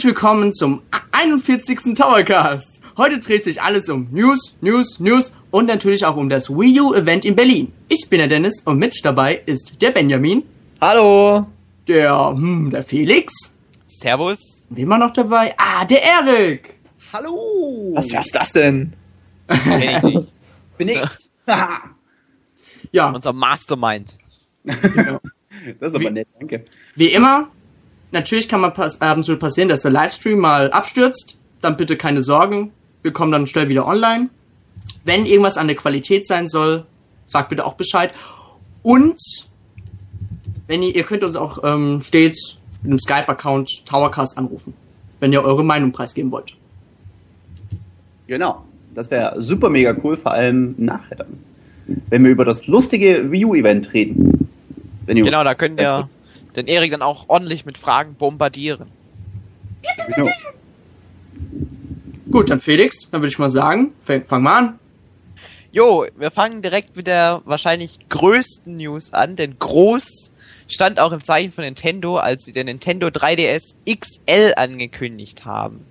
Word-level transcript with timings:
Herzlich 0.00 0.14
willkommen 0.16 0.54
zum 0.54 0.80
41. 1.12 1.92
Towercast. 1.94 2.80
Heute 2.96 3.18
dreht 3.18 3.44
sich 3.44 3.60
alles 3.60 3.90
um 3.90 4.08
News, 4.10 4.56
News, 4.62 4.98
News 4.98 5.34
und 5.50 5.66
natürlich 5.66 6.06
auch 6.06 6.16
um 6.16 6.30
das 6.30 6.48
Wii 6.48 6.80
U 6.80 6.94
Event 6.94 7.26
in 7.26 7.36
Berlin. 7.36 7.70
Ich 7.86 8.08
bin 8.08 8.18
der 8.18 8.28
Dennis 8.28 8.62
und 8.64 8.78
mit 8.78 8.98
dabei 9.04 9.42
ist 9.44 9.82
der 9.82 9.90
Benjamin, 9.90 10.42
Hallo. 10.80 11.46
der, 11.86 12.30
hm, 12.30 12.70
der 12.70 12.82
Felix, 12.82 13.58
Servus. 13.88 14.38
wen 14.70 14.88
war 14.88 14.96
noch 14.96 15.10
dabei? 15.10 15.54
Ah, 15.58 15.84
der 15.84 16.02
Erik. 16.02 16.76
Hallo! 17.12 17.92
Was 17.94 18.10
ist 18.10 18.34
das 18.34 18.52
denn? 18.52 18.94
Kenn 19.48 19.82
ich 19.82 20.02
nicht. 20.02 20.28
bin 20.78 20.88
ich? 20.88 21.02
Ja, 22.90 23.10
Unser 23.10 23.34
Mastermind. 23.34 24.16
das 24.64 25.92
ist 25.92 25.94
aber 25.94 26.10
nett, 26.10 26.28
danke. 26.38 26.64
wie 26.94 27.08
immer, 27.08 27.50
natürlich 28.12 28.48
kann 28.48 28.60
man 28.60 28.74
pass 28.74 29.00
ab 29.00 29.16
und 29.16 29.24
zu 29.24 29.36
passieren, 29.36 29.68
dass 29.68 29.82
der 29.82 29.90
Livestream 29.90 30.38
mal 30.38 30.70
abstürzt. 30.70 31.38
Dann 31.60 31.76
bitte 31.76 31.96
keine 31.96 32.22
Sorgen. 32.22 32.72
Wir 33.02 33.12
kommen 33.12 33.32
dann 33.32 33.46
schnell 33.46 33.68
wieder 33.68 33.86
online. 33.86 34.30
Wenn 35.04 35.26
irgendwas 35.26 35.56
an 35.56 35.66
der 35.66 35.76
Qualität 35.76 36.26
sein 36.26 36.48
soll, 36.48 36.86
sagt 37.26 37.48
bitte 37.48 37.64
auch 37.64 37.74
Bescheid. 37.74 38.12
Und 38.82 39.18
wenn 40.66 40.82
ihr, 40.82 40.94
ihr 40.94 41.04
könnt 41.04 41.24
uns 41.24 41.36
auch 41.36 41.62
ähm, 41.64 42.00
stets 42.02 42.58
mit 42.82 42.92
dem 42.92 42.98
Skype-Account 42.98 43.86
Towercast 43.86 44.38
anrufen, 44.38 44.74
wenn 45.20 45.32
ihr 45.32 45.42
eure 45.42 45.64
Meinung 45.64 45.92
preisgeben 45.92 46.30
wollt. 46.30 46.54
Genau. 48.26 48.64
Das 48.94 49.10
wäre 49.10 49.40
super 49.40 49.68
mega 49.68 49.94
cool, 50.02 50.16
vor 50.16 50.32
allem 50.32 50.74
nachher 50.78 51.16
dann. 51.16 51.38
Wenn 52.08 52.24
wir 52.24 52.30
über 52.30 52.44
das 52.44 52.66
lustige 52.66 53.30
Wii 53.30 53.44
U-Event 53.44 53.92
reden. 53.94 54.48
Genau, 55.06 55.42
da 55.42 55.54
könnt 55.54 55.80
ihr 55.80 56.08
den 56.56 56.66
Erik 56.66 56.90
dann 56.90 57.02
auch 57.02 57.28
ordentlich 57.28 57.64
mit 57.64 57.78
Fragen 57.78 58.14
bombardieren. 58.14 58.90
Genau. 60.14 60.30
Gut, 62.30 62.50
dann 62.50 62.60
Felix, 62.60 63.10
dann 63.10 63.22
würde 63.22 63.28
ich 63.28 63.38
mal 63.38 63.50
sagen, 63.50 63.92
fang, 64.04 64.24
fang 64.24 64.42
mal 64.42 64.58
an. 64.58 64.78
Jo, 65.72 66.06
wir 66.16 66.30
fangen 66.30 66.62
direkt 66.62 66.96
mit 66.96 67.06
der 67.06 67.42
wahrscheinlich 67.44 67.98
größten 68.08 68.76
News 68.76 69.12
an, 69.12 69.36
denn 69.36 69.58
groß 69.58 70.32
stand 70.68 71.00
auch 71.00 71.12
im 71.12 71.22
Zeichen 71.22 71.52
von 71.52 71.64
Nintendo, 71.64 72.18
als 72.18 72.44
sie 72.44 72.52
den 72.52 72.66
Nintendo 72.66 73.08
3DS 73.08 73.74
XL 73.88 74.54
angekündigt 74.56 75.44
haben. 75.44 75.84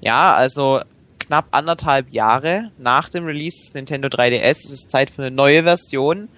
Ja, 0.00 0.34
also 0.34 0.80
knapp 1.18 1.46
anderthalb 1.52 2.12
Jahre 2.12 2.70
nach 2.78 3.08
dem 3.08 3.24
Release 3.24 3.56
des 3.64 3.74
Nintendo 3.74 4.08
3DS 4.08 4.64
ist 4.64 4.70
es 4.70 4.88
Zeit 4.88 5.10
für 5.10 5.22
eine 5.22 5.30
neue 5.30 5.62
Version 5.62 6.28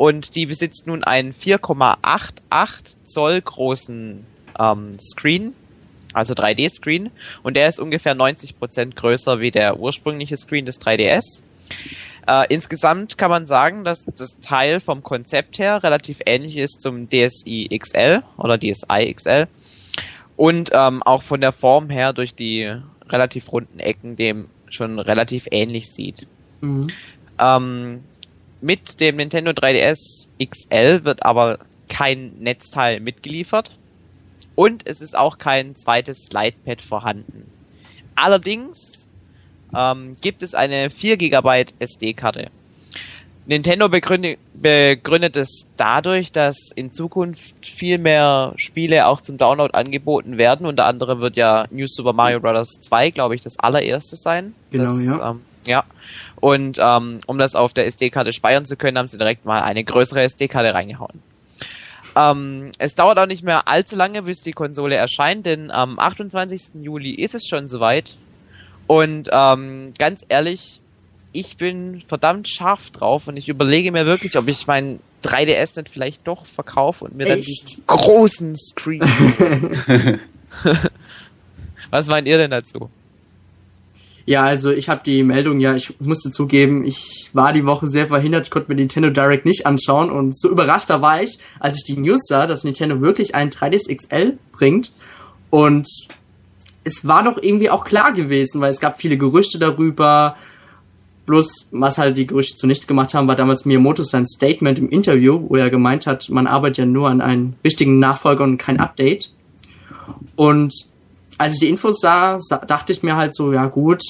und 0.00 0.34
die 0.34 0.46
besitzt 0.46 0.86
nun 0.86 1.04
einen 1.04 1.34
4,88 1.34 3.04
Zoll 3.04 3.38
großen 3.42 4.24
ähm, 4.58 4.92
Screen, 4.98 5.52
also 6.14 6.32
3D-Screen 6.32 7.10
und 7.42 7.54
der 7.54 7.68
ist 7.68 7.78
ungefähr 7.78 8.16
90% 8.16 8.94
größer 8.94 9.40
wie 9.40 9.50
der 9.50 9.78
ursprüngliche 9.78 10.38
Screen 10.38 10.64
des 10.64 10.80
3DS. 10.80 11.42
Äh, 12.26 12.46
insgesamt 12.48 13.18
kann 13.18 13.28
man 13.28 13.44
sagen, 13.44 13.84
dass 13.84 14.06
das 14.06 14.38
Teil 14.40 14.80
vom 14.80 15.02
Konzept 15.02 15.58
her 15.58 15.82
relativ 15.82 16.20
ähnlich 16.24 16.56
ist 16.56 16.80
zum 16.80 17.10
DSi 17.10 17.68
XL 17.78 18.22
oder 18.38 18.56
DSi 18.56 19.12
XL 19.14 19.48
und 20.38 20.70
ähm, 20.72 21.02
auch 21.02 21.22
von 21.22 21.42
der 21.42 21.52
Form 21.52 21.90
her 21.90 22.14
durch 22.14 22.34
die 22.34 22.74
relativ 23.10 23.52
runden 23.52 23.80
Ecken 23.80 24.16
dem 24.16 24.48
schon 24.70 24.98
relativ 24.98 25.46
ähnlich 25.50 25.92
sieht. 25.92 26.26
Mhm. 26.62 26.86
Ähm, 27.38 28.04
mit 28.60 29.00
dem 29.00 29.16
Nintendo 29.16 29.52
3DS 29.52 30.28
XL 30.42 31.04
wird 31.04 31.24
aber 31.24 31.58
kein 31.88 32.32
Netzteil 32.38 33.00
mitgeliefert 33.00 33.72
und 34.54 34.86
es 34.86 35.00
ist 35.00 35.16
auch 35.16 35.38
kein 35.38 35.76
zweites 35.76 36.26
Slidepad 36.26 36.80
vorhanden. 36.80 37.50
Allerdings 38.14 39.08
ähm, 39.74 40.12
gibt 40.20 40.42
es 40.42 40.54
eine 40.54 40.90
4 40.90 41.16
GB 41.16 41.64
SD-Karte. 41.78 42.50
Nintendo 43.46 43.88
begründet, 43.88 44.38
begründet 44.54 45.34
es 45.34 45.66
dadurch, 45.76 46.30
dass 46.30 46.56
in 46.76 46.92
Zukunft 46.92 47.66
viel 47.66 47.98
mehr 47.98 48.52
Spiele 48.56 49.06
auch 49.06 49.20
zum 49.20 49.38
Download 49.38 49.74
angeboten 49.74 50.38
werden. 50.38 50.66
Unter 50.66 50.84
anderem 50.84 51.20
wird 51.20 51.36
ja 51.36 51.66
New 51.70 51.86
Super 51.88 52.12
Mario 52.12 52.38
Bros. 52.40 52.68
2, 52.80 53.10
glaube 53.10 53.34
ich, 53.34 53.42
das 53.42 53.58
allererste 53.58 54.16
sein. 54.16 54.54
Genau, 54.70 54.84
das, 54.84 55.04
ja. 55.04 55.30
Ähm, 55.30 55.40
ja. 55.66 55.84
Und 56.40 56.78
ähm, 56.80 57.20
um 57.26 57.38
das 57.38 57.54
auf 57.54 57.74
der 57.74 57.86
SD-Karte 57.86 58.32
speichern 58.32 58.64
zu 58.64 58.76
können, 58.76 58.96
haben 58.96 59.08
sie 59.08 59.18
direkt 59.18 59.44
mal 59.44 59.62
eine 59.62 59.84
größere 59.84 60.22
SD-Karte 60.22 60.72
reingehauen. 60.72 61.22
Ähm, 62.16 62.72
es 62.78 62.94
dauert 62.94 63.18
auch 63.18 63.26
nicht 63.26 63.44
mehr 63.44 63.68
allzu 63.68 63.94
lange, 63.94 64.22
bis 64.22 64.40
die 64.40 64.52
Konsole 64.52 64.96
erscheint, 64.96 65.46
denn 65.46 65.70
am 65.70 65.98
28. 65.98 66.82
Juli 66.82 67.12
ist 67.12 67.34
es 67.34 67.46
schon 67.46 67.68
soweit. 67.68 68.16
Und 68.86 69.28
ähm, 69.30 69.92
ganz 69.98 70.24
ehrlich, 70.28 70.80
ich 71.32 71.56
bin 71.56 72.00
verdammt 72.00 72.48
scharf 72.48 72.90
drauf 72.90 73.28
und 73.28 73.36
ich 73.36 73.48
überlege 73.48 73.92
mir 73.92 74.06
wirklich, 74.06 74.36
ob 74.36 74.48
ich 74.48 74.66
meinen 74.66 75.00
3DS 75.22 75.78
nicht 75.78 75.90
vielleicht 75.90 76.26
doch 76.26 76.46
verkaufe 76.46 77.04
und 77.04 77.16
mir 77.16 77.26
dann 77.26 77.38
Echt? 77.38 77.48
diesen 77.48 77.86
großen 77.86 78.56
Screen. 78.56 79.00
Was 81.90 82.06
meint 82.08 82.26
ihr 82.26 82.38
denn 82.38 82.50
dazu? 82.50 82.90
Ja, 84.30 84.44
also 84.44 84.70
ich 84.70 84.88
habe 84.88 85.00
die 85.04 85.24
Meldung 85.24 85.58
ja, 85.58 85.74
ich 85.74 85.98
musste 85.98 86.30
zugeben, 86.30 86.84
ich 86.84 87.30
war 87.32 87.52
die 87.52 87.66
Woche 87.66 87.88
sehr 87.88 88.06
verhindert, 88.06 88.44
ich 88.44 88.52
konnte 88.52 88.70
mir 88.70 88.76
Nintendo 88.76 89.10
Direct 89.10 89.44
nicht 89.44 89.66
anschauen. 89.66 90.08
Und 90.08 90.38
so 90.38 90.48
überrascht 90.48 90.88
da 90.88 91.02
war 91.02 91.20
ich, 91.20 91.40
als 91.58 91.78
ich 91.78 91.84
die 91.84 92.00
News 92.00 92.28
sah, 92.28 92.46
dass 92.46 92.62
Nintendo 92.62 93.00
wirklich 93.00 93.34
einen 93.34 93.50
3DS 93.50 93.92
XL 93.92 94.38
bringt. 94.52 94.92
Und 95.50 95.88
es 96.84 97.08
war 97.08 97.24
doch 97.24 97.42
irgendwie 97.42 97.70
auch 97.70 97.84
klar 97.84 98.12
gewesen, 98.12 98.60
weil 98.60 98.70
es 98.70 98.78
gab 98.78 99.00
viele 99.00 99.16
Gerüchte 99.18 99.58
darüber, 99.58 100.36
bloß 101.26 101.66
was 101.72 101.98
halt 101.98 102.16
die 102.16 102.28
Gerüchte 102.28 102.54
zunichte 102.54 102.86
gemacht 102.86 103.14
haben, 103.14 103.26
war 103.26 103.34
damals 103.34 103.64
Miyamoto 103.64 104.04
sein 104.04 104.28
Statement 104.28 104.78
im 104.78 104.90
Interview, 104.90 105.44
wo 105.48 105.56
er 105.56 105.70
gemeint 105.70 106.06
hat, 106.06 106.28
man 106.28 106.46
arbeitet 106.46 106.78
ja 106.78 106.86
nur 106.86 107.08
an 107.08 107.20
einem 107.20 107.54
richtigen 107.64 107.98
Nachfolger 107.98 108.44
und 108.44 108.58
kein 108.58 108.78
Update. 108.78 109.32
Und 110.36 110.72
als 111.36 111.54
ich 111.54 111.60
die 111.60 111.68
Infos 111.68 111.98
sah, 112.00 112.38
sa 112.38 112.58
dachte 112.58 112.92
ich 112.92 113.02
mir 113.02 113.16
halt 113.16 113.34
so, 113.34 113.52
ja 113.52 113.66
gut, 113.66 114.02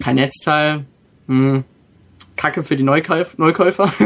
kein 0.00 0.16
Netzteil, 0.16 0.84
hm, 1.26 1.64
Kacke 2.36 2.64
für 2.64 2.76
die 2.76 2.82
Neukauf 2.82 3.38
Neukäufer. 3.38 3.92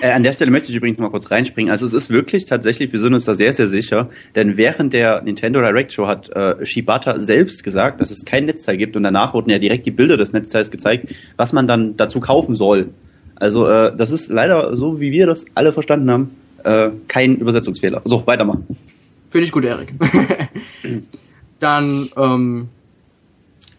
Äh, 0.00 0.10
an 0.10 0.22
der 0.22 0.32
Stelle 0.32 0.50
möchte 0.50 0.70
ich 0.70 0.76
übrigens 0.76 0.98
mal 0.98 1.08
kurz 1.08 1.30
reinspringen. 1.30 1.70
Also 1.70 1.86
es 1.86 1.94
ist 1.94 2.10
wirklich 2.10 2.44
tatsächlich, 2.44 2.92
wir 2.92 2.98
sind 2.98 3.14
uns 3.14 3.24
da 3.24 3.34
sehr, 3.34 3.52
sehr 3.54 3.68
sicher, 3.68 4.10
denn 4.34 4.58
während 4.58 4.92
der 4.92 5.22
Nintendo 5.22 5.60
Direct 5.60 5.94
Show 5.94 6.06
hat 6.06 6.28
äh, 6.30 6.66
Shibata 6.66 7.20
selbst 7.20 7.64
gesagt, 7.64 8.00
dass 8.00 8.10
es 8.10 8.24
kein 8.24 8.44
Netzteil 8.44 8.76
gibt 8.76 8.96
und 8.96 9.04
danach 9.04 9.32
wurden 9.32 9.50
ja 9.50 9.58
direkt 9.58 9.86
die 9.86 9.92
Bilder 9.92 10.18
des 10.18 10.32
Netzteils 10.32 10.70
gezeigt, 10.70 11.14
was 11.36 11.54
man 11.54 11.66
dann 11.68 11.96
dazu 11.96 12.20
kaufen 12.20 12.54
soll. 12.54 12.90
Also 13.36 13.66
äh, 13.68 13.96
das 13.96 14.10
ist 14.10 14.30
leider 14.30 14.76
so, 14.76 15.00
wie 15.00 15.12
wir 15.12 15.26
das 15.26 15.46
alle 15.54 15.72
verstanden 15.72 16.10
haben, 16.10 16.30
äh, 16.64 16.90
kein 17.08 17.36
Übersetzungsfehler. 17.36 18.02
So, 18.04 18.26
weitermachen. 18.26 18.66
Finde 19.30 19.46
ich 19.46 19.52
gut, 19.52 19.64
Erik. 19.64 19.94
Dann, 21.60 22.08
ähm, 22.16 22.68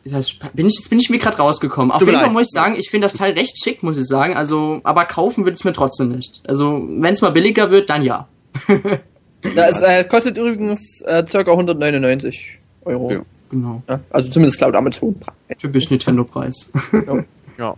das 0.05 0.33
bin 0.53 0.67
ich, 0.67 0.75
jetzt 0.79 0.89
bin 0.89 0.99
ich 0.99 1.09
mir 1.09 1.17
gerade 1.17 1.37
rausgekommen. 1.37 1.91
Auf 1.91 1.99
Tut 1.99 2.09
jeden 2.09 2.19
Fall 2.19 2.27
leid. 2.27 2.33
muss 2.33 2.47
ich 2.47 2.51
sagen, 2.51 2.75
ich 2.77 2.89
finde 2.89 3.05
das 3.05 3.13
Teil 3.13 3.33
recht 3.33 3.57
schick, 3.61 3.81
muss 3.81 3.97
ich 3.97 4.05
sagen. 4.05 4.35
Also, 4.35 4.79
aber 4.83 5.05
kaufen 5.05 5.45
wird 5.45 5.57
es 5.57 5.63
mir 5.63 5.73
trotzdem 5.73 6.09
nicht. 6.09 6.41
Also, 6.47 6.87
wenn 6.87 7.13
es 7.13 7.21
mal 7.21 7.31
billiger 7.31 7.71
wird, 7.71 7.89
dann 7.89 8.03
ja. 8.03 8.27
Ja, 9.53 9.67
es 9.67 9.81
äh, 9.81 10.03
kostet 10.05 10.37
übrigens 10.37 11.01
äh, 11.01 11.23
ca. 11.23 11.39
199 11.39 12.59
Euro. 12.85 13.11
Ja. 13.11 13.21
Genau. 13.51 13.83
Ja, 13.87 13.99
also 14.09 14.31
zumindest 14.31 14.59
laut 14.61 14.75
Amazon. 14.75 15.15
Typisch 15.57 15.89
Nintendo-Preis. 15.89 16.71
Ja. 17.57 17.73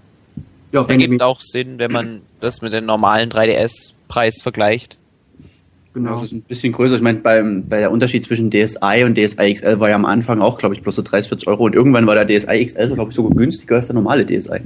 ja, 0.71 0.81
Benjamin. 0.81 1.01
Ergibt 1.01 1.21
auch 1.21 1.39
Sinn, 1.39 1.77
wenn 1.77 1.91
man 1.91 2.21
das 2.39 2.63
mit 2.63 2.74
dem 2.74 2.88
normalen 2.88 3.29
3DS-Preis 3.29 4.41
vergleicht. 4.41 4.97
Genau. 5.97 6.15
Das 6.15 6.23
ist 6.25 6.31
ein 6.33 6.41
bisschen 6.44 6.73
größer. 6.73 6.95
Ich 6.95 7.01
meine, 7.01 7.17
beim, 7.19 7.63
bei 7.67 7.79
der 7.79 7.91
Unterschied 7.91 8.23
zwischen 8.23 8.51
DSi 8.51 9.03
und 9.03 9.17
DSi 9.17 9.53
XL 9.53 9.79
war 9.79 9.89
ja 9.89 9.95
am 9.95 10.05
Anfang 10.05 10.41
auch, 10.41 10.57
glaube 10.59 10.75
ich, 10.75 10.81
bloß 10.81 10.95
so 10.95 11.01
30, 11.01 11.29
40 11.29 11.47
Euro. 11.47 11.63
Und 11.65 11.73
irgendwann 11.75 12.05
war 12.05 12.13
der 12.15 12.25
DSi 12.27 12.65
XL, 12.65 12.88
so, 12.89 12.94
glaube 12.95 13.09
ich, 13.09 13.15
sogar 13.15 13.35
günstiger 13.35 13.77
als 13.77 13.88
der 13.88 13.95
normale 13.95 14.25
DSi. 14.25 14.59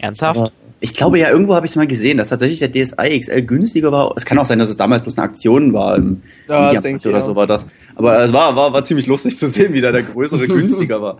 Ernsthaft? 0.00 0.38
Aber 0.40 0.50
ich 0.80 0.94
glaube 0.94 1.18
ja, 1.18 1.30
irgendwo 1.30 1.54
habe 1.54 1.64
ich 1.64 1.72
es 1.72 1.76
mal 1.76 1.86
gesehen, 1.86 2.18
dass 2.18 2.28
tatsächlich 2.28 2.58
der 2.58 2.70
DSi 2.70 3.18
XL 3.20 3.42
günstiger 3.42 3.92
war. 3.92 4.12
Es 4.16 4.24
kann 4.26 4.38
auch 4.38 4.46
sein, 4.46 4.58
dass 4.58 4.68
es 4.68 4.76
damals 4.76 5.02
bloß 5.02 5.16
eine 5.16 5.24
Aktion 5.26 5.72
war. 5.72 5.96
Im 5.96 6.20
Ja, 6.48 6.72
das 6.72 6.82
Mediamarkt 6.82 6.84
denke 6.84 6.98
ich 7.00 7.06
oder 7.06 7.18
auch. 7.18 7.22
so 7.26 7.36
war 7.36 7.46
das. 7.46 7.66
Aber 7.94 8.22
es 8.22 8.32
war, 8.32 8.54
war, 8.56 8.72
war 8.72 8.84
ziemlich 8.84 9.06
lustig 9.06 9.38
zu 9.38 9.48
sehen, 9.48 9.72
wie 9.72 9.80
da 9.80 9.90
der 9.92 10.02
größere 10.02 10.46
günstiger 10.48 11.00
war. 11.00 11.18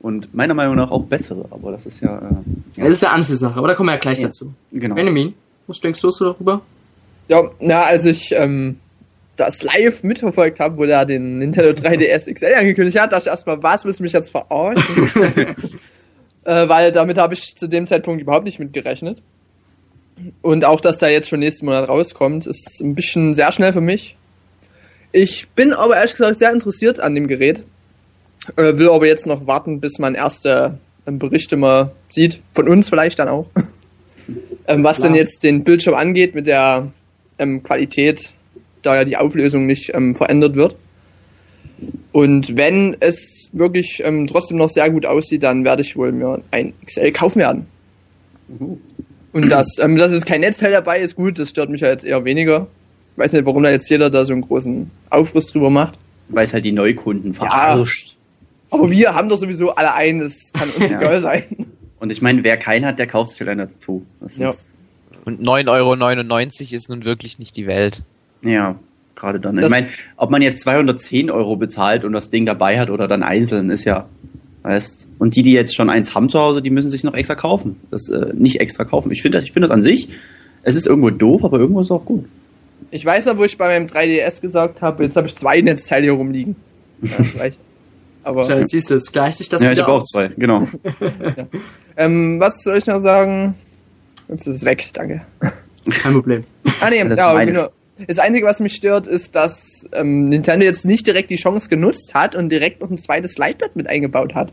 Und 0.00 0.34
meiner 0.34 0.54
Meinung 0.54 0.74
nach 0.76 0.90
auch 0.90 1.04
bessere. 1.04 1.44
Aber 1.50 1.70
das 1.72 1.86
ist 1.86 2.00
ja. 2.02 2.18
Äh, 2.18 2.80
Das 2.82 2.88
ist 2.90 3.02
ja 3.02 3.10
Ansichtssache, 3.10 3.56
aber 3.56 3.68
da 3.68 3.74
kommen 3.74 3.88
wir 3.88 3.94
ja 3.94 3.98
gleich 4.00 4.18
Ja. 4.18 4.26
dazu. 4.26 4.52
genau. 4.72 4.94
Benjamin, 4.96 5.32
was 5.66 5.80
denkst 5.80 6.00
du 6.00 6.10
so 6.10 6.24
darüber? 6.32 6.60
Ja, 7.28 7.50
na, 7.60 7.82
als 7.82 8.06
ich 8.06 8.32
ähm, 8.32 8.78
das 9.36 9.62
live 9.62 10.02
mitverfolgt 10.02 10.60
habe, 10.60 10.76
wo 10.76 10.86
der 10.86 11.04
den 11.04 11.38
Nintendo 11.38 11.70
3DS 11.80 12.32
XL 12.32 12.54
angekündigt 12.54 12.98
hat, 12.98 13.12
dachte 13.12 13.24
ich 13.24 13.28
erstmal, 13.28 13.62
was 13.62 13.84
willst 13.84 14.00
du 14.00 14.04
mich 14.04 14.12
jetzt 14.12 14.30
verarschen? 14.30 15.10
äh, 16.44 16.68
weil 16.68 16.92
damit 16.92 17.18
habe 17.18 17.34
ich 17.34 17.56
zu 17.56 17.68
dem 17.68 17.86
Zeitpunkt 17.86 18.20
überhaupt 18.20 18.44
nicht 18.44 18.58
mitgerechnet. 18.58 19.22
Und 20.42 20.64
auch, 20.64 20.80
dass 20.80 20.98
der 20.98 21.10
jetzt 21.10 21.28
schon 21.28 21.40
nächsten 21.40 21.66
Monat 21.66 21.88
rauskommt, 21.88 22.46
ist 22.46 22.80
ein 22.80 22.94
bisschen 22.94 23.34
sehr 23.34 23.50
schnell 23.50 23.72
für 23.72 23.80
mich. 23.80 24.16
Ich 25.10 25.48
bin 25.50 25.72
aber 25.72 25.96
ehrlich 25.96 26.12
gesagt 26.12 26.38
sehr 26.38 26.52
interessiert 26.52 27.00
an 27.00 27.14
dem 27.14 27.26
Gerät. 27.26 27.64
Äh, 28.56 28.76
will 28.76 28.88
aber 28.88 29.06
jetzt 29.06 29.26
noch 29.26 29.46
warten, 29.46 29.80
bis 29.80 29.98
man 29.98 30.14
erste 30.14 30.78
ähm, 31.06 31.18
Berichte 31.18 31.56
mal 31.56 31.92
sieht. 32.08 32.40
Von 32.54 32.68
uns 32.68 32.88
vielleicht 32.88 33.18
dann 33.18 33.28
auch. 33.28 33.46
ähm, 34.66 34.84
was 34.84 34.98
Klar. 34.98 35.08
denn 35.08 35.16
jetzt 35.16 35.42
den 35.42 35.64
Bildschirm 35.64 35.94
angeht 35.94 36.34
mit 36.34 36.46
der 36.46 36.90
ähm, 37.38 37.62
Qualität, 37.62 38.32
da 38.82 38.96
ja 38.96 39.04
die 39.04 39.16
Auflösung 39.16 39.66
nicht 39.66 39.92
ähm, 39.94 40.14
verändert 40.14 40.54
wird. 40.56 40.76
Und 42.12 42.56
wenn 42.56 42.96
es 43.00 43.48
wirklich 43.52 44.02
ähm, 44.04 44.26
trotzdem 44.26 44.58
noch 44.58 44.68
sehr 44.68 44.88
gut 44.90 45.06
aussieht, 45.06 45.42
dann 45.42 45.64
werde 45.64 45.82
ich 45.82 45.96
wohl 45.96 46.12
mir 46.12 46.40
ein 46.50 46.72
XL 46.86 47.10
kaufen 47.12 47.40
werden. 47.40 47.66
Und 49.32 49.48
das, 49.48 49.78
ähm, 49.80 49.96
dass 49.96 50.12
es 50.12 50.24
kein 50.24 50.40
Netzteil 50.42 50.72
dabei 50.72 51.00
ist, 51.00 51.16
gut, 51.16 51.38
das 51.38 51.50
stört 51.50 51.70
mich 51.70 51.80
ja 51.80 51.88
jetzt 51.88 52.04
eher 52.04 52.24
weniger. 52.24 52.66
Ich 53.14 53.18
weiß 53.18 53.32
nicht, 53.32 53.44
warum 53.46 53.62
da 53.62 53.70
jetzt 53.70 53.88
jeder 53.90 54.10
da 54.10 54.24
so 54.24 54.32
einen 54.32 54.42
großen 54.42 54.90
Aufriss 55.10 55.46
drüber 55.46 55.70
macht. 55.70 55.98
Weil 56.28 56.44
es 56.44 56.52
halt 56.52 56.64
die 56.64 56.72
Neukunden 56.72 57.34
verarscht. 57.34 58.16
Aber 58.70 58.90
wir 58.90 59.14
haben 59.14 59.28
doch 59.28 59.36
sowieso 59.38 59.74
alle 59.74 59.94
einen, 59.94 60.20
das 60.20 60.50
kann 60.52 60.68
uns 60.70 60.78
Ja. 60.90 60.98
egal 61.00 61.20
sein. 61.20 61.42
Und 61.98 62.10
ich 62.10 62.22
meine, 62.22 62.42
wer 62.42 62.56
keinen 62.56 62.84
hat, 62.86 62.98
der 62.98 63.06
kauft 63.06 63.30
sich 63.36 63.46
einer 63.48 63.66
dazu. 63.66 64.04
Das 64.20 64.36
Ja. 64.38 64.50
ist, 64.50 64.70
Und 65.24 65.40
9,99 65.40 65.68
Euro 65.70 66.76
ist 66.76 66.88
nun 66.88 67.04
wirklich 67.04 67.38
nicht 67.38 67.56
die 67.56 67.66
Welt. 67.66 68.02
ja, 68.42 68.76
gerade 69.14 69.38
dann. 69.40 69.56
Ich 69.56 69.62
Das- 69.62 69.70
meine, 69.70 69.88
ob 70.16 70.30
man 70.30 70.42
jetzt 70.42 70.62
210 70.62 71.30
Euro 71.30 71.56
bezahlt 71.56 72.04
und 72.04 72.12
das 72.12 72.30
Ding 72.30 72.46
dabei 72.46 72.80
hat 72.80 72.90
oder 72.90 73.06
dann 73.08 73.22
einzeln, 73.22 73.70
ist 73.70 73.84
ja, 73.84 74.06
weißt, 74.62 75.08
und 75.18 75.36
die, 75.36 75.42
die 75.42 75.52
jetzt 75.52 75.74
schon 75.74 75.90
eins 75.90 76.14
haben 76.14 76.28
zu 76.28 76.40
Hause, 76.40 76.62
die 76.62 76.70
müssen 76.70 76.90
sich 76.90 77.04
noch 77.04 77.14
extra 77.14 77.34
kaufen. 77.34 77.76
Das, 77.90 78.08
äh, 78.08 78.32
nicht 78.34 78.60
extra 78.60 78.84
kaufen. 78.84 79.12
Ich 79.12 79.22
finde 79.22 79.38
das, 79.38 79.44
ich 79.44 79.52
finde 79.52 79.68
das 79.68 79.74
an 79.74 79.82
sich, 79.82 80.08
es 80.62 80.74
ist 80.74 80.86
irgendwo 80.86 81.10
doof, 81.10 81.44
aber 81.44 81.58
irgendwo 81.58 81.80
ist 81.80 81.86
es 81.88 81.90
auch 81.90 82.04
gut. 82.04 82.24
Ich 82.90 83.04
weiß 83.04 83.26
noch, 83.26 83.38
wo 83.38 83.44
ich 83.44 83.56
bei 83.56 83.68
meinem 83.68 83.86
3DS 83.86 84.40
gesagt 84.40 84.82
habe, 84.82 85.04
jetzt 85.04 85.16
habe 85.16 85.26
ich 85.26 85.36
zwei 85.36 85.60
Netzteile 85.60 86.04
hier 86.04 86.12
rumliegen. 86.12 86.56
Ja, 87.02 87.22
vielleicht. 87.24 87.58
Aber 88.22 88.48
jetzt 88.58 88.70
siehst 88.70 88.88
du, 88.90 88.94
jetzt 88.94 89.12
gleicht 89.12 89.38
sich 89.38 89.48
das 89.48 89.60
ja, 89.60 89.72
ich 89.72 89.80
habe 89.80 89.90
auch 89.90 90.04
zwei, 90.04 90.28
genau. 90.28 90.68
ähm, 91.96 92.38
was 92.38 92.62
soll 92.62 92.78
ich 92.78 92.86
noch 92.86 93.00
sagen? 93.00 93.56
Jetzt 94.28 94.46
ist 94.46 94.56
es 94.56 94.64
weg, 94.64 94.86
danke. 94.92 95.22
Kein 95.90 96.12
Problem. 96.12 96.44
Ah 96.80 96.90
nee, 96.90 97.02
Das 97.04 97.18
ja, 97.18 97.44
genau. 97.44 97.68
Das 98.06 98.18
Einzige, 98.18 98.46
was 98.46 98.58
mich 98.60 98.74
stört, 98.74 99.06
ist, 99.06 99.36
dass 99.36 99.86
ähm, 99.92 100.28
Nintendo 100.28 100.64
jetzt 100.64 100.84
nicht 100.84 101.06
direkt 101.06 101.30
die 101.30 101.36
Chance 101.36 101.68
genutzt 101.68 102.14
hat 102.14 102.34
und 102.34 102.48
direkt 102.48 102.80
noch 102.80 102.90
ein 102.90 102.98
zweites 102.98 103.32
Slidepad 103.32 103.76
mit 103.76 103.88
eingebaut 103.88 104.34
hat. 104.34 104.52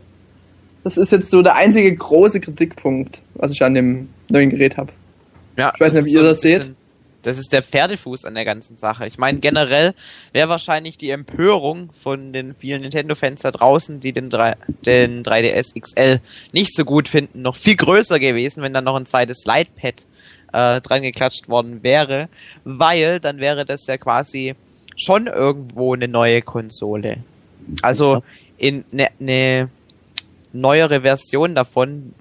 Das 0.84 0.96
ist 0.96 1.12
jetzt 1.12 1.30
so 1.30 1.42
der 1.42 1.56
einzige 1.56 1.94
große 1.94 2.40
Kritikpunkt, 2.40 3.22
was 3.34 3.52
ich 3.52 3.62
an 3.62 3.74
dem 3.74 4.08
neuen 4.28 4.50
Gerät 4.50 4.76
habe. 4.76 4.92
Ja, 5.56 5.72
Ich 5.74 5.80
weiß 5.80 5.94
nicht, 5.94 6.06
wie 6.06 6.12
ihr 6.12 6.22
das 6.22 6.40
seht. 6.40 6.72
Das 7.22 7.38
ist 7.38 7.52
der 7.52 7.62
Pferdefuß 7.62 8.24
an 8.24 8.34
der 8.34 8.44
ganzen 8.44 8.78
Sache. 8.78 9.06
Ich 9.06 9.18
meine, 9.18 9.40
generell 9.40 9.94
wäre 10.32 10.48
wahrscheinlich 10.48 10.96
die 10.96 11.10
Empörung 11.10 11.90
von 11.92 12.32
den 12.32 12.54
vielen 12.54 12.82
Nintendo-Fans 12.82 13.42
da 13.42 13.50
draußen, 13.50 14.00
die 14.00 14.12
den, 14.12 14.30
3, 14.30 14.56
den 14.86 15.22
3DS 15.22 15.78
XL 15.78 16.20
nicht 16.52 16.74
so 16.74 16.84
gut 16.84 17.08
finden, 17.08 17.42
noch 17.42 17.56
viel 17.56 17.76
größer 17.76 18.18
gewesen, 18.18 18.62
wenn 18.62 18.72
dann 18.72 18.84
noch 18.84 18.96
ein 18.96 19.06
zweites 19.06 19.42
Slidepad 19.42 20.06
äh, 20.52 20.80
dran 20.80 21.02
geklatscht 21.02 21.48
worden 21.48 21.82
wäre, 21.82 22.28
weil 22.64 23.20
dann 23.20 23.38
wäre 23.38 23.64
das 23.64 23.86
ja 23.86 23.98
quasi 23.98 24.54
schon 24.96 25.26
irgendwo 25.26 25.94
eine 25.94 26.08
neue 26.08 26.42
Konsole. 26.42 27.18
Also 27.82 28.22
in 28.58 28.84
eine 28.92 29.10
ne 29.18 29.68
neuere 30.52 31.02
Version 31.02 31.54
davon, 31.54 32.14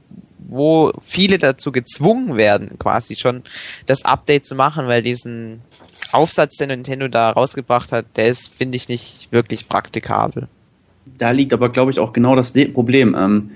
wo 0.48 0.94
viele 1.06 1.38
dazu 1.38 1.72
gezwungen 1.72 2.38
werden, 2.38 2.80
quasi 2.80 3.16
schon 3.16 3.44
das 3.86 4.06
Update 4.06 4.46
zu 4.46 4.56
machen, 4.56 4.88
weil 4.88 5.04
diesen 5.04 5.62
Aufsatz, 6.12 6.56
den 6.58 6.70
Nintendo 6.70 7.08
da 7.08 7.32
rausgebracht 7.32 7.92
hat, 7.92 8.06
der 8.16 8.28
ist, 8.28 8.54
finde 8.54 8.78
ich, 8.78 8.90
nicht 8.90 9.28
wirklich 9.32 9.70
praktikabel. 9.70 10.48
Da 11.18 11.32
liegt 11.32 11.54
aber, 11.54 11.70
glaube 11.70 11.92
ich, 11.92 12.00
auch 12.00 12.14
genau 12.14 12.36
das 12.36 12.54
Problem. 12.74 13.16
Ähm, 13.18 13.52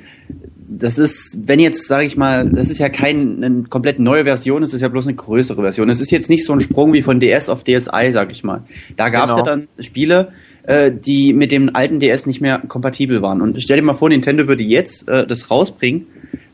das 0.58 0.98
ist, 0.98 1.38
wenn 1.46 1.60
jetzt, 1.60 1.88
sage 1.88 2.06
ich 2.06 2.18
mal, 2.18 2.50
das 2.50 2.70
ist 2.70 2.80
ja 2.80 2.90
keine 2.90 3.64
komplett 3.70 4.00
neue 4.00 4.24
Version, 4.24 4.64
es 4.64 4.74
ist 4.74 4.82
ja 4.82 4.88
bloß 4.88 5.08
eine 5.08 5.16
größere 5.16 5.62
Version. 5.62 5.90
Es 5.90 6.02
ist 6.02 6.12
jetzt 6.12 6.30
nicht 6.30 6.46
so 6.46 6.54
ein 6.54 6.62
Sprung 6.62 6.94
wie 6.94 7.02
von 7.02 7.20
DS 7.20 7.50
auf 7.50 7.64
DSi, 7.64 8.12
sag 8.12 8.32
ich 8.32 8.44
mal. 8.44 8.64
Da 8.98 9.10
gab 9.10 9.30
es 9.30 9.36
Genau. 9.36 9.46
ja 9.46 9.56
dann 9.56 9.68
Spiele, 9.80 10.32
äh, 10.64 10.92
die 10.92 11.34
mit 11.34 11.52
dem 11.52 11.76
alten 11.76 12.00
DS 12.00 12.26
nicht 12.26 12.42
mehr 12.42 12.60
kompatibel 12.60 13.22
waren. 13.22 13.42
Und 13.42 13.62
stell 13.62 13.78
dir 13.78 13.84
mal 13.84 13.94
vor, 13.94 14.10
Nintendo 14.10 14.48
würde 14.48 14.64
jetzt 14.64 15.08
äh, 15.08 15.28
das 15.28 15.52
rausbringen 15.52 16.08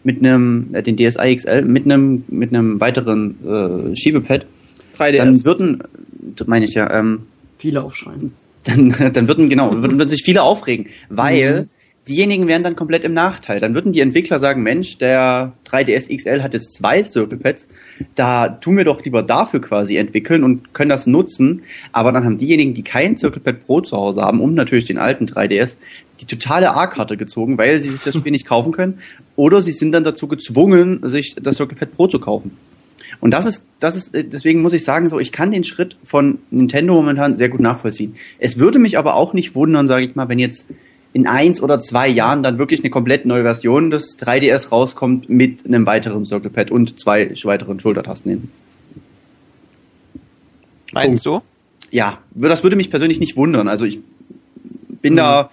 mit 0.10 0.26
einem, 0.26 0.74
äh, 0.74 0.82
den 0.82 0.98
DSi 0.98 1.36
XL, 1.36 1.62
mit 1.66 1.86
einem, 1.86 2.24
mit 2.30 2.50
einem 2.52 2.80
weiteren 2.82 3.36
äh, 3.46 3.96
Schiebepad. 3.96 4.48
3DS. 4.98 5.18
Dann 5.18 5.46
würden, 5.46 5.84
meine 6.48 6.66
ich 6.66 6.74
ja, 6.74 6.92
ähm, 6.92 7.22
Viele 7.60 7.84
aufschreiben. 7.84 8.32
dann, 8.64 8.96
dann 9.14 9.28
würden, 9.28 9.50
genau, 9.50 9.72
würden, 9.72 10.00
würden 10.00 10.10
sich 10.10 10.24
viele 10.24 10.42
aufregen, 10.42 10.88
weil 11.10 11.62
Mhm. 11.62 11.70
Diejenigen 12.10 12.48
wären 12.48 12.64
dann 12.64 12.76
komplett 12.76 13.04
im 13.04 13.14
Nachteil. 13.14 13.60
Dann 13.60 13.76
würden 13.76 13.92
die 13.92 14.02
Entwickler 14.02 14.40
sagen, 14.40 14.64
Mensch, 14.64 14.98
der 14.98 15.54
3DS 15.68 16.16
XL 16.16 16.42
hat 16.42 16.54
jetzt 16.54 16.74
zwei 16.74 17.04
Circle 17.04 17.38
Pads, 17.38 17.68
da 18.16 18.50
tun 18.50 18.76
wir 18.78 18.84
doch 18.84 19.04
lieber 19.06 19.24
dafür 19.24 19.62
quasi 19.62 19.96
entwickeln 19.98 20.44
und 20.44 20.74
können 20.74 20.90
das 20.90 21.08
nutzen, 21.08 21.62
aber 21.92 22.12
dann 22.12 22.26
haben 22.26 22.38
diejenigen, 22.38 22.74
die 22.74 22.84
kein 22.84 23.16
Circle 23.16 23.42
Pad 23.42 23.66
Pro 23.66 23.82
zu 23.82 23.96
Hause 23.96 24.22
haben 24.22 24.42
und 24.42 24.56
natürlich 24.56 24.86
den 24.86 24.98
alten 24.98 25.26
3DS, 25.26 25.78
die 26.20 26.26
totale 26.26 26.76
A-Karte 26.76 27.16
gezogen, 27.16 27.58
weil 27.58 27.80
sie 27.80 27.90
sich 27.90 28.04
das 28.04 28.16
Spiel 28.16 28.32
nicht 28.32 28.48
kaufen 28.48 28.72
können 28.72 29.00
oder 29.36 29.62
sie 29.62 29.72
sind 29.72 29.92
dann 29.92 30.04
dazu 30.04 30.28
gezwungen, 30.28 31.00
sich 31.04 31.36
das 31.42 31.58
Circle 31.58 31.78
Pad 31.78 31.94
Pro 31.94 32.08
zu 32.08 32.20
kaufen. 32.20 32.52
Und 33.22 33.32
das 33.32 33.46
ist, 33.46 33.66
das 33.80 33.96
ist, 33.96 34.16
äh, 34.16 34.24
deswegen 34.24 34.62
muss 34.62 34.74
ich 34.74 34.84
sagen, 34.84 35.10
so, 35.10 35.20
ich 35.20 35.32
kann 35.32 35.52
den 35.52 35.64
Schritt 35.64 35.98
von 36.04 36.40
Nintendo 36.52 36.94
momentan 36.94 37.36
sehr 37.36 37.50
gut 37.50 37.60
nachvollziehen. 37.60 38.16
Es 38.38 38.60
würde 38.60 38.80
mich 38.80 38.98
aber 38.98 39.16
auch 39.16 39.34
nicht 39.34 39.56
wundern, 39.56 39.88
sage 39.88 40.06
ich 40.06 40.16
mal, 40.16 40.30
wenn 40.30 40.40
jetzt 40.40 40.68
in 41.14 41.28
eins 41.28 41.62
oder 41.62 41.80
zwei 41.80 42.08
Jahren 42.08 42.44
dann 42.44 42.60
wirklich 42.60 42.82
eine 42.82 42.90
komplett 42.90 43.26
neue 43.26 43.44
Version 43.44 43.90
des 43.90 44.18
3DS 44.20 44.70
rauskommt 44.70 45.30
mit 45.30 45.66
einem 45.66 45.86
weiteren 45.86 46.26
Circle 46.26 46.52
Pad 46.52 46.72
und 46.72 47.00
zwei 47.00 47.34
weiteren 47.44 47.80
Schultertasten 47.80 48.32
hin. 48.32 48.52
Meinst 50.94 51.26
du? 51.26 51.42
Ja, 51.92 52.20
das 52.36 52.64
würde 52.64 52.76
mich 52.76 52.90
persönlich 52.90 53.20
nicht 53.20 53.38
wundern. 53.38 53.68
Also 53.68 53.86
ich 53.86 54.00
bin 55.02 55.16
da, 55.16 55.50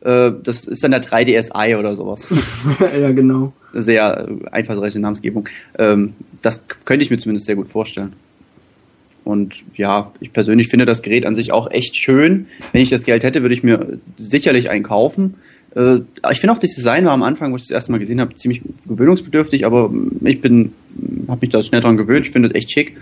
äh, 0.00 0.30
das 0.42 0.64
ist 0.64 0.84
dann 0.84 0.90
der 0.90 1.02
3DSi 1.02 1.76
oder 1.76 1.96
sowas. 1.96 2.28
ja, 2.80 3.12
genau. 3.12 3.52
sehr 3.72 4.28
äh, 4.28 4.48
einfallsreiche 4.50 5.00
Namensgebung. 5.00 5.48
Ähm, 5.78 6.14
das 6.42 6.64
könnte 6.84 7.04
ich 7.04 7.10
mir 7.10 7.18
zumindest 7.18 7.46
sehr 7.46 7.56
gut 7.56 7.68
vorstellen. 7.68 8.12
Und 9.24 9.64
ja, 9.76 10.12
ich 10.20 10.32
persönlich 10.32 10.68
finde 10.68 10.86
das 10.86 11.02
Gerät 11.02 11.26
an 11.26 11.34
sich 11.34 11.52
auch 11.52 11.70
echt 11.70 11.96
schön. 11.96 12.46
Wenn 12.72 12.82
ich 12.82 12.90
das 12.90 13.04
Geld 13.04 13.24
hätte, 13.24 13.42
würde 13.42 13.54
ich 13.54 13.62
mir 13.62 13.98
sicherlich 14.16 14.70
einen 14.70 14.82
kaufen. 14.82 15.34
Äh, 15.74 15.98
ich 16.30 16.40
finde 16.40 16.54
auch 16.54 16.58
das 16.58 16.74
Design 16.74 17.04
war 17.04 17.12
am 17.12 17.22
Anfang, 17.22 17.52
wo 17.52 17.56
ich 17.56 17.62
das 17.62 17.70
erste 17.70 17.92
Mal 17.92 17.98
gesehen 17.98 18.20
habe, 18.20 18.34
ziemlich 18.34 18.62
gewöhnungsbedürftig, 18.88 19.66
aber 19.66 19.92
ich 20.24 20.40
bin, 20.40 20.72
habe 21.28 21.38
mich 21.42 21.50
da 21.50 21.62
schnell 21.62 21.80
dran 21.80 21.96
gewöhnt. 21.96 22.26
Finde 22.26 22.48
es 22.48 22.54
echt 22.54 22.70
schick. 22.70 22.96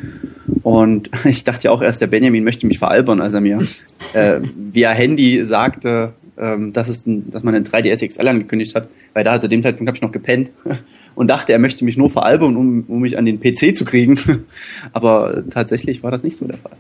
Und 0.63 1.11
ich 1.25 1.45
dachte 1.45 1.65
ja 1.65 1.71
auch 1.71 1.83
erst, 1.83 2.01
der 2.01 2.09
Benjamin 2.09 2.45
möchte 2.45 2.67
mich 2.67 2.79
veralbern, 2.79 3.21
als 3.21 3.35
er 3.35 3.41
mir 3.41 3.59
äh, 4.13 4.41
via 4.55 4.91
Handy 4.91 5.45
sagte, 5.45 6.13
ähm, 6.39 6.73
dass, 6.73 6.89
es 6.89 7.07
ein, 7.07 7.31
dass 7.31 7.43
man 7.43 7.55
einen 7.55 7.65
3DS 7.65 8.07
XL 8.07 8.29
angekündigt 8.29 8.75
hat, 8.75 8.89
weil 9.15 9.25
da 9.25 9.39
zu 9.41 9.49
dem 9.49 9.63
Zeitpunkt 9.63 9.89
habe 9.89 9.97
ich 9.97 10.03
noch 10.03 10.13
gepennt 10.13 10.51
und 11.15 11.29
dachte, 11.29 11.53
er 11.53 11.59
möchte 11.59 11.85
mich 11.85 11.97
nur 11.97 12.11
veralbern, 12.11 12.57
um, 12.57 12.85
um 12.89 13.01
mich 13.01 13.19
an 13.19 13.25
den 13.27 13.41
PC 13.41 13.75
zu 13.77 13.85
kriegen. 13.85 14.19
Aber 14.93 15.43
tatsächlich 15.51 16.03
war 16.03 16.11
das 16.11 16.23
nicht 16.23 16.37
so 16.37 16.47
der 16.47 16.59
Fall. 16.59 16.73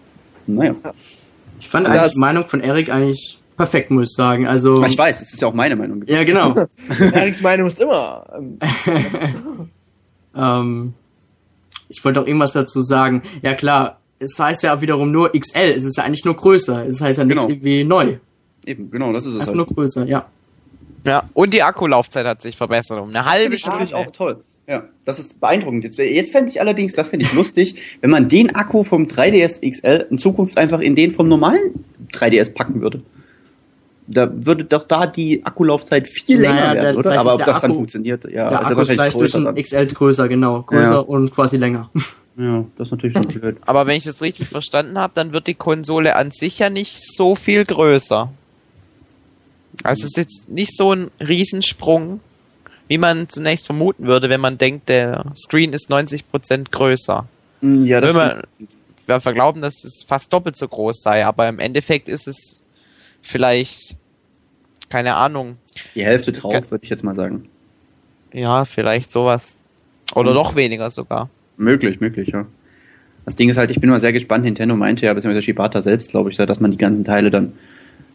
Naja, 0.47 0.75
Ich 1.61 1.69
fand 1.69 1.87
eigentlich 1.87 2.12
die 2.12 2.19
Meinung 2.19 2.47
von 2.47 2.61
Erik 2.61 2.91
eigentlich 2.91 3.38
perfekt, 3.57 3.91
muss 3.91 4.11
ich 4.11 4.15
sagen. 4.17 4.47
Also, 4.47 4.83
ich 4.85 4.97
weiß, 4.97 5.21
es 5.21 5.35
ist 5.35 5.43
ja 5.43 5.49
auch 5.49 5.55
meine 5.55 5.77
Meinung. 5.77 6.05
ja, 6.07 6.23
genau. 6.25 6.55
Eriks 7.12 7.43
Meinung 7.43 7.67
ist 7.69 7.81
immer. 7.81 8.25
Ähm, 8.37 8.59
ähm, 10.37 10.95
ich 11.88 12.05
wollte 12.05 12.21
auch 12.21 12.27
irgendwas 12.27 12.53
dazu 12.53 12.83
sagen. 12.83 13.23
Ja, 13.43 13.55
klar, 13.55 13.99
es 14.19 14.38
heißt 14.38 14.62
ja 14.62 14.81
wiederum 14.81 15.11
nur 15.11 15.33
XL. 15.33 15.73
Es 15.77 15.85
ist 15.85 15.97
ja 15.97 16.05
eigentlich 16.05 16.25
nur 16.25 16.37
größer. 16.37 16.87
Es 16.87 17.00
heißt 17.00 17.19
ja 17.19 17.25
nichts 17.25 17.45
Genau. 17.47 17.53
irgendwie 17.55 17.85
neu. 17.85 18.17
Eben, 18.69 18.91
genau, 18.91 19.13
das 19.13 19.25
ist 19.25 19.31
es 19.35 19.41
Einfach 19.41 19.47
halt. 19.49 19.57
nur 19.57 19.67
größer, 19.67 20.05
ja. 20.07 20.27
Ja. 21.05 21.23
Und 21.35 21.55
die 21.55 21.63
Akkulaufzeit 21.63 22.27
hat 22.27 22.43
sich 22.43 22.57
verbessert 22.57 22.99
um 23.01 23.09
eine 23.09 23.19
Finde 23.21 23.25
halbe 23.31 23.45
natürlich 23.57 23.89
Stunde. 23.89 23.97
auch 23.97 24.11
toll. 24.13 24.37
Ja, 24.67 24.83
das 25.07 25.19
ist 25.19 25.41
beeindruckend. 25.41 25.85
Jetzt, 25.85 25.99
jetzt 25.99 26.31
fände 26.33 26.51
ich 26.51 26.61
allerdings, 26.61 26.93
das 26.93 27.09
fände 27.09 27.25
ich 27.25 27.33
lustig, 27.33 27.77
wenn 28.03 28.11
man 28.11 28.29
den 28.29 28.55
Akku 28.55 28.85
vom 28.85 29.07
3DS 29.07 29.61
XL 29.69 30.07
in 30.11 30.19
Zukunft 30.19 30.59
einfach 30.59 30.81
in 30.81 30.95
den 30.95 31.11
vom 31.11 31.27
normalen 31.29 31.83
3DS 32.13 32.53
packen 32.53 32.83
würde. 32.83 33.01
Da 34.07 34.31
würde 34.33 34.65
doch 34.65 34.85
da 34.85 35.07
die 35.07 35.45
Akkulaufzeit 35.45 36.09
viel 36.09 36.39
Naja, 36.41 36.73
länger 36.73 36.75
werden, 36.83 36.97
oder? 36.99 37.21
Aber 37.21 37.33
ob 37.33 37.39
der 37.39 37.47
das 37.47 37.61
dann 37.61 37.71
Akku- 37.71 37.75
funktioniert, 37.77 38.25
ja, 38.25 38.31
Der 38.51 38.59
also 38.61 38.71
Akku 38.73 38.81
ist 38.83 38.89
vielleicht 38.91 39.21
durch 39.21 39.35
ein 39.35 39.45
dann. 39.45 39.55
XL 39.55 39.87
größer, 39.87 40.29
genau. 40.29 40.63
Größer 40.63 40.93
Ja. 40.93 40.99
und 40.99 41.31
quasi 41.31 41.57
länger. 41.57 41.91
Ja, 42.41 42.65
das 42.77 42.87
ist 42.87 42.91
natürlich 42.93 43.15
schon 43.17 43.27
blöd. 43.27 43.57
Aber 43.67 43.89
wenn 43.89 43.97
ich 43.97 44.05
das 44.05 44.23
richtig 44.23 44.47
verstanden 44.47 44.97
habe, 44.97 45.13
dann 45.17 45.33
wird 45.33 45.49
die 45.49 45.55
Konsole 45.55 46.15
an 46.15 46.31
sich 46.31 46.61
ja 46.61 46.71
nicht 46.71 46.97
so 47.17 47.35
viel 47.35 47.65
größer. 47.65 48.31
Also 49.85 50.03
es 50.05 50.11
ist 50.11 50.17
jetzt 50.17 50.49
nicht 50.49 50.77
so 50.77 50.93
ein 50.93 51.11
Riesensprung, 51.21 52.21
wie 52.89 52.99
man 52.99 53.29
zunächst 53.29 53.67
vermuten 53.67 54.07
würde, 54.07 54.29
wenn 54.31 54.41
man 54.41 54.59
denkt, 54.59 54.89
der 54.89 55.25
Screen 55.37 55.73
ist 55.73 55.91
90% 55.91 56.71
größer. 56.71 57.27
Ja, 57.61 58.01
das 58.01 58.11
Wenn 58.15 58.17
man- 58.17 58.43
stimmt. 58.55 58.77
Scheinwerfer 59.01 59.33
glauben, 59.33 59.63
dass 59.63 59.85
es 59.85 60.05
fast 60.07 60.33
doppelt 60.33 60.57
so 60.57 60.69
groß 60.69 61.01
sei, 61.03 61.25
aber 61.25 61.49
im 61.49 61.59
Endeffekt 61.61 62.09
ist 62.09 62.29
es 62.29 62.61
vielleicht, 63.23 63.97
keine 64.91 65.15
Ahnung, 65.15 65.57
Die 65.95 66.05
Hälfte 66.05 66.33
drauf, 66.33 66.71
würde 66.71 66.85
ich 66.85 66.91
jetzt 66.91 67.05
mal 67.05 67.15
sagen. 67.15 67.49
ja, 68.33 68.65
vielleicht 68.67 69.11
sowas. 69.11 69.57
Oder 70.15 70.31
Mhm. 70.31 70.37
noch 70.37 70.55
weniger 70.57 70.91
sogar. 70.91 71.31
Möglich, 71.57 72.01
möglich, 72.01 72.29
ja. 72.29 72.47
Das 73.25 73.37
Ding 73.37 73.49
ist 73.49 73.57
halt, 73.59 73.71
ich 73.71 73.81
bin 73.81 73.91
mal 73.91 74.01
sehr 74.01 74.13
gespannt. 74.13 74.45
Nintendo 74.45 74.75
meinte 74.77 75.05
ja, 75.07 75.13
beziehungsweise 75.13 75.43
Shibata 75.43 75.83
selbst, 75.83 76.11
glaube 76.11 76.31
ich, 76.31 76.37
dass 76.37 76.61
man 76.61 76.71
die 76.71 76.79
ganzen 76.79 77.05
Teile 77.05 77.31
dann, 77.31 77.53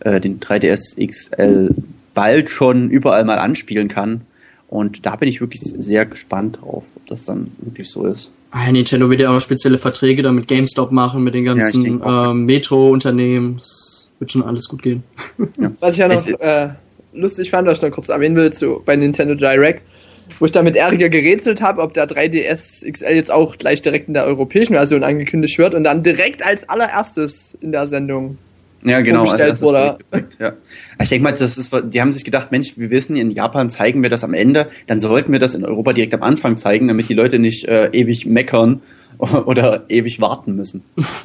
äh, 0.02 0.20
den 0.20 0.40
3DS 0.40 0.96
XL, 1.06 1.74
bald 2.14 2.50
schon 2.50 2.90
überall 2.90 3.24
mal 3.26 3.40
anspielen 3.40 3.88
kann. 3.88 4.22
Und 4.68 5.06
da 5.06 5.16
bin 5.16 5.30
ich 5.30 5.40
wirklich 5.40 5.62
sehr 5.62 6.06
gespannt 6.06 6.60
drauf, 6.62 6.84
ob 6.96 7.06
das 7.08 7.26
dann 7.26 7.52
wirklich 7.60 7.90
so 7.90 8.06
ist. 8.06 8.32
Ah, 8.52 8.72
Nintendo 8.72 9.10
wird 9.10 9.22
ja 9.22 9.30
auch 9.30 9.34
noch 9.34 9.42
spezielle 9.42 9.78
Verträge 9.78 10.22
dann 10.24 10.36
mit 10.36 10.48
GameStop 10.48 10.92
machen, 10.92 11.24
mit 11.24 11.34
den 11.34 11.46
Ja, 11.46 11.54
ganzen 11.54 12.02
auch. 12.02 12.32
ähm, 12.32 12.46
Metro-Unternehmen. 12.46 13.58
Das 13.58 14.10
wird 14.20 14.32
schon 14.32 14.44
alles 14.44 14.68
gut 14.68 14.82
gehen. 14.84 15.04
Was 15.80 15.94
ich 15.94 16.00
ja 16.00 16.08
noch 16.08 16.16
Es- 16.26 16.34
äh, 16.40 16.70
lustig 17.14 17.50
fand, 17.52 17.68
was 17.68 17.78
ich 17.78 17.84
noch 17.84 17.92
kurz 17.92 18.10
erwähnen 18.10 18.36
will, 18.36 18.52
zu, 18.54 18.82
bei 18.86 18.96
Nintendo 18.96 19.36
Direct, 19.36 19.82
wo 20.40 20.46
ich 20.46 20.52
da 20.52 20.64
mit 20.64 20.76
Ärger 20.76 21.10
gerätselt 21.10 21.62
habe, 21.62 21.82
ob 21.82 21.94
der 21.94 22.08
3DS 22.08 22.84
XL 22.92 23.14
jetzt 23.14 23.32
auch 23.32 23.58
gleich 23.58 23.82
direkt 23.84 24.08
in 24.08 24.16
der 24.16 24.26
europäischen 24.26 24.74
Version 24.74 25.04
angekündigt 25.04 25.58
wird 25.60 25.76
und 25.76 25.84
dann 25.84 26.02
direkt 26.02 26.44
als 26.44 26.68
allererstes 26.70 27.56
in 27.62 27.72
der 27.72 27.86
Sendung. 27.86 28.38
Ja, 28.84 29.02
genau. 29.02 29.26
Vorgestellt 29.26 29.54
ist 29.54 29.62
wurde. 29.62 29.98
ja. 30.40 30.54
Ich 31.02 31.10
denke 31.10 31.24
mal, 31.24 31.32
das 31.32 31.58
ist, 31.58 31.72
die 31.86 32.02
haben 32.02 32.12
sich 32.12 32.26
gedacht, 32.26 32.52
Mensch, 32.52 32.78
wir 32.78 32.90
wissen, 32.90 33.16
in 33.16 33.32
Japan 33.32 33.70
zeigen 33.70 34.04
wir 34.04 34.10
das 34.10 34.24
am 34.24 34.34
Ende, 34.34 34.68
dann 34.88 35.00
sollten 35.00 35.32
wir 35.32 35.40
das 35.40 35.56
in 35.56 35.66
Europa 35.66 35.94
direkt 35.94 36.14
am 36.14 36.24
Anfang 36.24 36.58
zeigen, 36.58 36.88
damit 36.88 37.10
die 37.10 37.14
Leute 37.14 37.40
nicht 37.40 37.66
äh, 37.66 37.88
ewig 37.92 38.26
meckern 38.26 38.82
oder 39.20 39.86
ewig 39.90 40.20
warten 40.22 40.56
müssen. 40.56 40.84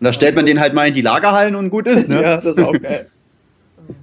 Und 0.00 0.04
da 0.04 0.12
stellt 0.12 0.36
man 0.36 0.46
den 0.46 0.60
halt 0.60 0.74
mal 0.74 0.86
in 0.86 0.94
die 0.94 1.00
Lagerhallen 1.00 1.56
und 1.56 1.70
gut 1.70 1.88
ist, 1.88 2.08
ne? 2.08 2.22
Ja, 2.22 2.36
das 2.36 2.56
ist 2.56 2.62
auch 2.62 2.72
geil. 2.80 3.08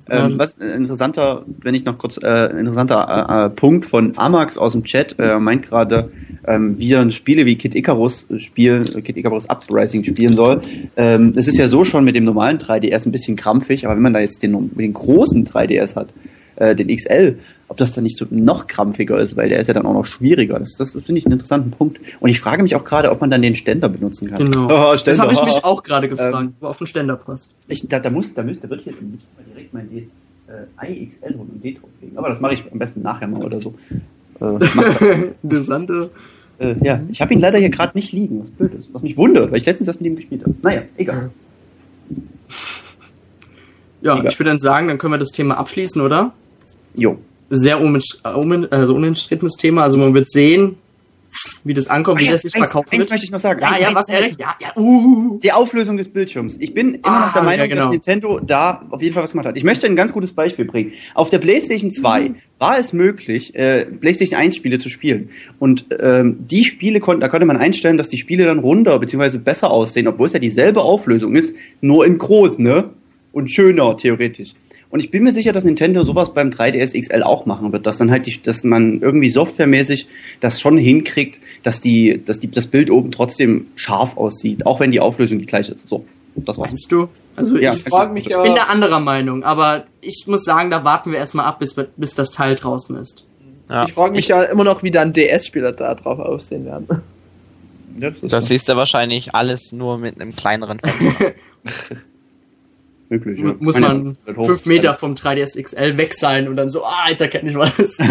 Ähm, 0.10 0.32
Ähm, 0.32 0.40
was 0.40 0.54
äh, 0.60 0.76
interessanter, 0.76 1.46
wenn 1.62 1.76
ich 1.76 1.86
noch 1.86 1.98
kurz 1.98 2.18
äh, 2.18 2.58
interessanter 2.58 3.08
äh, 3.30 3.46
äh, 3.46 3.50
Punkt 3.50 3.86
von 3.86 4.14
Amax 4.18 4.58
aus 4.58 4.74
dem 4.74 4.84
Chat 4.84 5.16
äh, 5.20 5.40
meint 5.40 5.64
gerade, 5.64 6.12
ähm, 6.48 6.78
wie 6.78 6.92
er 6.94 7.10
Spiele 7.12 7.46
wie 7.46 7.56
Kid 7.56 7.76
Icarus 7.76 8.28
spielen, 8.38 8.88
äh, 8.96 9.02
Kid 9.02 9.18
Icarus 9.18 9.50
Uprising 9.50 10.04
spielen 10.04 10.36
soll. 10.36 10.62
Ähm, 10.96 11.34
es 11.36 11.48
ist 11.48 11.58
ja 11.58 11.68
so 11.68 11.84
schon 11.84 12.04
mit 12.04 12.16
dem 12.16 12.24
normalen 12.24 12.58
3DS 12.58 13.08
ein 13.08 13.12
bisschen 13.12 13.36
krampfig, 13.36 13.86
aber 13.86 13.96
wenn 13.96 14.04
man 14.04 14.14
da 14.14 14.20
jetzt 14.20 14.44
den, 14.44 14.72
den 14.76 14.94
großen 14.94 15.46
3DS 15.46 15.96
hat, 15.96 16.10
äh, 16.58 16.76
den 16.76 16.96
XL, 16.96 17.38
ob 17.68 17.78
das 17.78 17.94
dann 17.94 18.04
nicht 18.04 18.18
so 18.18 18.26
noch 18.30 18.68
krampfiger 18.68 19.18
ist, 19.20 19.38
weil 19.38 19.50
der 19.50 19.60
ist 19.60 19.68
ja 19.68 19.74
dann 19.74 19.86
auch 19.86 19.94
noch 19.94 20.06
schwieriger. 20.06 20.60
Das, 20.60 20.76
das, 20.78 20.94
das 20.94 21.04
finde 21.04 21.20
ich 21.20 21.26
einen 21.26 21.34
interessanten 21.34 21.72
Punkt. 21.72 22.00
Und 22.20 22.30
ich 22.30 22.40
frage 22.40 22.62
mich 22.62 22.76
auch 22.76 22.84
gerade, 22.84 23.12
ob 23.12 23.22
man 23.22 23.32
dann 23.32 23.42
den 23.42 23.56
Ständer 23.56 23.90
benutzen 23.90 24.30
kann. 24.30 24.46
Genau. 24.46 24.66
Oh, 24.66 24.92
das 24.92 25.02
Ständer. 25.02 25.24
habe 25.24 25.34
ich 25.34 25.44
mich 25.44 25.64
auch 25.64 25.82
gerade 25.82 26.08
gefragt, 26.08 26.36
Ähm, 26.36 26.54
wo 26.60 26.68
auf 26.68 26.78
den 26.78 26.88
Ständer 26.88 27.16
passt. 27.16 27.56
Ich, 27.68 27.88
da, 27.88 28.00
da, 28.00 28.10
muss, 28.10 28.34
da, 28.34 28.44
da 28.44 28.70
wird 28.70 28.82
hier 28.82 28.94
da 28.94 29.06
muss 29.06 29.22
ich 29.22 29.38
mal 29.38 29.46
direkt 29.52 29.74
mein 29.74 29.90
DS, 29.90 30.12
äh, 30.48 31.04
IXL 31.04 31.36
und 31.36 31.64
D 31.64 31.74
drauflegen. 31.74 32.18
Aber 32.18 32.30
das 32.30 32.40
mache 32.40 32.54
ich 32.54 32.64
am 32.72 32.78
besten 32.78 33.02
nachher 33.02 33.28
mal 33.28 33.44
oder 33.44 33.60
so. 33.60 33.74
Äh, 34.40 35.32
Interessante. 35.44 36.12
äh, 36.60 36.76
ja, 36.84 37.02
ich 37.10 37.22
habe 37.22 37.34
ihn 37.34 37.40
leider 37.40 37.58
hier 37.58 37.70
gerade 37.70 37.98
nicht 37.98 38.14
liegen, 38.14 38.42
was 38.44 38.52
blöd 38.52 38.76
ist. 38.76 38.94
Was 38.94 39.02
mich 39.02 39.18
wundert, 39.18 39.52
weil 39.52 39.58
ich 39.58 39.66
letztens 39.66 39.88
erst 39.88 40.02
mit 40.02 40.12
ihm 40.12 40.16
gespielt 40.18 40.42
habe. 40.44 40.54
Naja, 40.62 40.84
egal. 40.98 41.32
Ja, 44.02 44.14
Egal. 44.20 44.32
ich 44.32 44.40
würde 44.40 44.52
dann 44.52 44.60
sagen, 44.60 44.88
dann 44.88 45.00
können 45.00 45.14
wir 45.14 45.18
das 45.18 45.32
Thema 45.32 45.58
abschließen, 45.58 46.00
oder? 46.00 46.34
Jo. 46.96 47.18
Sehr 47.50 47.80
unbest- 47.82 48.22
äh, 48.24 48.68
also 48.72 48.96
unumstrittenes 48.96 49.54
Thema. 49.54 49.84
Also 49.84 49.98
man 49.98 50.14
wird 50.14 50.30
sehen, 50.32 50.78
wie 51.64 51.74
das 51.74 51.88
ankommt, 51.88 52.20
wie 52.20 52.24
Ah, 52.24 52.28
ja, 52.28 52.32
das 52.34 52.42
sich 52.44 52.56
eins, 52.56 52.64
verkauft 52.64 52.88
eins 52.92 53.00
wird. 53.00 53.10
möchte 53.10 53.26
ich 53.26 53.32
noch 53.32 53.40
sagen. 53.40 53.60
Ja, 53.62 53.70
Eins, 53.72 53.80
ja, 53.82 53.88
eins, 53.88 53.96
was, 53.96 54.10
eins. 54.10 54.22
Erik? 54.22 54.40
Ja, 54.40 54.56
ja, 54.62 54.82
uh. 54.82 55.38
Die 55.44 55.52
Auflösung 55.52 55.98
des 55.98 56.08
Bildschirms. 56.08 56.58
Ich 56.60 56.74
bin 56.74 56.96
immer 56.96 57.02
Ah, 57.08 57.26
noch 57.28 57.34
der 57.34 57.44
Meinung, 57.44 57.60
ja, 57.60 57.68
genau. 57.68 57.82
dass 57.84 57.92
Nintendo 57.92 58.40
da 58.40 58.84
auf 58.90 59.02
jeden 59.02 59.14
Fall 59.14 59.24
was 59.24 59.32
gemacht 59.32 59.48
hat. 59.48 59.58
Ich 59.58 59.64
möchte 59.64 59.86
ein 59.86 59.96
ganz 59.98 60.14
gutes 60.14 60.32
Beispiel 60.32 60.66
bringen. 60.66 60.94
Auf 61.14 61.30
der 61.30 61.40
PlayStation 61.40 61.92
2 61.92 62.30
Mhm. 62.30 62.36
war 62.58 62.80
es 62.80 62.94
möglich, 62.94 63.54
äh, 63.54 63.86
PlayStation 63.86 64.40
1 64.40 64.56
Spiele 64.56 64.80
zu 64.80 64.90
spielen. 64.90 65.30
Und 65.60 65.86
ähm, 66.00 66.38
die 66.50 66.64
Spiele 66.64 67.00
konnten, 67.00 67.22
da 67.22 67.28
konnte 67.28 67.46
man 67.46 67.58
einstellen, 67.58 67.98
dass 67.98 68.08
die 68.10 68.18
Spiele 68.18 68.46
dann 68.46 68.60
runder 68.60 68.98
bzw. 68.98 69.38
besser 69.40 69.70
aussehen, 69.72 70.08
obwohl 70.08 70.28
es 70.28 70.34
ja 70.34 70.40
dieselbe 70.40 70.82
Auflösung 70.82 71.36
ist, 71.36 71.54
nur 71.82 72.06
in 72.06 72.18
groß, 72.18 72.60
ne? 72.60 72.92
Und 73.34 73.52
schöner, 73.52 73.98
theoretisch. 73.98 74.54
Und 74.90 75.00
ich 75.00 75.12
bin 75.12 75.24
mir 75.24 75.32
sicher, 75.32 75.52
dass 75.52 75.64
Nintendo 75.64 76.04
sowas 76.04 76.34
beim 76.34 76.50
3DS 76.50 77.00
XL 77.00 77.24
auch 77.24 77.46
machen 77.46 77.72
wird, 77.74 77.86
dass 77.86 77.98
dann 77.98 78.12
halt 78.12 78.28
die, 78.28 78.42
dass 78.42 78.64
man 78.64 79.02
irgendwie 79.02 79.30
softwaremäßig 79.30 80.08
das 80.40 80.62
schon 80.62 80.78
hinkriegt, 80.78 81.42
dass 81.64 81.82
die, 81.82 82.22
dass 82.24 82.40
die, 82.40 82.50
das 82.50 82.68
Bild 82.68 82.90
oben 82.92 83.12
trotzdem 83.12 83.68
scharf 83.76 84.16
aussieht, 84.18 84.66
auch 84.66 84.80
wenn 84.80 84.92
die 84.92 85.00
Auflösung 85.00 85.40
die 85.40 85.46
gleiche 85.46 85.74
ist. 85.74 85.88
So, 85.88 86.06
das 86.36 86.58
war's. 86.58 86.72
Meinst 86.72 86.92
du? 86.92 87.10
Also 87.36 87.56
Ja, 87.58 87.74
ich 87.74 87.84
also, 87.86 87.90
frag 87.98 88.14
mich 88.14 88.26
ja- 88.26 88.42
bin 88.42 88.56
da 88.56 88.64
anderer 88.64 89.00
Meinung, 89.00 89.44
aber 89.44 89.86
ich 90.02 90.26
muss 90.28 90.44
sagen, 90.44 90.70
da 90.70 90.84
warten 90.86 91.12
wir 91.12 91.18
erstmal 91.18 91.46
ab, 91.46 91.60
bis, 91.60 91.76
bis 91.98 92.14
das 92.14 92.32
Teil 92.32 92.56
draußen 92.56 92.96
ist. 92.98 93.26
Ja. 93.70 93.86
Ich 93.86 93.94
frage 93.94 94.14
mich 94.14 94.28
ja 94.28 94.44
immer 94.44 94.64
noch, 94.64 94.84
wie 94.84 94.92
dann 94.92 95.12
DS-Spieler 95.12 95.72
da 95.72 95.96
drauf 95.96 96.20
aussehen 96.20 96.66
werden. 96.66 96.88
Das 98.00 98.22
ist 98.22 98.32
Das 98.32 98.48
siehst 98.48 98.70
du 98.70 98.76
wahrscheinlich 98.76 99.34
alles 99.34 99.72
nur 99.72 99.98
mit 99.98 100.22
einem 100.22 100.36
kleineren 100.36 100.80
Fenster. 100.80 101.34
möglich. 103.10 103.40
Ja. 103.40 103.56
Muss 103.60 103.76
Kann 103.76 103.84
ja 103.84 103.94
man 103.94 104.18
halt 104.26 104.46
fünf 104.46 104.66
Meter 104.66 104.94
vom 104.94 105.14
3DS 105.14 105.62
XL 105.62 105.98
weg 105.98 106.14
sein 106.14 106.48
und 106.48 106.56
dann 106.58 106.70
so, 106.70 106.84
ah, 106.86 107.08
jetzt 107.10 107.22
erkennt 107.22 107.46
nicht 107.46 107.58
was. 107.58 107.98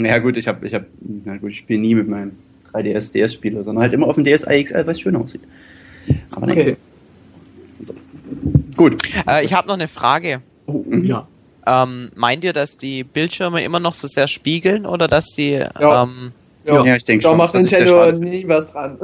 Ja 0.00 0.18
gut, 0.18 0.36
ich 0.36 0.46
habe, 0.46 0.64
ich 0.64 0.74
habe, 0.74 0.86
na 1.24 1.38
gut, 1.38 1.50
ich 1.50 1.58
spiele 1.58 1.80
nie 1.80 1.96
mit 1.96 2.06
meinem 2.08 2.30
3DS 2.72 3.10
DS 3.12 3.32
Spieler, 3.32 3.64
sondern 3.64 3.82
halt 3.82 3.92
immer 3.92 4.06
auf 4.06 4.14
dem 4.14 4.22
DSi 4.24 4.62
XL, 4.62 4.86
weil 4.86 4.90
es 4.92 5.00
schön 5.00 5.16
aussieht. 5.16 5.40
Aber 6.36 6.46
nein. 6.46 6.58
Okay. 6.60 6.76
Gut. 8.76 9.02
äh, 9.28 9.44
ich 9.44 9.52
habe 9.54 9.66
noch 9.66 9.74
eine 9.74 9.88
Frage. 9.88 10.40
Oh, 10.66 10.84
Mhm. 10.86 11.04
ja. 11.04 11.26
Ähm, 11.66 12.10
meint 12.14 12.44
ihr, 12.44 12.52
dass 12.52 12.76
die 12.76 13.02
Bildschirme 13.02 13.62
immer 13.64 13.80
noch 13.80 13.94
so 13.94 14.06
sehr 14.06 14.28
spiegeln 14.28 14.86
oder 14.86 15.08
dass 15.08 15.26
die 15.36 15.50
Ja. 15.52 16.04
ähm, 16.04 16.30
Ja, 16.64 16.94
ich 16.96 17.04
denke 17.04 17.24
Da 17.24 17.30
schon. 17.30 17.38
macht 17.38 17.54
Das 17.56 17.62
Nintendo 17.62 18.12
nie 18.12 18.46
was 18.46 18.70
dran. 18.70 18.98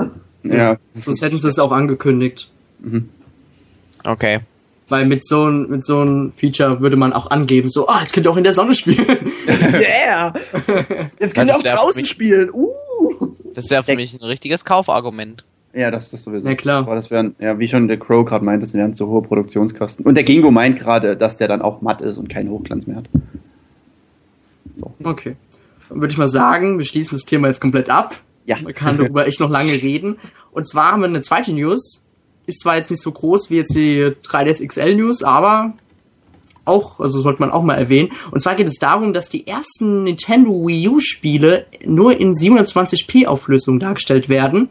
Ja. 0.45 0.77
Sonst 0.95 1.23
hätten 1.23 1.37
sie 1.39 1.49
es 1.49 1.59
auch 1.59 1.73
angekündigt. 1.73 2.51
Mhm. 2.79 3.09
okay. 4.05 4.39
Weil 4.89 5.07
mit 5.07 5.27
so 5.27 5.49
ein, 5.49 5.71
mit 5.71 5.83
so 5.85 6.31
Feature 6.37 6.81
würde 6.81 6.97
man 6.97 7.13
auch 7.15 7.31
angeben, 7.31 7.71
so, 7.71 7.89
ah, 7.89 8.01
jetzt 8.03 8.13
könnt 8.13 8.27
ihr 8.27 8.31
auch 8.31 8.37
in 8.37 8.45
der 8.45 8.53
Sonne 8.53 8.75
spielen. 8.75 9.07
Yeah! 9.47 10.35
Jetzt 11.19 11.35
könnt 11.35 11.51
ihr 11.51 11.55
Ja, 11.65 11.75
auch 11.75 11.83
draußen 11.85 12.03
mich- 12.03 12.11
spielen. 12.11 12.51
Uh! 12.53 13.29
Das 13.55 13.71
wäre 13.71 13.83
für 13.83 13.89
Der- 13.89 13.97
mich 13.97 14.13
ein 14.15 14.23
richtiges 14.25 14.65
Kaufargument. 14.65 15.45
Ja, 15.73 15.91
das 15.91 16.11
das 16.11 16.23
sowieso. 16.23 16.47
Na 16.47 16.55
klar. 16.55 16.79
Aber 16.83 16.95
das 16.95 17.11
wären, 17.11 17.35
ja, 17.41 17.59
wie 17.59 17.67
schon 17.67 17.89
der 17.89 17.99
Crow 17.99 18.25
gerade 18.25 18.45
meint, 18.45 18.63
das 18.63 18.75
wären 18.75 18.95
zu 18.95 19.09
hohe 19.09 19.23
Produktionskosten. 19.23 20.05
Und 20.05 20.15
der 20.15 20.23
Gingo 20.23 20.51
meint 20.53 20.79
gerade, 20.79 21.17
dass 21.17 21.37
der 21.37 21.49
dann 21.49 21.63
auch 21.63 21.81
matt 21.81 22.01
ist 22.01 22.17
und 22.19 22.29
keinen 22.29 22.49
Hochglanz 22.51 22.87
mehr 22.87 22.97
hat. 22.99 23.07
Okay. 25.03 25.37
Dann 25.89 26.01
würde 26.01 26.13
ich 26.13 26.19
mal 26.19 26.27
sagen, 26.29 26.79
wir 26.79 26.85
schließen 26.85 27.17
das 27.17 27.25
Thema 27.25 27.49
jetzt 27.49 27.61
komplett 27.61 27.91
ab. 27.91 28.21
Ja. 28.47 28.57
Man 28.63 28.73
kann 28.75 28.99
darüber 28.99 29.27
echt 29.27 29.41
noch 29.41 29.51
lange 29.51 29.73
reden. 29.73 30.17
Und 30.53 30.69
zwar 30.69 30.93
haben 30.93 31.01
wir 31.01 31.09
eine 31.09 31.23
zweite 31.23 31.53
News. 31.53 32.04
Ist 32.47 32.61
zwar 32.61 32.77
jetzt 32.77 32.91
nicht 32.91 33.03
so 33.03 33.13
groß 33.13 33.51
wie 33.51 33.57
jetzt 33.57 33.75
die 33.75 34.13
3DS 34.23 34.67
XL 34.67 34.95
News, 34.97 35.23
aber 35.23 35.75
auch, 36.65 37.01
also 37.01 37.21
sollte 37.21 37.41
man 37.41 37.51
auch 37.51 37.63
mal 37.63 37.75
erwähnen. 37.75 38.11
Und 38.31 38.41
zwar 38.41 38.55
geht 38.55 38.67
es 38.67 38.79
darum, 38.79 39.13
dass 39.13 39.29
die 39.29 39.47
ersten 39.47 40.05
Nintendo 40.05 40.51
Wii 40.51 40.89
U 40.89 41.01
Spiele 41.01 41.67
nur 41.85 42.19
in 42.19 42.33
720p 42.33 43.27
Auflösung 43.27 43.79
dargestellt 43.79 44.29
werden. 44.29 44.69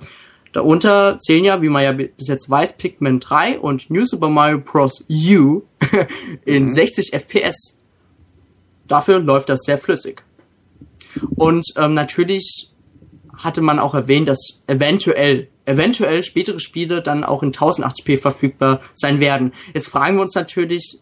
Darunter 0.53 1.18
zählen 1.20 1.44
ja, 1.44 1.62
wie 1.62 1.70
man 1.70 1.84
ja 1.84 1.92
bis 1.94 2.27
jetzt 2.27 2.50
weiß, 2.50 2.77
Pikmin 2.77 3.20
3 3.20 3.60
und 3.60 3.89
New 3.89 4.06
Super 4.06 4.30
Mario 4.30 4.60
Bros. 4.60 5.06
U 5.10 5.63
in 6.46 6.72
60 6.72 7.12
FPS. 7.12 7.80
Dafür 8.88 9.20
läuft 9.20 9.50
das 9.50 9.62
sehr 9.63 9.80
flüssig. 9.80 10.24
Und 11.36 11.65
ähm, 11.77 11.94
natürlich 11.96 12.70
hatte 13.36 13.62
man 13.62 13.80
auch 13.80 13.96
erwähnt, 13.96 14.27
dass 14.27 14.62
eventuell, 14.68 15.48
eventuell 15.65 16.24
spätere 16.24 16.60
Spiele 16.60 17.01
dann 17.01 17.24
auch 17.24 17.43
in 17.43 17.51
1080p 17.51 18.20
verfügbar 18.20 18.82
sein 18.96 19.20
werden. 19.20 19.53
Jetzt 19.74 19.88
fragen 19.88 20.15
wir 20.15 20.22
uns 20.22 20.36
natürlich, 20.36 21.00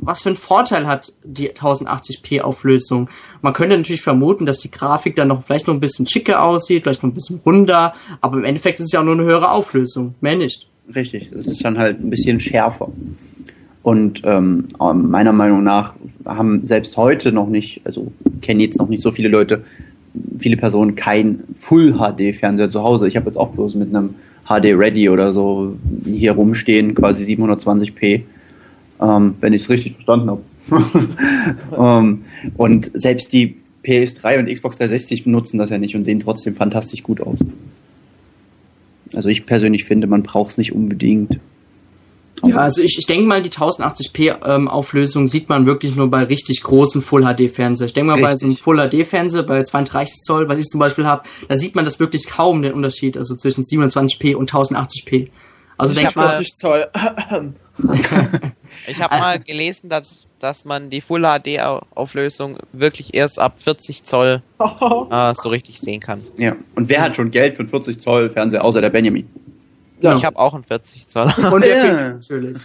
was 0.00 0.22
für 0.22 0.30
einen 0.30 0.36
Vorteil 0.36 0.86
hat 0.86 1.12
die 1.24 1.50
1080p 1.50 2.40
Auflösung? 2.40 3.10
Man 3.42 3.52
könnte 3.52 3.76
natürlich 3.76 4.02
vermuten, 4.02 4.46
dass 4.46 4.58
die 4.58 4.70
Grafik 4.70 5.16
dann 5.16 5.28
noch 5.28 5.44
vielleicht 5.44 5.66
noch 5.66 5.74
ein 5.74 5.80
bisschen 5.80 6.06
schicker 6.06 6.42
aussieht, 6.42 6.84
vielleicht 6.84 7.02
noch 7.02 7.10
ein 7.10 7.14
bisschen 7.14 7.40
runder, 7.44 7.94
aber 8.20 8.38
im 8.38 8.44
Endeffekt 8.44 8.80
ist 8.80 8.86
es 8.86 8.92
ja 8.92 9.00
auch 9.00 9.04
nur 9.04 9.14
eine 9.14 9.24
höhere 9.24 9.50
Auflösung, 9.50 10.14
mehr 10.20 10.36
nicht. 10.36 10.68
Richtig, 10.94 11.30
das 11.32 11.46
ist 11.46 11.64
dann 11.64 11.78
halt 11.78 12.00
ein 12.00 12.10
bisschen 12.10 12.40
schärfer. 12.40 12.90
Und 13.82 14.22
ähm, 14.24 14.68
meiner 14.78 15.32
Meinung 15.32 15.62
nach 15.62 15.94
haben 16.24 16.66
selbst 16.66 16.96
heute 16.96 17.32
noch 17.32 17.48
nicht, 17.48 17.80
also 17.84 18.12
kennen 18.42 18.60
jetzt 18.60 18.78
noch 18.78 18.88
nicht 18.88 19.02
so 19.02 19.10
viele 19.10 19.28
Leute, 19.28 19.64
viele 20.38 20.56
Personen 20.56 20.94
kein 20.94 21.44
Full 21.56 21.94
HD 21.94 22.34
Fernseher 22.34 22.70
zu 22.70 22.82
Hause. 22.82 23.08
Ich 23.08 23.16
habe 23.16 23.26
jetzt 23.26 23.36
auch 23.36 23.50
bloß 23.50 23.74
mit 23.74 23.94
einem 23.94 24.14
HD 24.46 24.76
Ready 24.76 25.08
oder 25.08 25.32
so 25.32 25.76
hier 26.04 26.32
rumstehen, 26.32 26.94
quasi 26.94 27.24
720p, 27.24 28.22
ähm, 29.00 29.34
wenn 29.40 29.52
ich 29.52 29.62
es 29.62 29.70
richtig 29.70 29.92
verstanden 29.92 30.30
habe. 30.30 30.42
ähm, 31.78 32.24
und 32.56 32.90
selbst 32.94 33.32
die 33.32 33.56
PS3 33.84 34.40
und 34.40 34.52
Xbox 34.52 34.78
360 34.78 35.24
benutzen 35.24 35.58
das 35.58 35.70
ja 35.70 35.78
nicht 35.78 35.94
und 35.94 36.02
sehen 36.02 36.20
trotzdem 36.20 36.54
fantastisch 36.54 37.02
gut 37.02 37.20
aus. 37.20 37.44
Also 39.14 39.28
ich 39.28 39.46
persönlich 39.46 39.84
finde, 39.84 40.06
man 40.06 40.22
braucht 40.22 40.50
es 40.50 40.58
nicht 40.58 40.72
unbedingt. 40.72 41.38
Ja, 42.42 42.56
also 42.56 42.82
ich, 42.82 42.96
ich 42.98 43.06
denke 43.06 43.26
mal, 43.26 43.42
die 43.42 43.50
1080p 43.50 44.46
ähm, 44.46 44.68
Auflösung 44.68 45.28
sieht 45.28 45.48
man 45.48 45.66
wirklich 45.66 45.94
nur 45.94 46.10
bei 46.10 46.24
richtig 46.24 46.62
großen 46.62 47.02
Full 47.02 47.22
HD 47.24 47.50
Fernseher. 47.50 47.86
Ich 47.86 47.92
denke 47.92 48.12
mal, 48.12 48.20
bei 48.20 48.36
so 48.36 48.46
einem 48.46 48.52
Richtig. 48.52 48.62
Full 48.64 48.88
HD 48.88 49.06
Fernseher 49.06 49.42
bei 49.42 49.62
32 49.62 50.22
Zoll, 50.22 50.48
was 50.48 50.58
ich 50.58 50.66
zum 50.66 50.80
Beispiel 50.80 51.06
habe, 51.06 51.22
da 51.48 51.56
sieht 51.56 51.74
man 51.74 51.84
das 51.84 52.00
wirklich 52.00 52.26
kaum 52.26 52.62
den 52.62 52.72
Unterschied, 52.72 53.16
also 53.16 53.36
zwischen 53.36 53.64
27p 53.64 54.34
und 54.34 54.50
1080p. 54.50 55.28
Also 55.76 55.92
ich 55.94 56.00
denke 56.00 56.14
habe 56.14 56.28
mal, 56.28 56.36
40 56.36 56.54
Zoll. 56.56 56.90
Ich 58.86 59.00
habe 59.02 59.16
mal 59.16 59.38
gelesen, 59.40 59.88
dass, 59.88 60.26
dass 60.38 60.64
man 60.64 60.90
die 60.90 61.00
Full 61.00 61.22
HD 61.22 61.60
Au- 61.60 61.82
Auflösung 61.94 62.58
wirklich 62.72 63.14
erst 63.14 63.38
ab 63.38 63.56
40 63.58 64.04
Zoll 64.04 64.42
äh, 64.58 65.34
so 65.34 65.48
richtig 65.48 65.80
sehen 65.80 66.00
kann. 66.00 66.22
Ja. 66.36 66.56
Und 66.76 66.88
wer 66.88 67.02
hat 67.02 67.16
schon 67.16 67.30
Geld 67.30 67.54
für 67.54 67.60
einen 67.60 67.68
40 67.68 68.00
Zoll 68.00 68.30
Fernseher 68.30 68.64
außer 68.64 68.80
der 68.80 68.90
Benjamin? 68.90 69.28
Ja. 70.00 70.14
Ich 70.14 70.24
habe 70.24 70.38
auch 70.38 70.54
einen 70.54 70.64
40 70.64 71.06
Zoll. 71.06 71.32
und 71.52 71.64
der 71.64 71.86
Ja. 71.86 72.12
Natürlich. 72.12 72.58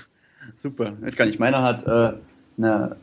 Super. 0.58 0.94
Ich 1.06 1.16
gar 1.18 1.26
nicht. 1.26 1.40
Meiner 1.40 1.62
hat 1.62 1.86
äh, 1.86 2.14
eine 2.58 2.96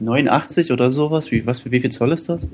89 0.00 0.72
oder 0.72 0.90
sowas. 0.90 1.30
Wie, 1.30 1.46
was 1.46 1.60
für 1.60 1.70
wie 1.70 1.80
viel 1.80 1.90
Zoll 1.90 2.12
ist 2.12 2.28
das? 2.28 2.48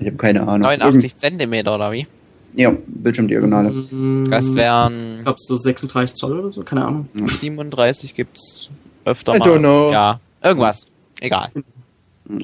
Ich 0.00 0.06
habe 0.06 0.16
keine 0.16 0.42
Ahnung. 0.42 0.62
89 0.62 1.16
Zentimeter 1.16 1.74
oder 1.74 1.92
wie? 1.92 2.06
Ja, 2.54 2.74
Bildschirmdiagonale. 2.86 3.70
Mm, 3.70 4.26
Das 4.30 4.48
Ich 4.48 4.54
wären 4.56 5.20
glaube 5.22 5.38
so 5.38 5.56
36 5.56 6.16
Zoll 6.16 6.38
oder 6.38 6.50
so, 6.50 6.62
keine 6.62 6.84
Ahnung. 6.84 7.08
37 7.14 8.14
gibt's 8.14 8.70
öfter 9.04 9.34
I 9.34 9.38
mal. 9.38 9.48
don't 9.48 9.58
know. 9.60 9.90
Ja, 9.90 10.20
irgendwas. 10.42 10.88
Egal. 11.20 11.50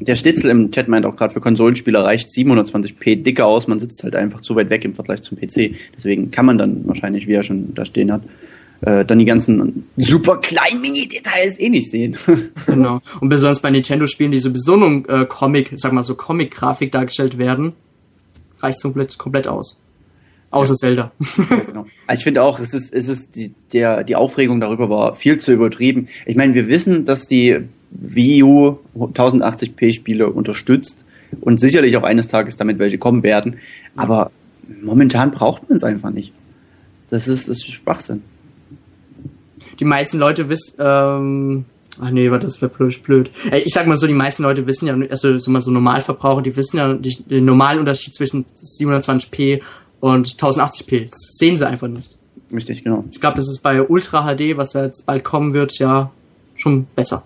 Der 0.01 0.17
Stitzel 0.17 0.51
im 0.51 0.71
Chat 0.71 0.89
meint 0.89 1.07
auch 1.07 1.17
gerade, 1.17 1.33
für 1.33 1.41
Konsolenspieler 1.41 2.05
reicht 2.05 2.29
720p 2.29 3.23
dicker 3.23 3.47
aus. 3.47 3.67
Man 3.67 3.79
sitzt 3.79 4.05
halt 4.05 4.17
einfach 4.17 4.41
zu 4.41 4.57
weit 4.57 4.71
weg 4.71 4.85
im 4.85 4.95
Vergleich 4.95 5.23
zum 5.23 5.39
PC. 5.39 5.75
Deswegen 5.97 6.31
kann 6.31 6.47
man 6.47 6.59
dann 6.59 6.87
wahrscheinlich, 6.87 7.27
wie 7.27 7.35
er 7.35 7.43
schon 7.43 7.75
da 7.75 7.85
stehen 7.85 8.13
hat, 8.13 8.23
äh, 8.81 9.05
dann 9.05 9.19
die 9.19 9.25
ganzen 9.25 9.87
super 9.97 10.39
kleinen 10.39 10.81
Mini-Details 10.81 11.59
eh 11.59 11.69
nicht 11.69 11.91
sehen. 11.91 12.17
Genau. 12.67 13.01
Und 13.21 13.29
besonders 13.31 13.61
bei 13.61 13.71
Nintendo-Spielen, 13.71 14.31
die 14.31 14.39
sowieso 14.39 14.77
nur 14.77 15.09
äh, 15.09 15.25
Comic, 15.25 15.73
sag 15.77 15.93
mal 15.93 16.03
so 16.03 16.15
Comic-Grafik 16.15 16.93
dargestellt 16.93 17.39
werden, 17.39 17.73
reicht 18.61 18.83
komplett, 18.83 19.17
komplett 19.17 19.49
aus. 19.49 19.81
Außer 20.51 20.75
Zelda. 20.75 21.13
genau. 21.67 21.87
Also 22.07 22.19
ich 22.19 22.25
finde 22.25 22.43
auch, 22.43 22.59
es 22.61 22.75
ist, 22.75 22.93
es 22.93 23.09
ist 23.09 23.37
die, 23.37 23.55
der, 23.73 24.05
die 24.05 24.17
Aufregung 24.17 24.61
darüber 24.61 24.89
war 24.89 25.15
viel 25.15 25.39
zu 25.39 25.53
übertrieben. 25.53 26.09
Ich 26.27 26.37
meine, 26.37 26.55
wir 26.55 26.69
wissen, 26.69 27.05
dass 27.05 27.27
die 27.27 27.59
Wii 27.91 28.43
U 28.43 28.79
1080p 28.97 29.93
Spiele 29.93 30.29
unterstützt 30.29 31.05
und 31.41 31.61
sicherlich 31.61 31.97
auch 31.97 32.03
eines 32.03 32.29
Tages 32.29 32.57
damit 32.57 32.79
welche 32.79 32.99
kommen 32.99 33.23
werden. 33.23 33.57
Aber 33.97 34.31
momentan 34.83 35.31
braucht 35.31 35.69
man 35.69 35.77
es 35.77 35.85
einfach 35.85 36.11
nicht. 36.11 36.33
Das 37.09 37.29
ist, 37.29 37.49
das 37.49 37.59
ist 37.59 37.71
Schwachsinn. 37.71 38.23
die 39.81 39.85
meisten 39.85 40.19
Leute 40.19 40.49
wissen, 40.49 40.75
ähm, 40.79 41.65
ach 42.01 42.11
nee, 42.11 42.31
warte, 42.31 42.47
das 42.47 42.59
blöd, 42.59 43.03
blöd. 43.03 43.31
Äh, 43.51 43.61
Ich 43.61 43.73
sag 43.73 43.87
mal 43.87 43.97
so, 43.97 44.07
die 44.07 44.13
meisten 44.13 44.43
Leute 44.43 44.67
wissen 44.67 44.87
ja, 44.87 44.97
also 45.11 45.39
so 45.39 45.51
mal 45.51 45.61
so 45.63 45.71
Normalverbraucher, 45.71 46.43
die 46.43 46.57
wissen 46.57 46.77
ja 46.77 46.95
die, 46.95 47.17
den 47.23 47.45
normalen 47.45 47.79
Unterschied 47.79 48.15
zwischen 48.15 48.45
720p 48.45 49.61
und 50.01 50.29
1080p. 50.37 51.09
Das 51.09 51.19
sehen 51.39 51.57
sie 51.57 51.67
einfach 51.67 51.89
nicht. 51.89 52.17
Richtig, 52.53 52.85
genau. 52.85 53.05
Ich 53.11 53.21
glaube, 53.21 53.37
das 53.37 53.49
ist 53.49 53.63
bei 53.63 53.83
Ultra 53.83 54.23
HD, 54.35 54.57
was 54.57 54.73
ja 54.73 54.85
jetzt 54.85 55.07
bald 55.07 55.25
kommen 55.25 55.55
wird, 55.55 55.79
ja 55.79 56.11
schon 56.55 56.87
besser. 56.95 57.25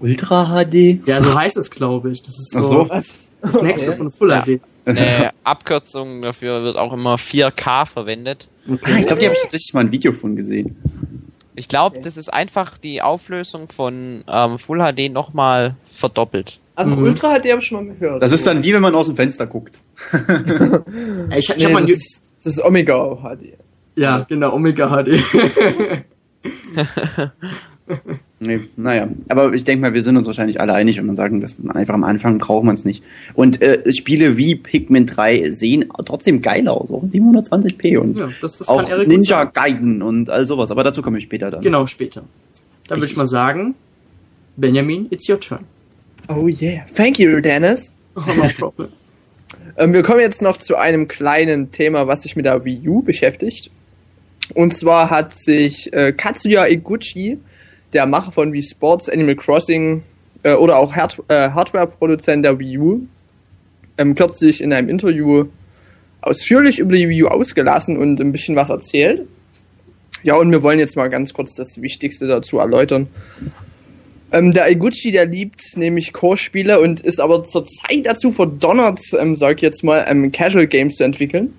Ultra 0.00 0.64
HD? 0.64 1.06
Ja, 1.06 1.22
so 1.22 1.34
heißt 1.38 1.56
es, 1.56 1.70
glaube 1.70 2.10
ich. 2.10 2.22
Das 2.22 2.38
ist 2.38 2.52
so, 2.52 2.62
so. 2.62 2.88
Was? 2.88 3.30
das 3.42 3.62
nächste 3.62 3.92
von 3.92 4.10
Full 4.10 4.30
Ja. 4.30 4.42
HD. 4.44 4.60
Eine 4.84 5.32
Abkürzung 5.44 6.22
dafür 6.22 6.62
wird 6.62 6.76
auch 6.76 6.92
immer 6.92 7.16
4K 7.16 7.86
verwendet. 7.86 8.48
Ah, 8.68 8.96
ich 8.98 9.06
glaube, 9.06 9.20
die 9.20 9.26
habe 9.26 9.34
ich 9.34 9.42
tatsächlich 9.42 9.72
mal 9.74 9.80
ein 9.80 9.92
Video 9.92 10.12
von 10.12 10.36
gesehen. 10.36 10.76
Ich 11.54 11.68
glaube, 11.68 12.00
das 12.00 12.16
ist 12.16 12.32
einfach 12.32 12.76
die 12.78 13.00
Auflösung 13.02 13.68
von 13.74 14.24
ähm, 14.28 14.58
Full 14.58 14.78
HD 14.80 15.10
nochmal 15.12 15.74
verdoppelt. 15.88 16.58
Also 16.74 16.90
Mhm. 16.92 17.04
Ultra 17.04 17.38
HD 17.38 17.50
habe 17.52 17.60
ich 17.60 17.66
schon 17.66 17.86
mal 17.86 17.94
gehört. 17.94 18.22
Das 18.22 18.32
ist 18.32 18.46
dann 18.46 18.62
wie 18.62 18.74
wenn 18.74 18.82
man 18.82 18.94
aus 18.94 19.06
dem 19.06 19.16
Fenster 19.16 19.46
guckt. 19.46 19.74
Ich, 21.36 21.48
ich 21.48 21.56
nee, 21.56 21.72
das, 21.72 21.88
ist, 21.88 22.22
das 22.44 22.52
ist 22.54 22.62
Omega 22.64 23.16
HD. 23.22 23.54
ja, 23.96 24.20
genau, 24.28 24.52
Omega 24.52 24.88
HD. 25.02 25.22
Nee, 28.38 28.60
naja. 28.76 29.08
Aber 29.28 29.54
ich 29.54 29.64
denke 29.64 29.80
mal, 29.80 29.94
wir 29.94 30.02
sind 30.02 30.16
uns 30.16 30.26
wahrscheinlich 30.26 30.60
alle 30.60 30.74
einig, 30.74 30.98
wenn 30.98 31.06
man 31.06 31.16
sagen, 31.16 31.40
dass 31.40 31.58
man 31.58 31.74
einfach 31.74 31.94
am 31.94 32.04
Anfang 32.04 32.36
braucht 32.38 32.64
man 32.64 32.74
es 32.74 32.84
nicht. 32.84 33.02
Und 33.34 33.62
äh, 33.62 33.90
Spiele 33.92 34.36
wie 34.36 34.56
Pikmin 34.56 35.06
3 35.06 35.52
sehen 35.52 35.86
trotzdem 36.04 36.42
geil 36.42 36.68
aus, 36.68 36.90
auch 36.90 37.02
in 37.02 37.10
720p 37.10 37.96
und 37.96 38.18
ja, 38.18 38.28
das, 38.42 38.58
das 38.58 38.68
auch 38.68 38.86
Ninja. 39.06 39.44
Gaiden 39.44 40.02
und 40.02 40.28
all 40.28 40.44
sowas. 40.44 40.70
Aber 40.70 40.84
dazu 40.84 41.00
komme 41.00 41.16
ich 41.16 41.24
später 41.24 41.50
dann. 41.50 41.62
Genau, 41.62 41.86
später. 41.86 42.24
Dann 42.88 42.98
würde 42.98 43.10
ich 43.10 43.16
mal 43.16 43.26
sagen, 43.26 43.74
Benjamin, 44.56 45.06
it's 45.10 45.28
your 45.28 45.40
turn. 45.40 45.64
Oh 46.28 46.46
yeah. 46.48 46.84
Thank 46.94 47.18
you, 47.18 47.40
Dennis. 47.40 47.92
Oh, 48.18 48.32
no 48.34 48.48
problem. 48.58 48.88
Ähm, 49.78 49.92
wir 49.92 50.02
kommen 50.02 50.20
jetzt 50.20 50.40
noch 50.40 50.56
zu 50.56 50.76
einem 50.76 51.06
kleinen 51.06 51.70
Thema, 51.70 52.06
was 52.06 52.22
sich 52.22 52.34
mit 52.34 52.46
der 52.46 52.64
Wii 52.64 52.88
U 52.88 53.02
beschäftigt. 53.02 53.70
Und 54.54 54.72
zwar 54.72 55.10
hat 55.10 55.34
sich 55.34 55.92
äh, 55.92 56.12
Katsuya 56.12 56.66
Iguchi, 56.66 57.38
der 57.92 58.06
Macher 58.06 58.32
von 58.32 58.52
Wii 58.52 58.62
Sports, 58.62 59.08
Animal 59.08 59.36
Crossing 59.36 60.02
äh, 60.42 60.54
oder 60.54 60.76
auch 60.76 60.94
Hard 60.94 61.22
äh, 61.28 61.50
Hardware-Produzent 61.50 62.44
der 62.44 62.58
Wii 62.58 62.78
U, 62.78 63.00
ähm, 63.98 64.14
kürzlich 64.14 64.60
in 64.60 64.72
einem 64.72 64.88
Interview 64.88 65.46
ausführlich 66.20 66.78
über 66.78 66.96
die 66.96 67.08
Wii 67.08 67.24
U 67.24 67.28
ausgelassen 67.28 67.96
und 67.96 68.20
ein 68.20 68.32
bisschen 68.32 68.56
was 68.56 68.70
erzählt. 68.70 69.26
Ja, 70.22 70.34
und 70.34 70.50
wir 70.50 70.62
wollen 70.62 70.78
jetzt 70.78 70.96
mal 70.96 71.08
ganz 71.08 71.32
kurz 71.32 71.54
das 71.54 71.80
Wichtigste 71.80 72.26
dazu 72.26 72.58
erläutern. 72.58 73.08
Ähm, 74.32 74.52
der 74.52 74.68
Iguchi, 74.70 75.12
der 75.12 75.26
liebt 75.26 75.62
nämlich 75.76 76.12
Core-Spiele 76.12 76.80
und 76.80 77.00
ist 77.00 77.20
aber 77.20 77.44
zurzeit 77.44 78.04
dazu 78.04 78.32
verdonnert, 78.32 79.00
ähm, 79.18 79.36
sag 79.36 79.56
ich 79.56 79.62
jetzt 79.62 79.84
mal, 79.84 80.04
ähm, 80.08 80.32
Casual 80.32 80.66
Games 80.66 80.96
zu 80.96 81.04
entwickeln. 81.04 81.54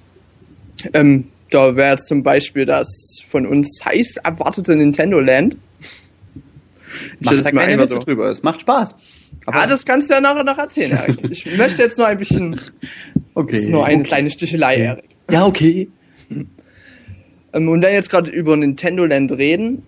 Ähm, 0.94 1.30
da 1.50 1.76
wäre 1.78 1.92
jetzt 1.92 2.08
zum 2.08 2.24
Beispiel 2.24 2.66
das 2.66 3.22
von 3.26 3.46
uns 3.46 3.82
heiß 3.86 4.18
erwartete 4.18 4.76
Nintendo 4.76 5.20
Land. 5.22 5.56
Stell 7.22 7.42
da 7.42 7.52
keine 7.52 7.78
Witze 7.80 7.96
so. 7.96 8.00
drüber. 8.00 8.30
Es 8.30 8.44
macht 8.44 8.62
Spaß. 8.62 8.96
Ah, 9.46 9.68
das 9.68 9.86
kannst 9.86 10.10
du 10.10 10.16
ja 10.16 10.22
nachher 10.22 10.44
noch 10.44 10.58
erzählen, 10.58 10.92
Erik. 10.92 11.18
Ich 11.30 11.58
möchte 11.58 11.84
jetzt 11.84 11.98
nur 11.98 12.08
ein 12.08 12.18
bisschen, 12.18 12.60
okay. 13.34 13.52
das 13.52 13.62
ist 13.62 13.70
nur 13.70 13.86
eine 13.86 14.00
okay. 14.00 14.08
kleine 14.08 14.30
Stichelei, 14.30 14.78
Erik. 14.78 15.06
Ja, 15.30 15.46
okay. 15.46 15.90
Ähm, 17.54 17.70
und 17.70 17.82
wenn 17.82 17.90
wir 17.90 17.94
jetzt 17.94 18.10
gerade 18.10 18.30
über 18.30 18.56
Nintendo 18.56 19.06
Land 19.06 19.32
reden, 19.32 19.84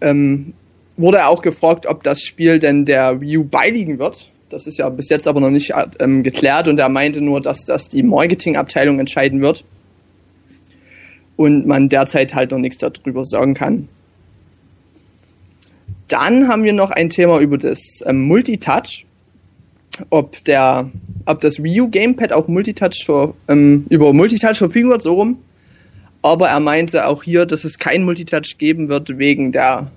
ähm, 0.00 0.54
wurde 0.96 1.18
er 1.18 1.28
auch 1.28 1.42
gefragt, 1.42 1.86
ob 1.86 2.02
das 2.02 2.22
Spiel 2.22 2.58
denn 2.58 2.84
der 2.84 3.20
Wii 3.20 3.38
U 3.38 3.44
beiliegen 3.44 3.98
wird. 3.98 4.30
Das 4.50 4.66
ist 4.66 4.78
ja 4.78 4.88
bis 4.88 5.08
jetzt 5.08 5.28
aber 5.28 5.40
noch 5.40 5.50
nicht 5.50 5.72
ähm, 6.00 6.22
geklärt 6.22 6.68
und 6.68 6.78
er 6.78 6.88
meinte 6.88 7.20
nur, 7.20 7.40
dass 7.40 7.64
das 7.64 7.88
die 7.88 8.02
Marketingabteilung 8.02 8.98
entscheiden 8.98 9.40
wird. 9.40 9.64
Und 11.36 11.66
man 11.66 11.88
derzeit 11.88 12.34
halt 12.34 12.50
noch 12.50 12.58
nichts 12.58 12.78
darüber 12.78 13.24
sagen 13.24 13.54
kann. 13.54 13.88
Dann 16.10 16.48
haben 16.48 16.64
wir 16.64 16.72
noch 16.72 16.90
ein 16.90 17.08
Thema 17.08 17.38
über 17.38 17.56
das 17.56 17.80
ähm, 18.04 18.22
Multitouch. 18.22 19.06
Ob 20.08 20.42
der, 20.44 20.90
ob 21.26 21.40
das 21.40 21.62
Wii 21.62 21.82
U 21.82 21.88
Gamepad 21.88 22.32
auch 22.32 22.48
Multitouch 22.48 23.04
ver, 23.04 23.34
ähm, 23.48 23.86
über 23.90 24.12
Multitouch 24.12 24.56
verfügen 24.56 24.90
wird, 24.90 25.02
so 25.02 25.14
rum. 25.14 25.38
Aber 26.22 26.48
er 26.48 26.60
meinte 26.60 27.06
auch 27.06 27.22
hier, 27.22 27.46
dass 27.46 27.64
es 27.64 27.78
kein 27.78 28.04
Multitouch 28.04 28.58
geben 28.58 28.88
wird 28.88 29.18
wegen 29.18 29.52
der 29.52 29.90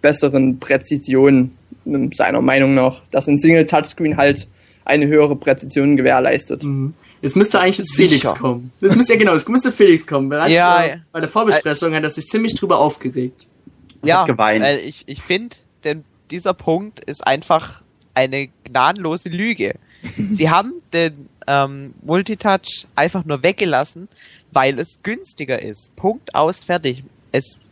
besseren 0.00 0.58
Präzision 0.58 1.52
ähm, 1.86 2.12
seiner 2.12 2.40
Meinung 2.40 2.74
nach, 2.74 3.02
dass 3.10 3.28
ein 3.28 3.38
Single 3.38 3.66
Touchscreen 3.66 4.16
halt 4.16 4.48
eine 4.84 5.06
höhere 5.06 5.36
Präzision 5.36 5.96
gewährleistet. 5.96 6.64
Mhm. 6.64 6.94
Jetzt 7.20 7.36
müsste 7.36 7.60
eigentlich 7.60 7.78
jetzt 7.78 7.94
Felix 7.94 8.22
Sicher. 8.22 8.34
kommen. 8.34 8.72
Das 8.80 8.96
müsste 8.96 9.14
ja 9.14 9.18
genau, 9.18 9.34
es 9.34 9.46
müsste 9.48 9.72
Felix 9.72 10.06
kommen. 10.06 10.28
Bereits 10.28 10.52
Ja, 10.52 10.84
äh, 10.84 10.98
bei 11.12 11.20
der 11.20 11.28
Vorbesprechung 11.28 11.94
hat 11.94 12.04
er 12.04 12.10
sich 12.10 12.26
ziemlich 12.26 12.54
drüber 12.54 12.78
aufgeregt. 12.78 13.48
Ja, 14.02 14.24
geweint. 14.24 14.62
weil 14.62 14.78
ich, 14.78 15.04
ich 15.06 15.22
finde, 15.22 15.56
denn 15.84 16.04
dieser 16.30 16.54
Punkt 16.54 17.00
ist 17.00 17.26
einfach 17.26 17.82
eine 18.14 18.48
gnadenlose 18.64 19.28
Lüge. 19.28 19.74
Sie 20.16 20.50
haben 20.50 20.74
den 20.92 21.28
ähm, 21.46 21.94
Multitouch 22.02 22.86
einfach 22.94 23.24
nur 23.24 23.42
weggelassen, 23.42 24.08
weil 24.52 24.78
es 24.78 25.00
günstiger 25.02 25.60
ist. 25.60 25.94
Punkt 25.96 26.34
aus, 26.34 26.64
fertig. 26.64 27.04
Es 27.32 27.66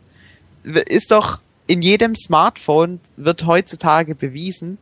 ist 0.63 1.11
doch 1.11 1.39
in 1.67 1.81
jedem 1.81 2.15
Smartphone 2.15 2.99
wird 3.17 3.45
heutzutage 3.45 4.15
bewiesen, 4.15 4.77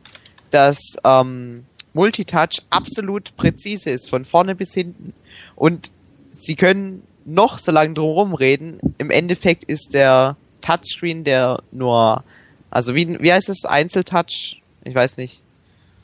dass 0.50 0.78
ähm, 1.04 1.64
Multitouch 1.92 2.62
absolut 2.70 3.36
präzise 3.36 3.90
ist, 3.90 4.08
von 4.08 4.24
vorne 4.24 4.54
bis 4.54 4.72
hinten. 4.72 5.12
Und 5.56 5.90
sie 6.34 6.54
können 6.54 7.02
noch 7.24 7.58
so 7.58 7.72
lange 7.72 7.94
drum 7.94 8.34
reden. 8.34 8.78
Im 8.98 9.10
Endeffekt 9.10 9.64
ist 9.64 9.94
der 9.94 10.36
Touchscreen, 10.66 11.24
der 11.24 11.62
nur, 11.72 12.24
also 12.70 12.94
wie, 12.94 13.20
wie 13.20 13.32
heißt 13.32 13.48
es, 13.48 13.64
Einzeltouch? 13.64 14.60
Ich 14.84 14.94
weiß 14.94 15.16
nicht. 15.16 15.40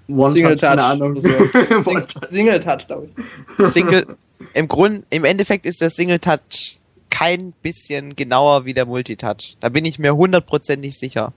One 0.09 0.33
Single 0.33 0.59
Touch, 0.59 0.71
Touch. 0.71 0.85
Ahnung. 0.85 1.21
Sing. 1.21 1.33
Single 2.31 2.61
Touch, 2.61 2.87
glaube 2.87 3.09
ich. 3.59 3.67
Single, 3.69 4.07
im 4.55 4.69
Grund, 4.69 5.05
im 5.11 5.25
Endeffekt 5.25 5.67
ist 5.67 5.81
der 5.81 5.91
Single 5.91 6.19
Touch 6.19 6.79
kein 7.11 7.53
bisschen 7.63 8.17
genauer 8.17 8.65
wie 8.65 8.75
der 8.75 8.87
Multitouch. 8.87 9.57
Da 9.61 9.69
bin 9.69 9.85
ich 9.85 9.99
mir 9.99 10.17
hundertprozentig 10.17 10.99
sicher. 10.99 11.33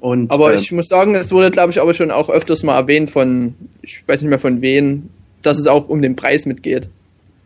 Und, 0.00 0.30
Aber 0.30 0.52
äh, 0.52 0.56
ich 0.56 0.70
muss 0.72 0.88
sagen, 0.88 1.14
es 1.14 1.32
wurde, 1.32 1.50
glaube 1.50 1.72
ich, 1.72 1.80
aber 1.80 1.94
schon 1.94 2.10
auch 2.10 2.28
öfters 2.28 2.62
mal 2.62 2.76
erwähnt 2.76 3.10
von, 3.10 3.54
ich 3.82 4.02
weiß 4.06 4.22
nicht 4.22 4.30
mehr 4.30 4.38
von 4.38 4.60
wen, 4.60 5.10
dass 5.42 5.58
es 5.58 5.66
auch 5.66 5.88
um 5.88 6.02
den 6.02 6.16
Preis 6.16 6.44
mitgeht. 6.44 6.88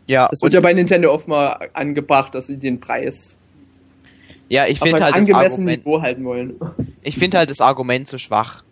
Ja, 0.07 0.29
Es 0.31 0.41
wird 0.41 0.53
ja 0.53 0.61
bei 0.61 0.73
Nintendo 0.73 1.13
oft 1.13 1.27
mal 1.27 1.69
angebracht, 1.73 2.33
dass 2.33 2.47
sie 2.47 2.57
den 2.57 2.79
Preis 2.79 3.37
ja 4.49 4.65
ich 4.65 4.79
finde 4.79 5.03
halt 5.03 5.15
das 5.15 5.29
Argument, 5.29 5.85
Niveau 5.85 6.01
halten 6.01 6.23
wollen. 6.25 6.55
ich 7.03 7.17
finde 7.17 7.37
halt 7.37 7.49
das 7.49 7.61
Argument 7.61 8.07
zu 8.07 8.17
schwach. 8.17 8.63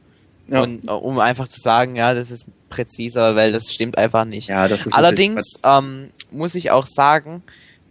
Ja. 0.48 0.62
Und 0.62 0.88
äh, 0.88 0.92
um 0.92 1.20
einfach 1.20 1.48
zu 1.48 1.60
sagen, 1.60 1.96
ja, 1.96 2.14
das 2.14 2.30
ist 2.30 2.46
präziser, 2.70 3.36
weil 3.36 3.52
das 3.52 3.72
stimmt 3.74 3.98
einfach 3.98 4.26
nicht. 4.26 4.50
ja, 4.50 4.68
das 4.68 4.86
ist 4.86 4.94
Allerdings 4.94 5.60
ähm, 5.64 6.10
muss 6.32 6.56
ich 6.56 6.72
auch 6.72 6.86
sagen, 6.86 7.42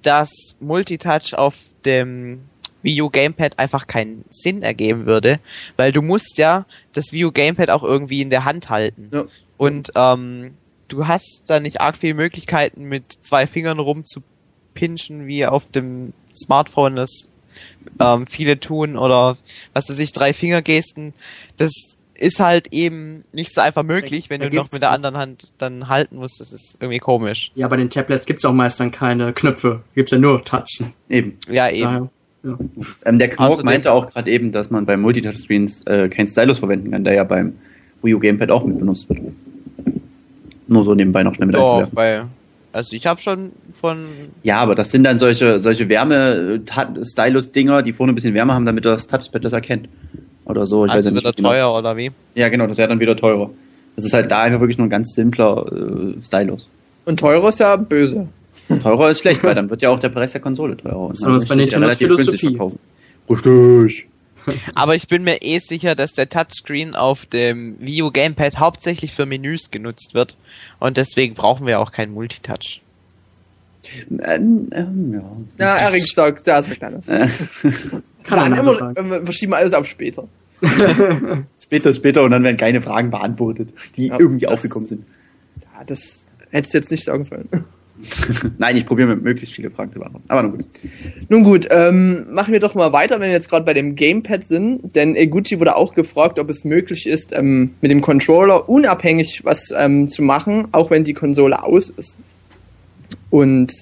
dass 0.02 0.30
Multitouch 0.60 1.34
auf 1.34 1.56
dem 1.84 2.42
Wii 2.82 3.02
U 3.02 3.10
Gamepad 3.10 3.58
einfach 3.58 3.86
keinen 3.86 4.24
Sinn 4.30 4.62
ergeben 4.62 5.06
würde, 5.06 5.40
weil 5.76 5.90
du 5.90 6.02
musst 6.02 6.38
ja 6.38 6.66
das 6.92 7.12
Wii 7.12 7.24
U 7.24 7.32
Gamepad 7.32 7.70
auch 7.70 7.82
irgendwie 7.82 8.20
in 8.20 8.30
der 8.30 8.44
Hand 8.44 8.68
halten. 8.68 9.08
Ja. 9.12 9.24
Und 9.56 9.90
ähm, 9.96 10.54
du 10.88 11.06
hast 11.06 11.44
da 11.46 11.60
nicht 11.60 11.80
arg 11.80 11.96
viele 11.96 12.14
Möglichkeiten 12.14 12.84
mit 12.84 13.04
zwei 13.22 13.46
Fingern 13.46 13.78
rumzupinchen, 13.78 15.26
wie 15.26 15.46
auf 15.46 15.70
dem 15.70 16.12
Smartphone 16.34 16.96
das 16.96 17.28
ähm, 18.00 18.26
viele 18.26 18.58
tun 18.60 18.96
oder 18.96 19.36
was 19.72 19.88
weiß 19.88 19.98
ich, 19.98 20.12
drei 20.12 20.32
Fingergesten. 20.32 21.12
Das 21.56 21.70
ist 22.16 22.38
halt 22.40 22.72
eben 22.72 23.24
nicht 23.32 23.52
so 23.52 23.60
einfach 23.60 23.82
möglich, 23.82 24.30
wenn 24.30 24.40
Da 24.40 24.48
du 24.48 24.56
noch 24.56 24.70
mit 24.70 24.82
der 24.82 24.92
anderen 24.92 25.16
Hand 25.16 25.52
dann 25.58 25.88
halten 25.88 26.16
musst. 26.16 26.40
Das 26.40 26.52
ist 26.52 26.76
irgendwie 26.80 27.00
komisch. 27.00 27.50
Ja, 27.54 27.66
bei 27.68 27.76
den 27.76 27.90
Tablets 27.90 28.24
gibt's 28.26 28.44
auch 28.44 28.52
meist 28.52 28.78
dann 28.78 28.90
keine 28.92 29.32
Knöpfe. 29.32 29.80
Gibt's 29.94 30.12
ja 30.12 30.18
nur 30.18 30.44
Touch. 30.44 30.80
Eben. 31.08 31.38
Ja, 31.50 31.68
eben. 31.70 31.82
Daher, 31.82 32.08
ja. 32.44 32.58
Ähm, 33.06 33.18
der 33.18 33.34
Außerdem- 33.34 33.64
meinte 33.64 33.90
auch 33.92 34.10
gerade 34.10 34.30
eben, 34.30 34.52
dass 34.52 34.70
man 34.70 34.86
bei 34.86 34.96
Multitouch-Screens 34.96 35.86
äh, 35.86 36.08
kein 36.08 36.28
Stylus 36.28 36.58
verwenden 36.60 36.90
kann, 36.92 37.02
der 37.02 37.14
ja 37.14 37.24
beim 37.24 37.54
Wii 38.02 38.14
U 38.14 38.18
Gamepad 38.20 38.50
auch 38.50 38.64
mit 38.64 38.78
benutzt 38.78 39.08
wird. 39.08 39.20
Nur 40.66 40.84
so 40.84 40.94
nebenbei 40.94 41.22
noch 41.22 41.34
schnell 41.34 41.46
mit 41.46 41.56
Doch, 41.56 41.62
einzuwerfen. 41.62 41.96
weil, 41.96 42.26
also 42.74 42.96
ich 42.96 43.06
habe 43.06 43.20
schon 43.20 43.52
von, 43.80 43.98
Ja, 44.42 44.60
aber 44.60 44.74
das 44.74 44.90
sind 44.90 45.04
dann 45.04 45.20
solche, 45.20 45.60
solche 45.60 45.88
Wärme-Stylus-Dinger, 45.88 47.82
die 47.82 47.92
vorne 47.92 48.12
ein 48.12 48.16
bisschen 48.16 48.34
Wärme 48.34 48.52
haben, 48.52 48.66
damit 48.66 48.84
das 48.84 49.06
Touchpad 49.06 49.44
das 49.44 49.52
erkennt. 49.52 49.88
Oder 50.44 50.66
so. 50.66 50.84
Ich 50.84 50.90
also 50.90 51.10
ja 51.10 51.14
wieder 51.14 51.32
genau. 51.32 51.50
teuer 51.50 51.72
oder 51.72 51.96
wie? 51.96 52.10
Ja, 52.34 52.48
genau, 52.48 52.66
das 52.66 52.76
wäre 52.76 52.88
dann 52.88 52.98
wieder 52.98 53.16
teurer. 53.16 53.50
Das 53.94 54.04
ist 54.04 54.12
halt 54.12 54.28
da 54.30 54.42
einfach 54.42 54.58
wirklich 54.58 54.76
nur 54.76 54.88
ein 54.88 54.90
ganz 54.90 55.14
simpler 55.14 55.64
äh, 55.70 56.20
Stylus. 56.20 56.68
Und 57.04 57.20
teurer 57.20 57.48
ist 57.48 57.60
ja 57.60 57.76
böse. 57.76 58.26
Teurer 58.82 59.10
ist 59.10 59.20
schlecht, 59.20 59.44
weil 59.44 59.54
dann 59.54 59.70
wird 59.70 59.80
ja 59.82 59.90
auch 59.90 60.00
der 60.00 60.08
Preis 60.08 60.32
der 60.32 60.40
Konsole 60.40 60.76
teurer. 60.76 60.98
Und 60.98 61.16
So, 61.16 61.32
das 61.32 61.44
ist 61.44 61.48
bei 61.48 61.54
möchte 61.54 61.68
ich 61.68 61.72
ja 61.74 61.78
Nintendos 61.78 62.00
relativ 62.00 62.08
günstig 62.08 62.40
Philosophie. 62.40 62.56
verkaufen. 62.56 62.78
Richtig. 63.30 64.08
Aber 64.74 64.94
ich 64.94 65.08
bin 65.08 65.24
mir 65.24 65.42
eh 65.42 65.58
sicher, 65.58 65.94
dass 65.94 66.12
der 66.12 66.28
Touchscreen 66.28 66.94
auf 66.94 67.26
dem 67.26 67.76
Wii 67.80 68.02
U 68.02 68.10
Gamepad 68.10 68.58
hauptsächlich 68.58 69.12
für 69.12 69.26
Menüs 69.26 69.70
genutzt 69.70 70.14
wird. 70.14 70.36
Und 70.80 70.96
deswegen 70.96 71.34
brauchen 71.34 71.66
wir 71.66 71.80
auch 71.80 71.92
keinen 71.92 72.12
Multitouch. 72.14 72.80
Ähm, 74.10 74.68
ähm, 74.72 75.12
ja. 75.58 75.76
Ja, 75.76 75.88
Erik 75.88 76.06
sagt, 76.14 76.46
da 76.46 76.58
ist 76.58 76.70
recht 76.70 76.82
anders. 76.82 77.06
Äh, 77.08 77.28
Kann 78.22 78.50
Dann 78.50 78.54
immer 78.58 78.74
sagen. 78.74 79.24
verschieben 79.24 79.52
wir 79.52 79.58
alles 79.58 79.74
auf 79.74 79.86
später. 79.86 80.26
später, 81.60 81.92
später 81.92 82.22
und 82.22 82.30
dann 82.30 82.42
werden 82.42 82.56
keine 82.56 82.80
Fragen 82.80 83.10
beantwortet, 83.10 83.70
die 83.96 84.06
Ja, 84.08 84.18
irgendwie 84.18 84.46
das- 84.46 84.54
aufgekommen 84.54 84.86
sind. 84.88 85.04
Ja, 85.74 85.84
das 85.84 86.26
hättest 86.50 86.72
du 86.74 86.78
jetzt 86.78 86.90
nicht 86.90 87.04
sagen 87.04 87.24
sollen. 87.24 87.48
Nein, 88.58 88.76
ich 88.76 88.86
probiere 88.86 89.08
mir 89.08 89.16
möglichst 89.16 89.54
viele 89.54 89.70
Fragen 89.70 89.92
zu 89.92 89.98
beantworten. 89.98 90.26
Aber 90.28 90.42
nun 90.42 90.52
gut. 90.52 90.64
Nun 91.28 91.44
gut, 91.44 91.68
ähm, 91.70 92.26
machen 92.30 92.52
wir 92.52 92.60
doch 92.60 92.74
mal 92.74 92.92
weiter, 92.92 93.20
wenn 93.20 93.28
wir 93.28 93.32
jetzt 93.32 93.48
gerade 93.48 93.64
bei 93.64 93.74
dem 93.74 93.94
Gamepad 93.94 94.44
sind. 94.44 94.94
Denn 94.94 95.16
Eguchi 95.16 95.60
wurde 95.60 95.76
auch 95.76 95.94
gefragt, 95.94 96.38
ob 96.38 96.50
es 96.50 96.64
möglich 96.64 97.06
ist, 97.06 97.32
ähm, 97.32 97.74
mit 97.80 97.90
dem 97.90 98.00
Controller 98.00 98.68
unabhängig 98.68 99.42
was 99.44 99.72
ähm, 99.76 100.08
zu 100.08 100.22
machen, 100.22 100.68
auch 100.72 100.90
wenn 100.90 101.04
die 101.04 101.14
Konsole 101.14 101.62
aus 101.62 101.90
ist. 101.90 102.18
Und, 103.30 103.72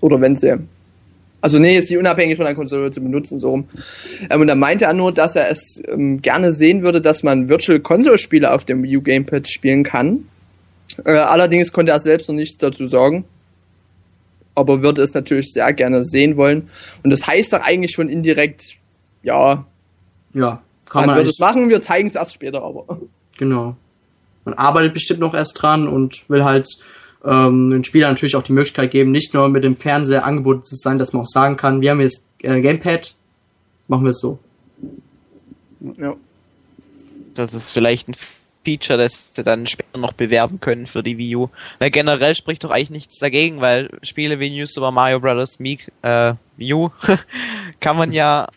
oder 0.00 0.20
wenn 0.20 0.36
sie, 0.36 0.56
also 1.40 1.58
nee, 1.58 1.76
ist 1.76 1.90
die 1.90 1.96
unabhängig 1.96 2.36
von 2.36 2.46
der 2.46 2.54
Konsole 2.54 2.90
zu 2.90 3.00
benutzen, 3.00 3.38
so 3.38 3.50
rum. 3.50 3.68
Ähm, 4.30 4.40
und 4.40 4.46
da 4.46 4.54
meinte 4.54 4.86
er 4.86 4.92
nur, 4.92 5.12
dass 5.12 5.36
er 5.36 5.50
es 5.50 5.82
ähm, 5.88 6.20
gerne 6.20 6.52
sehen 6.52 6.82
würde, 6.82 7.00
dass 7.00 7.22
man 7.22 7.48
Virtual 7.48 7.80
Console 7.80 8.18
Spiele 8.18 8.52
auf 8.52 8.64
dem 8.64 8.82
Wii 8.82 8.98
U 8.98 9.02
Gamepad 9.02 9.48
spielen 9.48 9.84
kann. 9.84 10.24
Äh, 11.04 11.12
allerdings 11.12 11.72
konnte 11.72 11.92
er 11.92 12.00
selbst 12.00 12.28
noch 12.28 12.34
nichts 12.34 12.58
dazu 12.58 12.86
sagen 12.86 13.24
aber 14.58 14.82
würde 14.82 15.02
es 15.02 15.14
natürlich 15.14 15.52
sehr 15.52 15.72
gerne 15.72 16.04
sehen 16.04 16.36
wollen. 16.36 16.68
Und 17.02 17.10
das 17.10 17.26
heißt 17.26 17.52
doch 17.52 17.60
eigentlich 17.60 17.92
schon 17.92 18.08
indirekt, 18.08 18.76
ja, 19.22 19.64
Ja, 20.34 20.62
kann 20.84 21.02
man 21.02 21.08
man 21.08 21.16
wird 21.18 21.28
es 21.28 21.38
machen, 21.38 21.68
wir 21.68 21.80
zeigen 21.80 22.08
es 22.08 22.14
erst 22.14 22.34
später, 22.34 22.62
aber. 22.62 23.00
Genau. 23.36 23.76
Man 24.44 24.54
arbeitet 24.54 24.94
bestimmt 24.94 25.20
noch 25.20 25.34
erst 25.34 25.60
dran 25.60 25.88
und 25.88 26.28
will 26.28 26.44
halt 26.44 26.66
ähm, 27.24 27.70
den 27.70 27.84
Spielern 27.84 28.12
natürlich 28.12 28.36
auch 28.36 28.42
die 28.42 28.52
Möglichkeit 28.52 28.90
geben, 28.90 29.10
nicht 29.10 29.34
nur 29.34 29.48
mit 29.48 29.64
dem 29.64 29.76
Fernseher 29.76 30.24
angeboten 30.24 30.64
zu 30.64 30.76
sein, 30.76 30.98
dass 30.98 31.12
man 31.12 31.22
auch 31.22 31.26
sagen 31.26 31.56
kann, 31.56 31.80
wir 31.80 31.90
haben 31.90 32.00
jetzt 32.00 32.28
äh, 32.42 32.60
Gamepad, 32.60 33.14
machen 33.88 34.04
wir 34.04 34.10
es 34.10 34.20
so. 34.20 34.38
Ja. 35.96 36.14
Das 37.34 37.54
ist 37.54 37.70
vielleicht 37.70 38.08
ein 38.08 38.14
Feature, 38.68 38.98
das 38.98 39.32
sie 39.34 39.42
dann 39.42 39.66
später 39.66 39.98
noch 39.98 40.12
bewerben 40.12 40.60
können 40.60 40.86
für 40.86 41.02
die 41.02 41.16
Wii 41.16 41.36
U. 41.36 41.48
Weil 41.78 41.90
generell 41.90 42.34
spricht 42.34 42.64
doch 42.64 42.70
eigentlich 42.70 42.90
nichts 42.90 43.18
dagegen, 43.18 43.62
weil 43.62 43.88
Spiele 44.02 44.40
wie 44.40 44.50
New 44.50 44.66
Super 44.66 44.90
Mario 44.90 45.20
Bros. 45.20 45.58
Meek, 45.58 45.90
äh, 46.02 46.34
Wii 46.58 46.74
U 46.74 46.90
kann 47.80 47.96
man 47.96 48.12
ja 48.12 48.48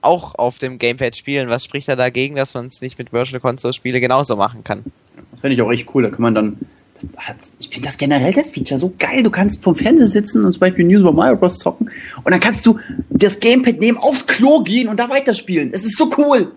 auch 0.00 0.34
auf 0.34 0.58
dem 0.58 0.78
Gamepad 0.78 1.16
spielen. 1.16 1.48
Was 1.48 1.64
spricht 1.64 1.86
da 1.86 1.94
dagegen, 1.94 2.34
dass 2.34 2.52
man 2.52 2.66
es 2.66 2.80
nicht 2.80 2.98
mit 2.98 3.12
Virtual 3.12 3.40
Console 3.40 3.72
Spiele 3.72 4.00
genauso 4.00 4.34
machen 4.34 4.64
kann? 4.64 4.82
Das 5.30 5.40
fände 5.40 5.54
ich 5.54 5.62
auch 5.62 5.70
echt 5.70 5.88
cool. 5.94 6.02
Da 6.02 6.10
kann 6.10 6.22
man 6.22 6.34
dann. 6.34 6.58
Ich 7.60 7.68
finde 7.68 7.88
das 7.88 7.96
generell 7.96 8.32
das 8.32 8.50
Feature 8.50 8.80
so 8.80 8.92
geil. 8.98 9.22
Du 9.22 9.30
kannst 9.30 9.62
vom 9.62 9.76
Fernseher 9.76 10.08
sitzen 10.08 10.44
und 10.44 10.52
zum 10.52 10.60
Beispiel 10.60 10.84
News 10.84 11.00
über 11.00 11.12
Mario 11.12 11.36
Bros. 11.36 11.58
zocken 11.58 11.90
und 12.22 12.30
dann 12.30 12.40
kannst 12.40 12.66
du 12.66 12.78
das 13.10 13.38
Gamepad 13.38 13.78
nehmen, 13.80 13.98
aufs 13.98 14.26
Klo 14.26 14.62
gehen 14.62 14.88
und 14.88 14.98
da 14.98 15.08
weiterspielen. 15.08 15.70
Es 15.72 15.84
ist 15.84 15.96
so 15.96 16.10
cool. 16.18 16.52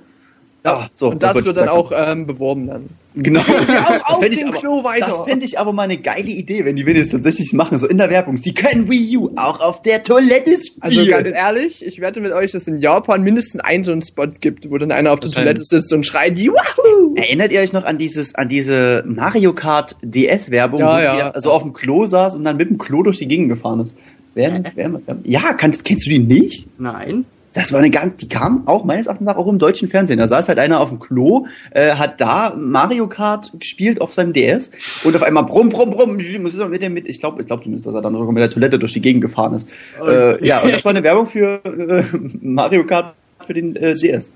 Ja, 0.67 0.89
so, 0.93 1.10
und 1.10 1.23
das 1.23 1.36
wird 1.36 1.58
dann 1.58 1.69
auch 1.69 1.91
ähm, 1.95 2.27
beworben 2.27 2.67
dann. 2.67 2.89
Genau. 3.15 3.39
auch 4.06 4.17
auf 4.17 4.23
ich 4.23 4.38
dem 4.38 4.49
aber, 4.49 4.58
Klo 4.58 4.84
weiter. 4.84 5.08
Das 5.08 5.19
fände 5.19 5.45
ich 5.45 5.60
aber 5.60 5.73
mal 5.73 5.84
eine 5.84 5.97
geile 5.97 6.30
Idee, 6.30 6.65
wenn 6.65 6.75
die 6.75 6.84
es 6.91 7.10
tatsächlich 7.10 7.51
machen, 7.53 7.77
so 7.80 7.88
in 7.88 7.97
der 7.97 8.10
Werbung. 8.10 8.38
Sie 8.38 8.53
können 8.53 8.89
Wii 8.89 9.17
U 9.17 9.32
auch 9.36 9.60
auf 9.60 9.82
der 9.82 10.03
Toilette 10.03 10.51
spielen. 10.51 10.82
Also 10.82 11.06
ganz 11.08 11.30
ehrlich, 11.30 11.86
ich 11.86 11.99
wette 11.99 12.21
mit 12.21 12.32
euch, 12.32 12.51
dass 12.51 12.63
es 12.63 12.67
in 12.67 12.80
Japan 12.80 13.23
mindestens 13.23 13.62
einen 13.62 13.84
so 13.84 13.91
einen 13.91 14.01
Spot 14.03 14.27
gibt, 14.39 14.69
wo 14.69 14.77
dann 14.77 14.91
einer 14.91 15.12
auf 15.12 15.19
der 15.19 15.32
Toilette 15.32 15.63
sitzt 15.63 15.91
und 15.93 16.06
schreit, 16.06 16.38
Wahoo! 16.38 17.15
Erinnert 17.15 17.51
ihr 17.51 17.62
euch 17.62 17.73
noch 17.73 17.86
an 17.86 17.97
dieses, 17.97 18.36
an 18.36 18.49
diese 18.49 19.03
Mario 19.08 19.53
Kart 19.53 19.95
DS 20.03 20.51
Werbung, 20.51 20.80
Ja, 20.80 20.97
wo 20.97 21.19
ja. 21.19 21.39
so 21.39 21.51
auf 21.51 21.63
dem 21.63 21.73
Klo 21.73 22.06
saß 22.06 22.36
und 22.36 22.43
dann 22.43 22.58
mit 22.58 22.69
dem 22.69 22.77
Klo 22.77 23.03
durch 23.03 23.17
die 23.17 23.27
Gegend 23.27 23.49
gefahren 23.49 23.80
ist? 23.80 23.97
Wer, 24.36 24.62
wer, 24.75 25.01
ja, 25.23 25.53
kannst, 25.53 25.84
kennst 25.84 26.06
du 26.06 26.12
die 26.12 26.19
nicht? 26.19 26.67
Nein. 26.77 27.25
Das 27.53 27.71
war 27.71 27.79
eine 27.79 27.89
ganz, 27.89 28.17
die 28.17 28.27
kam 28.27 28.67
auch 28.67 28.83
meines 28.83 29.07
Erachtens 29.07 29.25
nach 29.25 29.38
auch 29.38 29.47
im 29.47 29.57
deutschen 29.57 29.88
Fernsehen. 29.88 30.19
Da 30.19 30.27
saß 30.27 30.47
halt 30.47 30.60
einer 30.60 30.79
auf 30.79 30.89
dem 30.89 30.99
Klo, 30.99 31.47
äh, 31.71 31.95
hat 31.95 32.21
da 32.21 32.53
Mario 32.55 33.07
Kart 33.07 33.51
gespielt 33.60 33.99
auf 34.01 34.13
seinem 34.13 34.33
DS 34.33 34.71
und 35.03 35.15
auf 35.15 35.23
einmal 35.23 35.43
brumm, 35.43 35.69
brumm, 35.69 35.91
brumm, 35.91 36.17
muss 36.41 36.53
ich 36.53 36.67
mit 36.67 36.81
dem 36.81 36.93
mit, 36.93 37.07
ich 37.07 37.19
glaube, 37.19 37.41
ich 37.41 37.47
glaube, 37.47 37.69
dass 37.69 37.86
er 37.86 38.01
dann 38.01 38.13
sogar 38.13 38.31
mit 38.31 38.41
der 38.41 38.49
Toilette 38.49 38.77
durch 38.77 38.93
die 38.93 39.01
Gegend 39.01 39.21
gefahren 39.21 39.53
ist. 39.53 39.69
Äh, 40.05 40.45
ja, 40.45 40.60
und 40.62 40.71
das 40.71 40.86
war 40.86 40.91
eine 40.91 41.03
Werbung 41.03 41.25
für 41.25 41.62
äh, 41.65 42.03
Mario 42.41 42.86
Kart 42.86 43.15
für 43.45 43.53
den 43.53 43.75
äh, 43.75 43.93
DS. 43.93 44.33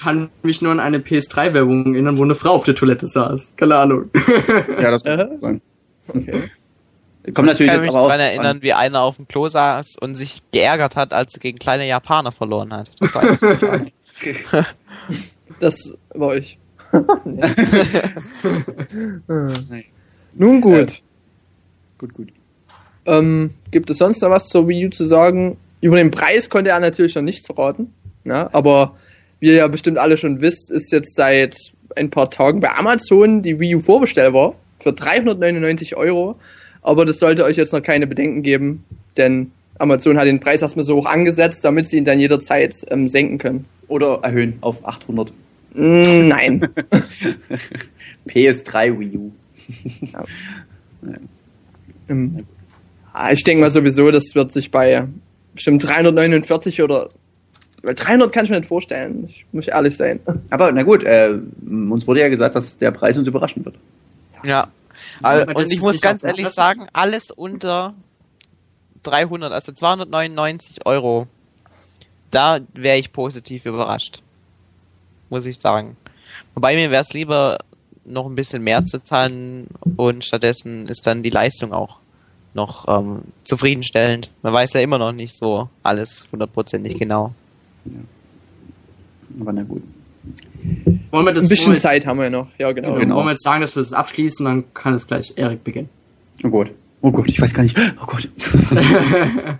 Kann 0.00 0.30
mich 0.42 0.62
nur 0.62 0.72
an 0.72 0.80
eine 0.80 0.98
PS3-Werbung 0.98 1.94
erinnern, 1.94 2.18
wo 2.18 2.24
eine 2.24 2.34
Frau 2.34 2.52
auf 2.52 2.64
der 2.64 2.74
Toilette 2.74 3.06
saß. 3.06 3.52
Keine 3.56 3.76
Ahnung. 3.76 4.10
Ja, 4.80 4.90
das 4.90 5.04
kann 5.04 5.38
sein. 5.40 5.60
Okay. 6.08 6.32
Kommt 7.24 7.38
Ich 7.38 7.44
natürlich 7.44 7.72
kann 7.72 7.82
jetzt 7.82 7.92
mich 7.92 7.94
daran 7.94 8.20
erinnern, 8.20 8.62
wie 8.62 8.72
einer 8.72 9.02
auf 9.02 9.16
dem 9.16 9.28
Klo 9.28 9.46
saß 9.46 9.96
und 10.00 10.16
sich 10.16 10.42
geärgert 10.50 10.96
hat, 10.96 11.12
als 11.12 11.34
er 11.34 11.40
gegen 11.40 11.58
kleine 11.58 11.86
Japaner 11.86 12.32
verloren 12.32 12.72
hat. 12.72 12.90
Das 12.98 13.14
ich 13.14 13.80
nicht. 14.24 14.44
Das 15.60 15.94
war 16.10 16.34
ich. 16.36 16.58
Nun 20.34 20.60
gut. 20.60 21.02
Gut, 21.98 22.14
gut. 22.14 22.32
Ähm, 23.06 23.50
gibt 23.70 23.90
es 23.90 23.98
sonst 23.98 24.20
noch 24.22 24.30
was 24.30 24.48
zur 24.48 24.66
Wii 24.66 24.86
U 24.86 24.90
zu 24.90 25.04
sagen? 25.04 25.58
Über 25.80 25.96
den 25.96 26.10
Preis 26.10 26.50
konnte 26.50 26.70
er 26.70 26.80
natürlich 26.80 27.14
noch 27.14 27.22
nichts 27.22 27.46
verraten. 27.46 27.94
Ja, 28.24 28.48
aber 28.52 28.96
wie 29.40 29.46
ihr 29.48 29.54
ja 29.54 29.68
bestimmt 29.68 29.98
alle 29.98 30.16
schon 30.16 30.40
wisst, 30.40 30.70
ist 30.70 30.90
jetzt 30.92 31.14
seit 31.16 31.54
ein 31.96 32.10
paar 32.10 32.30
Tagen 32.30 32.60
bei 32.60 32.70
Amazon 32.70 33.42
die 33.42 33.60
Wii 33.60 33.76
U 33.76 33.80
vorbestellbar 33.80 34.54
für 34.78 34.92
399 34.92 35.96
Euro. 35.96 36.36
Aber 36.82 37.04
das 37.04 37.18
sollte 37.18 37.44
euch 37.44 37.56
jetzt 37.56 37.72
noch 37.72 37.82
keine 37.82 38.06
Bedenken 38.06 38.42
geben, 38.42 38.84
denn 39.16 39.52
Amazon 39.78 40.18
hat 40.18 40.26
den 40.26 40.40
Preis 40.40 40.62
erstmal 40.62 40.84
so 40.84 40.96
hoch 40.96 41.06
angesetzt, 41.06 41.64
damit 41.64 41.86
sie 41.86 41.98
ihn 41.98 42.04
dann 42.04 42.18
jederzeit 42.20 42.74
ähm, 42.90 43.08
senken 43.08 43.38
können. 43.38 43.64
Oder 43.88 44.20
erhöhen 44.22 44.58
auf 44.60 44.84
800. 44.86 45.32
Mm, 45.74 46.28
nein. 46.28 46.68
PS3 48.28 48.98
Wii 48.98 49.16
U. 49.16 49.32
ähm, 52.08 52.44
Ah, 53.12 53.30
Ich 53.32 53.44
denke 53.44 53.60
mal 53.62 53.70
sowieso, 53.70 54.10
das 54.10 54.34
wird 54.34 54.52
sich 54.52 54.70
bei 54.70 55.06
bestimmt 55.54 55.86
349 55.86 56.82
oder 56.82 57.10
weil 57.82 57.94
300 57.94 58.32
kann 58.32 58.44
ich 58.44 58.50
mir 58.50 58.58
nicht 58.58 58.68
vorstellen. 58.68 59.24
Ich 59.28 59.44
muss 59.52 59.66
ehrlich 59.68 59.96
sein. 59.96 60.20
Aber 60.50 60.70
na 60.72 60.82
gut, 60.82 61.02
äh, 61.04 61.34
uns 61.68 62.06
wurde 62.06 62.20
ja 62.20 62.28
gesagt, 62.28 62.54
dass 62.54 62.78
der 62.78 62.90
Preis 62.92 63.18
uns 63.18 63.26
überraschen 63.28 63.64
wird. 63.64 63.74
Ja. 64.46 64.68
Also, 65.20 65.46
das 65.46 65.54
und 65.54 65.72
ich 65.72 65.80
muss 65.80 66.00
ganz 66.00 66.22
ehrlich 66.22 66.48
sagen, 66.48 66.86
alles 66.92 67.30
unter 67.30 67.94
300, 69.02 69.52
also 69.52 69.72
299 69.72 70.86
Euro, 70.86 71.26
da 72.30 72.60
wäre 72.74 72.98
ich 72.98 73.12
positiv 73.12 73.66
überrascht. 73.66 74.22
Muss 75.28 75.46
ich 75.46 75.58
sagen. 75.58 75.96
Wobei 76.54 76.74
mir 76.74 76.90
wäre 76.90 77.02
es 77.02 77.12
lieber, 77.12 77.58
noch 78.04 78.26
ein 78.26 78.34
bisschen 78.34 78.62
mehr 78.62 78.84
zu 78.84 79.02
zahlen 79.02 79.68
und 79.96 80.24
stattdessen 80.24 80.88
ist 80.88 81.06
dann 81.06 81.22
die 81.22 81.30
Leistung 81.30 81.72
auch 81.72 81.98
noch 82.54 82.86
ähm, 82.88 83.22
zufriedenstellend. 83.44 84.30
Man 84.42 84.52
weiß 84.52 84.74
ja 84.74 84.80
immer 84.80 84.98
noch 84.98 85.12
nicht 85.12 85.34
so 85.34 85.68
alles 85.82 86.24
hundertprozentig 86.30 86.98
genau. 86.98 87.32
Aber 89.40 89.52
na 89.52 89.62
gut. 89.62 89.82
Wollen 91.10 91.26
wir 91.26 91.32
das 91.32 91.44
Ein 91.44 91.48
bisschen 91.48 91.66
wollen 91.68 91.76
wir, 91.76 91.80
Zeit 91.80 92.06
haben 92.06 92.18
wir 92.20 92.30
noch. 92.30 92.48
Ja, 92.58 92.72
genau. 92.72 92.94
Genau. 92.94 93.16
Wollen 93.16 93.26
wir 93.26 93.32
jetzt 93.32 93.44
sagen, 93.44 93.60
dass 93.60 93.76
wir 93.76 93.82
das 93.82 93.92
abschließen, 93.92 94.44
dann 94.44 94.64
kann 94.74 94.94
es 94.94 95.06
gleich 95.06 95.34
Erik 95.36 95.64
beginnen. 95.64 95.88
Oh 96.44 96.48
Gott. 96.48 96.70
Oh 97.00 97.10
Gott, 97.10 97.28
ich 97.28 97.40
weiß 97.40 97.52
gar 97.52 97.64
nicht. 97.64 97.76
Oh 98.00 98.06
Gott. 98.06 98.28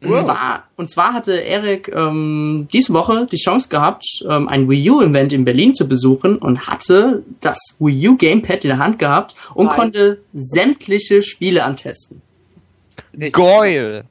Und, 0.00 0.16
zwar, 0.16 0.68
und 0.76 0.88
zwar 0.88 1.12
hatte 1.12 1.32
Erik 1.40 1.88
ähm, 1.92 2.68
diese 2.72 2.92
Woche 2.92 3.26
die 3.30 3.36
Chance 3.36 3.68
gehabt, 3.68 4.04
ähm, 4.28 4.46
ein 4.46 4.70
Wii 4.70 4.90
U-Event 4.90 5.32
in 5.32 5.44
Berlin 5.44 5.74
zu 5.74 5.88
besuchen 5.88 6.36
und 6.36 6.68
hatte 6.68 7.24
das 7.40 7.58
Wii 7.80 8.10
U 8.10 8.16
Gamepad 8.16 8.64
in 8.64 8.68
der 8.68 8.78
Hand 8.78 9.00
gehabt 9.00 9.34
und 9.54 9.66
Nein. 9.66 9.74
konnte 9.74 10.20
sämtliche 10.34 11.24
Spiele 11.24 11.64
antesten. 11.64 12.22
Geil! 13.32 14.04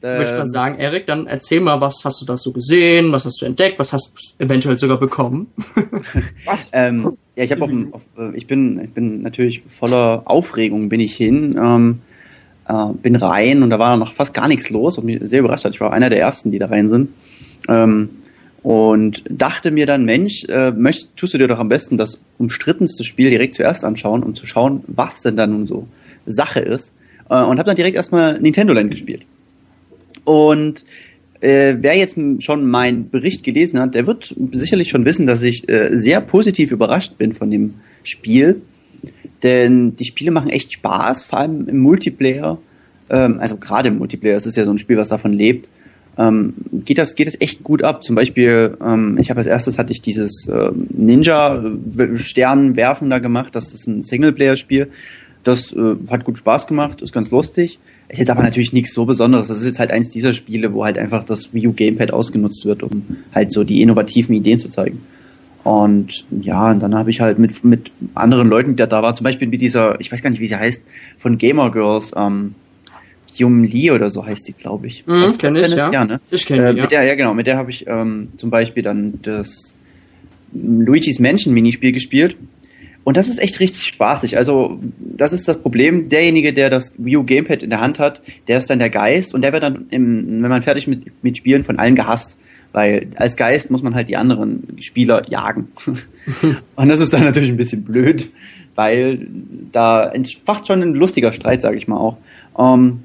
Würde 0.00 0.24
ich 0.24 0.30
mal 0.30 0.40
Ähm, 0.40 0.46
sagen, 0.46 0.78
Erik, 0.78 1.06
dann 1.06 1.26
erzähl 1.26 1.60
mal, 1.60 1.80
was 1.80 2.04
hast 2.04 2.20
du 2.20 2.26
da 2.26 2.36
so 2.36 2.52
gesehen, 2.52 3.12
was 3.12 3.24
hast 3.24 3.40
du 3.40 3.46
entdeckt, 3.46 3.78
was 3.78 3.92
hast 3.92 4.12
du 4.38 4.44
eventuell 4.44 4.76
sogar 4.78 4.98
bekommen? 4.98 5.46
Ähm, 6.72 7.16
ja, 7.34 7.44
ich 7.44 7.52
habe 7.52 7.62
auf, 7.62 7.70
dem- 7.70 7.92
auf 7.94 8.02
äh, 8.18 8.36
ich 8.36 8.46
bin 8.46 8.80
ich 8.82 8.90
bin 8.90 9.22
natürlich 9.22 9.62
voller 9.68 10.22
Aufregung 10.26 10.88
bin 10.88 11.00
ich 11.00 11.14
hin, 11.16 11.54
ähm, 11.58 12.00
äh, 12.68 12.92
bin 13.02 13.16
rein 13.16 13.62
und 13.62 13.70
da 13.70 13.78
war 13.78 13.96
noch 13.96 14.12
fast 14.12 14.34
gar 14.34 14.48
nichts 14.48 14.70
los, 14.70 14.96
was 14.96 15.04
mich 15.04 15.18
sehr 15.22 15.40
überrascht 15.40 15.64
hat. 15.64 15.74
Ich 15.74 15.80
war 15.80 15.92
einer 15.92 16.10
der 16.10 16.20
ersten, 16.20 16.50
die 16.50 16.58
da 16.58 16.66
rein 16.66 16.88
sind. 16.88 17.10
Ähm, 17.68 18.10
und 18.62 19.22
dachte 19.30 19.70
mir 19.70 19.86
dann, 19.86 20.04
Mensch, 20.04 20.44
äh, 20.48 20.72
möcht, 20.72 21.16
tust 21.16 21.34
du 21.34 21.38
dir 21.38 21.46
doch 21.46 21.58
am 21.60 21.68
besten 21.68 21.96
das 21.98 22.18
umstrittenste 22.38 23.04
Spiel 23.04 23.30
direkt 23.30 23.54
zuerst 23.54 23.84
anschauen, 23.84 24.22
um 24.24 24.34
zu 24.34 24.44
schauen, 24.46 24.82
was 24.88 25.22
denn 25.22 25.36
da 25.36 25.46
nun 25.46 25.66
so 25.66 25.86
Sache 26.26 26.60
ist. 26.60 26.92
Äh, 27.30 27.34
und 27.42 27.58
habe 27.58 27.64
dann 27.64 27.76
direkt 27.76 27.96
erstmal 27.96 28.40
Nintendo 28.40 28.72
Land 28.72 28.90
gespielt. 28.90 29.22
Und 30.26 30.84
äh, 31.40 31.76
wer 31.80 31.96
jetzt 31.96 32.18
schon 32.42 32.66
meinen 32.66 33.08
Bericht 33.08 33.42
gelesen 33.42 33.78
hat, 33.78 33.94
der 33.94 34.06
wird 34.06 34.34
sicherlich 34.52 34.88
schon 34.88 35.04
wissen, 35.04 35.26
dass 35.26 35.42
ich 35.42 35.68
äh, 35.68 35.96
sehr 35.96 36.20
positiv 36.20 36.72
überrascht 36.72 37.16
bin 37.16 37.32
von 37.32 37.50
dem 37.50 37.74
Spiel. 38.02 38.60
Denn 39.42 39.96
die 39.96 40.04
Spiele 40.04 40.32
machen 40.32 40.50
echt 40.50 40.72
Spaß, 40.72 41.24
vor 41.24 41.38
allem 41.38 41.68
im 41.68 41.78
Multiplayer. 41.78 42.58
Ähm, 43.08 43.38
also 43.38 43.56
gerade 43.56 43.88
im 43.88 43.98
Multiplayer, 43.98 44.36
es 44.36 44.46
ist 44.46 44.56
ja 44.56 44.64
so 44.64 44.72
ein 44.72 44.78
Spiel, 44.78 44.96
was 44.96 45.08
davon 45.08 45.32
lebt. 45.32 45.68
Ähm, 46.18 46.54
geht 46.72 46.98
das 46.98 47.14
geht 47.14 47.26
das 47.26 47.40
echt 47.40 47.62
gut 47.62 47.82
ab. 47.82 48.02
Zum 48.02 48.16
Beispiel, 48.16 48.76
ähm, 48.84 49.18
ich 49.20 49.30
habe 49.30 49.38
als 49.38 49.46
erstes 49.46 49.78
hatte 49.78 49.92
ich 49.92 50.02
dieses 50.02 50.48
ähm, 50.48 50.88
Ninja 50.90 51.62
Sternwerfen 52.14 53.10
da 53.10 53.18
gemacht. 53.18 53.54
Das 53.54 53.72
ist 53.72 53.86
ein 53.86 54.02
Singleplayer-Spiel. 54.02 54.88
Das 55.44 55.72
äh, 55.72 55.94
hat 56.10 56.24
gut 56.24 56.38
Spaß 56.38 56.66
gemacht, 56.66 57.02
ist 57.02 57.12
ganz 57.12 57.30
lustig. 57.30 57.78
Ist 58.08 58.18
jetzt 58.18 58.30
aber 58.30 58.42
natürlich 58.42 58.72
nichts 58.72 58.94
so 58.94 59.04
Besonderes. 59.04 59.48
Das 59.48 59.58
ist 59.58 59.66
jetzt 59.66 59.78
halt 59.80 59.90
eins 59.90 60.10
dieser 60.10 60.32
Spiele, 60.32 60.72
wo 60.72 60.84
halt 60.84 60.96
einfach 60.96 61.24
das 61.24 61.52
Wii 61.52 61.66
U 61.68 61.72
Gamepad 61.72 62.12
ausgenutzt 62.12 62.64
wird, 62.64 62.82
um 62.82 63.04
halt 63.34 63.52
so 63.52 63.64
die 63.64 63.82
innovativen 63.82 64.34
Ideen 64.34 64.58
zu 64.58 64.68
zeigen. 64.70 65.00
Und 65.64 66.24
ja, 66.30 66.70
und 66.70 66.78
dann 66.78 66.94
habe 66.94 67.10
ich 67.10 67.20
halt 67.20 67.40
mit, 67.40 67.64
mit 67.64 67.90
anderen 68.14 68.48
Leuten, 68.48 68.70
die 68.70 68.76
da 68.76 68.86
da 68.86 69.02
waren, 69.02 69.16
zum 69.16 69.24
Beispiel 69.24 69.48
mit 69.48 69.60
dieser, 69.60 70.00
ich 70.00 70.12
weiß 70.12 70.22
gar 70.22 70.30
nicht, 70.30 70.38
wie 70.38 70.46
sie 70.46 70.54
heißt, 70.54 70.84
von 71.18 71.38
Gamer 71.38 71.72
Girls, 71.72 72.12
ähm, 72.16 72.54
Kyum 73.34 73.64
Lee 73.64 73.90
oder 73.90 74.08
so 74.08 74.24
heißt 74.24 74.46
die, 74.46 74.52
glaube 74.52 74.86
ich. 74.86 75.04
Mhm, 75.06 75.22
Weißt 75.22 75.34
du, 75.34 75.38
kenn 75.38 75.56
was 75.56 75.62
ich, 75.68 75.76
ist? 75.76 75.92
ja. 75.92 76.04
ne? 76.04 76.20
Ich 76.30 76.46
kenne 76.46 76.66
Äh, 76.68 76.74
die, 76.74 76.80
mit 76.80 76.92
ja. 76.92 77.00
der, 77.00 77.08
ja 77.08 77.14
genau, 77.16 77.34
mit 77.34 77.48
der 77.48 77.56
habe 77.56 77.70
ich 77.72 77.84
ähm, 77.88 78.28
zum 78.36 78.50
Beispiel 78.50 78.84
dann 78.84 79.14
das 79.22 79.74
Luigi's 80.52 81.18
Mansion 81.18 81.52
Minispiel 81.52 81.90
gespielt. 81.90 82.36
Und 83.06 83.16
das 83.16 83.28
ist 83.28 83.38
echt 83.38 83.60
richtig 83.60 83.84
spaßig. 83.84 84.36
Also, 84.36 84.80
das 84.98 85.32
ist 85.32 85.46
das 85.46 85.62
Problem. 85.62 86.08
Derjenige, 86.08 86.52
der 86.52 86.70
das 86.70 86.92
Wii 86.98 87.18
U 87.18 87.22
Gamepad 87.22 87.62
in 87.62 87.70
der 87.70 87.80
Hand 87.80 88.00
hat, 88.00 88.20
der 88.48 88.58
ist 88.58 88.68
dann 88.68 88.80
der 88.80 88.90
Geist 88.90 89.32
und 89.32 89.42
der 89.42 89.52
wird 89.52 89.62
dann, 89.62 89.86
im, 89.90 90.42
wenn 90.42 90.50
man 90.50 90.60
fertig 90.62 90.88
mit, 90.88 91.22
mit 91.22 91.36
Spielen, 91.36 91.62
von 91.62 91.78
allen 91.78 91.94
gehasst. 91.94 92.36
Weil 92.72 93.06
als 93.14 93.36
Geist 93.36 93.70
muss 93.70 93.84
man 93.84 93.94
halt 93.94 94.08
die 94.08 94.16
anderen 94.16 94.76
Spieler 94.80 95.22
jagen. 95.30 95.68
und 96.74 96.88
das 96.88 96.98
ist 96.98 97.14
dann 97.14 97.22
natürlich 97.22 97.50
ein 97.50 97.56
bisschen 97.56 97.84
blöd, 97.84 98.28
weil 98.74 99.28
da 99.70 100.08
entfacht 100.08 100.66
schon 100.66 100.82
ein 100.82 100.94
lustiger 100.94 101.32
Streit, 101.32 101.62
sage 101.62 101.76
ich 101.76 101.86
mal 101.86 101.98
auch. 101.98 102.16
Ähm, 102.58 103.04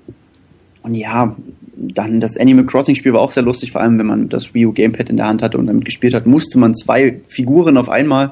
und 0.82 0.96
ja, 0.96 1.36
dann 1.76 2.20
das 2.20 2.38
Animal 2.38 2.66
Crossing 2.66 2.96
Spiel 2.96 3.14
war 3.14 3.22
auch 3.22 3.30
sehr 3.30 3.44
lustig, 3.44 3.72
vor 3.72 3.82
allem 3.82 4.00
wenn 4.00 4.08
man 4.08 4.30
das 4.30 4.56
Wii 4.56 4.66
U 4.66 4.72
Gamepad 4.72 5.12
in 5.12 5.18
der 5.18 5.28
Hand 5.28 5.44
hatte 5.44 5.60
und 5.60 5.68
damit 5.68 5.86
gespielt 5.86 6.16
hat, 6.16 6.26
musste 6.26 6.58
man 6.58 6.74
zwei 6.74 7.22
Figuren 7.28 7.78
auf 7.78 7.88
einmal 7.88 8.32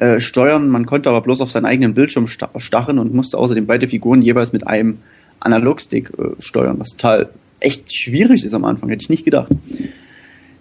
äh, 0.00 0.20
steuern. 0.20 0.68
Man 0.68 0.86
konnte 0.86 1.08
aber 1.08 1.20
bloß 1.20 1.40
auf 1.40 1.50
seinen 1.50 1.66
eigenen 1.66 1.94
Bildschirm 1.94 2.26
sta 2.26 2.50
starren 2.56 2.98
und 2.98 3.14
musste 3.14 3.38
außerdem 3.38 3.66
beide 3.66 3.88
Figuren 3.88 4.22
jeweils 4.22 4.52
mit 4.52 4.66
einem 4.66 4.98
Analogstick 5.40 6.12
äh, 6.18 6.40
steuern, 6.40 6.78
was 6.78 6.90
total 6.90 7.30
echt 7.60 7.94
schwierig 7.96 8.44
ist 8.44 8.54
am 8.54 8.64
Anfang, 8.64 8.88
hätte 8.88 9.02
ich 9.02 9.10
nicht 9.10 9.24
gedacht. 9.24 9.50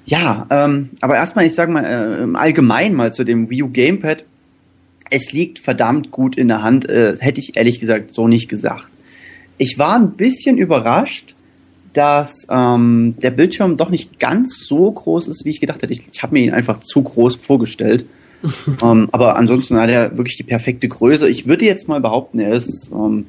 Ja, 0.06 0.48
ähm, 0.50 0.92
aber 1.02 1.16
erstmal, 1.16 1.46
ich 1.46 1.54
sag 1.54 1.70
mal, 1.70 1.84
äh, 1.84 2.24
im 2.24 2.36
Allgemeinen 2.36 2.96
mal 2.96 3.12
zu 3.14 3.24
dem 3.24 3.50
Wii 3.50 3.64
U 3.64 3.70
Gamepad. 3.70 4.24
Es 5.10 5.32
liegt 5.34 5.60
verdammt 5.60 6.12
gut 6.12 6.38
in 6.38 6.48
der 6.48 6.64
Hand, 6.64 6.90
äh, 6.90 7.16
hätte 7.20 7.40
ich 7.40 7.58
ehrlich 7.58 7.80
gesagt 7.80 8.12
so 8.12 8.28
nicht 8.28 8.50
gesagt. 8.50 8.92
Ich 9.58 9.78
war 9.78 9.96
ein 9.96 10.12
bisschen 10.12 10.58
überrascht, 10.58 11.36
dass 11.94 12.48
ähm, 12.50 13.16
der 13.22 13.32
Bildschirm 13.32 13.76
doch 13.76 13.90
nicht 13.90 14.20
ganz 14.20 14.66
so 14.66 14.92
groß 14.92 15.28
ist, 15.28 15.46
wie 15.46 15.50
ich 15.50 15.60
gedacht 15.60 15.82
hätte. 15.82 15.94
Ich, 15.94 16.08
ich 16.12 16.24
habe 16.24 16.34
mir 16.34 16.44
ihn 16.44 16.54
einfach 16.54 16.80
zu 16.80 17.02
groß 17.02 17.36
vorgestellt. 17.36 18.06
ähm, 18.84 19.10
aber 19.12 19.38
ansonsten 19.38 19.78
hat 19.78 19.90
er 19.90 20.18
wirklich 20.18 20.38
die 20.38 20.44
perfekte 20.44 20.88
Größe. 20.88 21.30
Ich 21.30 21.48
würde 21.48 21.66
jetzt 21.66 21.88
mal 21.88 22.02
behaupten, 22.02 22.40
er 22.40 22.54
ist. 22.54 22.92
Ähm, 22.92 23.26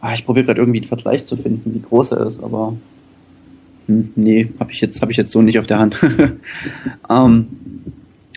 ah, 0.00 0.14
ich 0.14 0.24
probiere 0.24 0.46
gerade 0.46 0.60
irgendwie 0.60 0.80
einen 0.80 0.88
Vergleich 0.88 1.26
zu 1.26 1.36
finden, 1.36 1.74
wie 1.74 1.82
groß 1.82 2.12
er 2.12 2.26
ist, 2.26 2.42
aber 2.42 2.74
hm, 3.86 4.12
nee, 4.16 4.48
habe 4.58 4.72
ich 4.72 4.80
jetzt 4.80 5.02
ich 5.02 5.16
jetzt 5.16 5.32
so 5.32 5.42
nicht 5.42 5.58
auf 5.58 5.66
der 5.66 5.78
Hand. 5.78 5.98
ähm, 7.10 7.46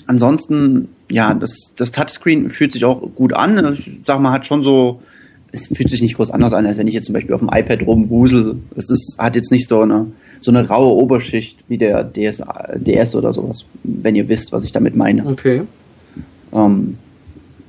ansonsten, 0.08 0.90
ja, 1.10 1.34
das, 1.34 1.74
das 1.76 1.92
Touchscreen 1.92 2.50
fühlt 2.50 2.74
sich 2.74 2.86
auch 2.86 3.02
gut 3.16 3.34
an. 3.34 3.74
Ich 3.74 4.02
sag 4.04 4.20
mal, 4.20 4.32
hat 4.32 4.46
schon 4.46 4.64
so, 4.64 5.02
es 5.52 5.68
fühlt 5.68 5.90
sich 5.90 6.02
nicht 6.02 6.16
groß 6.16 6.32
anders 6.32 6.54
an, 6.54 6.66
als 6.66 6.78
wenn 6.78 6.88
ich 6.88 6.96
jetzt 6.96 7.06
zum 7.06 7.14
Beispiel 7.14 7.36
auf 7.36 7.42
dem 7.42 7.50
iPad 7.54 7.86
rumwusel. 7.86 8.58
Es 8.76 8.90
ist, 8.90 9.18
hat 9.20 9.36
jetzt 9.36 9.52
nicht 9.52 9.70
so 9.70 9.82
eine, 9.82 10.08
so 10.40 10.52
eine 10.52 10.68
raue 10.68 10.94
Oberschicht 10.96 11.60
wie 11.68 11.78
der 11.78 12.04
DS, 12.04 12.44
DS 12.76 13.16
oder 13.16 13.34
sowas, 13.34 13.66
wenn 13.84 14.16
ihr 14.16 14.28
wisst, 14.28 14.52
was 14.52 14.64
ich 14.64 14.72
damit 14.72 14.96
meine. 14.96 15.26
Okay. 15.26 15.62
Ähm, 16.54 16.98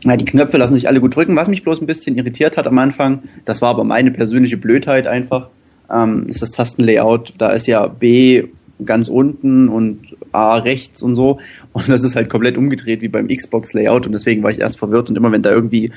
ja, 0.05 0.17
die 0.17 0.25
Knöpfe 0.25 0.59
lassen 0.59 0.75
sich 0.75 0.89
alle 0.89 1.01
gut 1.01 1.17
drücken. 1.17 1.37
Was 1.37 1.49
mich 1.49 1.63
bloß 1.63 1.81
ein 1.81 1.87
bisschen 1.87 2.17
irritiert 2.17 2.57
hat 2.57 2.67
am 2.67 2.79
Anfang, 2.79 3.23
das 3.45 3.63
war 3.63 3.71
aber 3.71 3.85
meine 3.85 4.11
persönliche 4.11 4.57
Blödheit 4.57 5.07
einfach, 5.07 5.49
ähm, 5.91 6.27
ist 6.29 6.43
das 6.43 6.51
Tastenlayout. 6.51 7.35
Da 7.39 7.51
ist 7.51 7.67
ja 7.67 7.87
B 7.87 8.45
ganz 8.85 9.09
unten 9.09 9.69
und 9.69 10.01
A 10.33 10.57
rechts 10.57 11.01
und 11.01 11.15
so. 11.15 11.39
Und 11.73 11.89
das 11.89 12.03
ist 12.03 12.17
halt 12.17 12.29
komplett 12.29 12.59
umgedreht 12.59 13.01
wie 13.01 13.09
beim 13.09 13.29
Xbox-Layout. 13.29 14.07
Und 14.07 14.13
deswegen 14.13 14.43
war 14.43 14.51
ich 14.51 14.61
erst 14.61 14.79
verwirrt. 14.79 15.09
Und 15.09 15.17
immer 15.17 15.31
wenn 15.33 15.43
da 15.43 15.51
irgendwie 15.51 15.93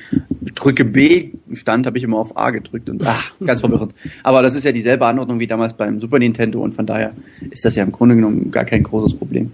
drücke 0.54 0.84
B 0.84 1.32
stand, 1.52 1.86
habe 1.86 1.98
ich 1.98 2.04
immer 2.04 2.18
auf 2.18 2.36
A 2.36 2.50
gedrückt. 2.50 2.88
Und 2.88 3.04
ach, 3.04 3.32
ganz 3.44 3.60
verwirrend. 3.60 3.94
Aber 4.22 4.42
das 4.42 4.54
ist 4.54 4.64
ja 4.64 4.72
dieselbe 4.72 5.06
Anordnung 5.06 5.40
wie 5.40 5.46
damals 5.46 5.74
beim 5.74 6.00
Super 6.00 6.18
Nintendo. 6.18 6.62
Und 6.62 6.74
von 6.74 6.86
daher 6.86 7.12
ist 7.50 7.64
das 7.64 7.74
ja 7.74 7.82
im 7.82 7.92
Grunde 7.92 8.14
genommen 8.14 8.50
gar 8.50 8.64
kein 8.64 8.84
großes 8.84 9.18
Problem. 9.18 9.50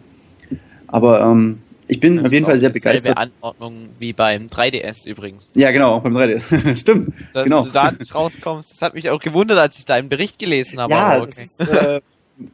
Aber 0.87 1.23
ähm, 1.23 1.59
ich 1.89 2.01
bin 2.01 2.17
Das 2.17 2.27
auf 2.27 2.33
jeden 2.33 2.47
Fall 2.47 2.59
sehr 2.59 2.71
begeistert. 2.71 3.17
Anordnung 3.17 3.89
wie 3.99 4.13
beim 4.13 4.47
3DS 4.47 5.07
übrigens. 5.07 5.53
Ja, 5.55 5.71
genau, 5.71 5.95
auch 5.97 6.03
beim 6.03 6.17
3DS. 6.17 6.77
Stimmt. 6.81 7.09
Dass 7.33 7.45
genau. 7.45 7.65
du 7.65 7.71
da 7.71 7.91
nicht 7.93 8.15
rauskommst, 8.15 8.73
das 8.73 8.83
hat 8.83 8.95
mich 8.95 9.11
auch 9.11 9.21
gewundert, 9.21 9.59
als 9.59 9.79
ich 9.79 9.85
deinen 9.85 10.09
Bericht 10.09 10.39
gelesen 10.39 10.81
habe. 10.81 10.93
ja, 10.93 10.99
aber 11.15 11.27
das 11.27 11.37
okay. 11.37 11.43
ist 11.45 11.61
äh, 11.83 12.01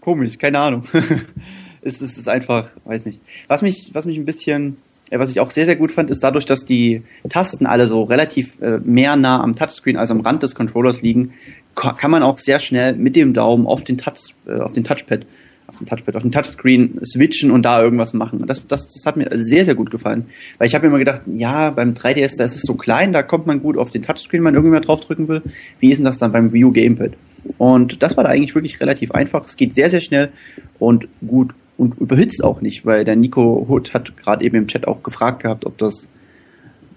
komisch, 0.00 0.38
keine 0.38 0.58
Ahnung. 0.58 0.82
es, 1.82 2.00
ist, 2.02 2.18
ist 2.18 2.28
einfach, 2.28 2.68
weiß 2.84 3.06
nicht. 3.06 3.20
Was 3.48 3.62
mich, 3.62 3.90
was 3.92 4.06
mich 4.06 4.16
ein 4.18 4.24
bisschen, 4.24 4.76
äh, 5.10 5.18
was 5.18 5.30
ich 5.30 5.40
auch 5.40 5.50
sehr, 5.50 5.64
sehr 5.64 5.76
gut 5.76 5.92
fand, 5.92 6.10
ist 6.10 6.22
dadurch, 6.22 6.44
dass 6.46 6.64
die 6.64 7.02
Tasten 7.28 7.66
alle 7.66 7.86
so 7.86 8.02
relativ 8.04 8.60
äh, 8.60 8.78
mehr 8.78 9.16
nah 9.16 9.42
am 9.42 9.56
Touchscreen 9.56 9.96
als 9.96 10.10
am 10.10 10.20
Rand 10.20 10.42
des 10.42 10.54
Controllers 10.54 11.02
liegen, 11.02 11.32
ka- 11.74 11.92
kann 11.92 12.10
man 12.10 12.22
auch 12.22 12.38
sehr 12.38 12.58
schnell 12.58 12.94
mit 12.94 13.16
dem 13.16 13.32
Daumen 13.34 13.66
auf 13.66 13.84
den 13.84 13.96
Touch, 13.98 14.34
äh, 14.46 14.60
auf 14.60 14.72
den 14.72 14.84
Touchpad 14.84 15.24
auf 15.70 15.76
dem 15.76 15.86
Touchpad, 15.86 16.16
auf 16.16 16.22
dem 16.22 16.32
Touchscreen 16.32 17.00
switchen 17.04 17.50
und 17.50 17.62
da 17.62 17.80
irgendwas 17.80 18.12
machen. 18.12 18.40
Das, 18.40 18.66
das, 18.66 18.88
das 18.88 19.06
hat 19.06 19.16
mir 19.16 19.28
sehr, 19.34 19.64
sehr 19.64 19.76
gut 19.76 19.90
gefallen. 19.90 20.26
Weil 20.58 20.66
ich 20.66 20.74
habe 20.74 20.82
mir 20.82 20.88
immer 20.88 20.98
gedacht, 20.98 21.22
ja, 21.32 21.70
beim 21.70 21.94
3DS, 21.94 22.36
da 22.36 22.44
ist 22.44 22.56
es 22.56 22.62
so 22.62 22.74
klein, 22.74 23.12
da 23.12 23.22
kommt 23.22 23.46
man 23.46 23.62
gut 23.62 23.78
auf 23.78 23.90
den 23.90 24.02
Touchscreen, 24.02 24.40
wenn 24.40 24.52
man 24.52 24.54
irgendwie 24.54 24.72
mal 24.72 24.80
draufdrücken 24.80 25.28
will. 25.28 25.42
Wie 25.78 25.90
ist 25.90 25.98
denn 25.98 26.04
das 26.04 26.18
dann 26.18 26.32
beim 26.32 26.52
Wii 26.52 26.64
U 26.64 26.72
Gamepad? 26.72 27.12
Und 27.56 28.02
das 28.02 28.16
war 28.16 28.24
da 28.24 28.30
eigentlich 28.30 28.54
wirklich 28.54 28.80
relativ 28.80 29.12
einfach. 29.12 29.46
Es 29.46 29.56
geht 29.56 29.74
sehr, 29.76 29.88
sehr 29.88 30.00
schnell 30.00 30.30
und 30.78 31.08
gut 31.26 31.54
und 31.78 31.98
überhitzt 31.98 32.42
auch 32.42 32.60
nicht, 32.60 32.84
weil 32.84 33.04
der 33.04 33.16
Nico 33.16 33.66
Hood 33.68 33.94
hat 33.94 34.16
gerade 34.16 34.44
eben 34.44 34.56
im 34.56 34.66
Chat 34.66 34.88
auch 34.88 35.02
gefragt 35.02 35.44
gehabt, 35.44 35.64
ob 35.64 35.78
das 35.78 36.08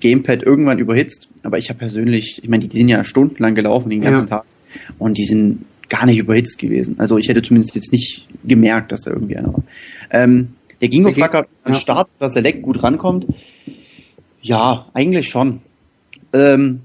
Gamepad 0.01 0.43
irgendwann 0.43 0.79
überhitzt. 0.79 1.29
Aber 1.43 1.57
ich 1.57 1.69
habe 1.69 1.79
persönlich, 1.79 2.41
ich 2.43 2.49
meine, 2.49 2.67
die 2.67 2.77
sind 2.77 2.89
ja 2.89 3.03
stundenlang 3.03 3.55
gelaufen 3.55 3.89
den 3.89 4.01
ganzen 4.01 4.27
ja. 4.27 4.37
Tag 4.37 4.45
und 4.97 5.17
die 5.17 5.25
sind 5.25 5.63
gar 5.93 6.07
nicht 6.07 6.17
überhitzt 6.17 6.57
gewesen. 6.57 6.95
Also 6.97 7.19
ich 7.19 7.27
hätte 7.29 7.43
zumindest 7.43 7.75
jetzt 7.75 7.91
nicht 7.91 8.27
gemerkt, 8.43 8.91
dass 8.91 9.01
da 9.01 9.11
irgendwie 9.11 9.37
einer 9.37 9.53
war. 9.53 9.63
Ähm, 10.09 10.55
der 10.81 10.89
Gingo 10.89 11.11
flackert 11.11 11.47
ja. 11.67 11.75
Start, 11.75 12.09
dass 12.17 12.33
Select 12.33 12.63
gut 12.63 12.81
rankommt. 12.81 13.27
Ja, 14.41 14.87
eigentlich 14.95 15.29
schon. 15.29 15.61
Ähm, 16.33 16.81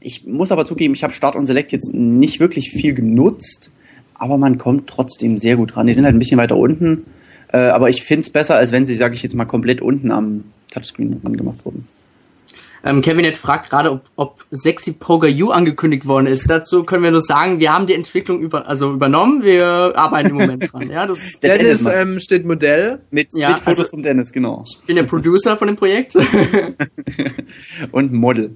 ich 0.00 0.24
muss 0.24 0.50
aber 0.50 0.64
zugeben, 0.64 0.94
ich 0.94 1.04
habe 1.04 1.12
Start 1.12 1.36
und 1.36 1.44
Select 1.44 1.72
jetzt 1.72 1.92
nicht 1.92 2.40
wirklich 2.40 2.70
viel 2.70 2.94
genutzt, 2.94 3.70
aber 4.14 4.38
man 4.38 4.56
kommt 4.56 4.88
trotzdem 4.88 5.36
sehr 5.36 5.56
gut 5.56 5.76
ran. 5.76 5.86
Die 5.86 5.92
sind 5.92 6.06
halt 6.06 6.16
ein 6.16 6.18
bisschen 6.18 6.38
weiter 6.38 6.56
unten, 6.56 7.04
äh, 7.52 7.58
aber 7.58 7.90
ich 7.90 8.02
finde 8.02 8.22
es 8.22 8.30
besser, 8.30 8.56
als 8.56 8.72
wenn 8.72 8.86
sie, 8.86 8.94
sage 8.94 9.14
ich 9.14 9.22
jetzt 9.22 9.34
mal, 9.34 9.44
komplett 9.44 9.82
unten 9.82 10.10
am 10.10 10.44
Touchscreen 10.70 11.20
gemacht 11.22 11.58
wurden. 11.64 11.86
Ähm, 12.86 13.00
Kevinet 13.00 13.36
fragt 13.36 13.68
gerade, 13.68 13.90
ob, 13.90 14.02
ob 14.14 14.44
Sexy 14.52 14.92
Poker 14.92 15.26
U 15.28 15.50
angekündigt 15.50 16.06
worden 16.06 16.28
ist. 16.28 16.48
Dazu 16.48 16.84
können 16.84 17.02
wir 17.02 17.10
nur 17.10 17.20
sagen, 17.20 17.58
wir 17.58 17.72
haben 17.72 17.88
die 17.88 17.94
Entwicklung 17.94 18.40
über, 18.40 18.68
also 18.68 18.92
übernommen, 18.92 19.42
wir 19.42 19.92
arbeiten 19.96 20.30
im 20.30 20.36
Moment 20.36 20.72
dran. 20.72 20.88
Ja, 20.88 21.04
das 21.04 21.40
der 21.42 21.58
Dennis, 21.58 21.82
Dennis 21.82 22.12
ähm, 22.12 22.20
steht 22.20 22.46
Modell. 22.46 23.00
Mit, 23.10 23.30
ja, 23.36 23.48
mit 23.48 23.58
Fotos 23.58 23.78
also, 23.80 23.90
von 23.90 24.02
Dennis, 24.04 24.32
genau. 24.32 24.62
Ich 24.64 24.86
bin 24.86 24.94
der 24.94 25.02
Producer 25.02 25.56
von 25.56 25.66
dem 25.66 25.76
Projekt. 25.76 26.16
Und 27.90 28.12
Model. 28.12 28.52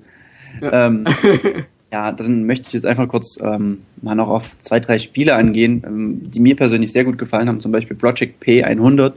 Ja. 0.63 0.87
Ähm, 0.87 1.05
ja, 1.93 2.13
dann 2.13 2.47
möchte 2.47 2.69
ich 2.69 2.73
jetzt 2.75 2.87
einfach 2.87 3.09
kurz 3.09 3.37
ähm, 3.43 3.79
mal 4.01 4.15
noch 4.15 4.29
auf 4.29 4.57
zwei, 4.59 4.79
drei 4.79 5.01
Spiele 5.01 5.35
angehen, 5.35 5.83
ähm, 5.85 6.31
die 6.31 6.39
mir 6.39 6.55
persönlich 6.55 6.93
sehr 6.93 7.03
gut 7.03 7.19
gefallen 7.19 7.49
haben. 7.49 7.61
Zum 7.61 7.73
Beispiel 7.73 7.97
Project 7.97 8.41
P100. 8.45 9.13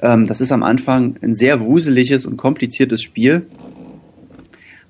Ähm, 0.00 0.26
das 0.26 0.40
ist 0.40 0.50
am 0.50 0.64
Anfang 0.64 1.14
ein 1.22 1.32
sehr 1.32 1.60
wuseliges 1.60 2.26
und 2.26 2.38
kompliziertes 2.38 3.02
Spiel 3.02 3.46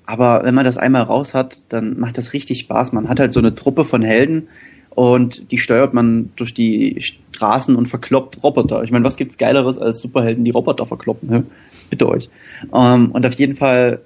aber 0.05 0.43
wenn 0.43 0.55
man 0.55 0.65
das 0.65 0.77
einmal 0.77 1.03
raus 1.03 1.33
hat, 1.33 1.63
dann 1.69 1.99
macht 1.99 2.17
das 2.17 2.33
richtig 2.33 2.59
Spaß. 2.59 2.91
Man 2.93 3.09
hat 3.09 3.19
halt 3.19 3.33
so 3.33 3.39
eine 3.39 3.55
Truppe 3.55 3.85
von 3.85 4.01
Helden 4.01 4.47
und 4.89 5.51
die 5.51 5.57
steuert 5.57 5.93
man 5.93 6.31
durch 6.35 6.53
die 6.53 6.97
Straßen 6.99 7.75
und 7.75 7.87
verkloppt 7.87 8.43
Roboter. 8.43 8.83
Ich 8.83 8.91
meine, 8.91 9.05
was 9.05 9.15
gibt's 9.15 9.37
Geileres 9.37 9.77
als 9.77 9.99
Superhelden, 9.99 10.43
die 10.43 10.51
Roboter 10.51 10.85
verkloppen? 10.85 11.29
Ne? 11.29 11.43
Bitte 11.89 12.07
euch. 12.07 12.29
Ähm, 12.73 13.11
und 13.11 13.25
auf 13.25 13.33
jeden 13.33 13.55
Fall 13.55 14.01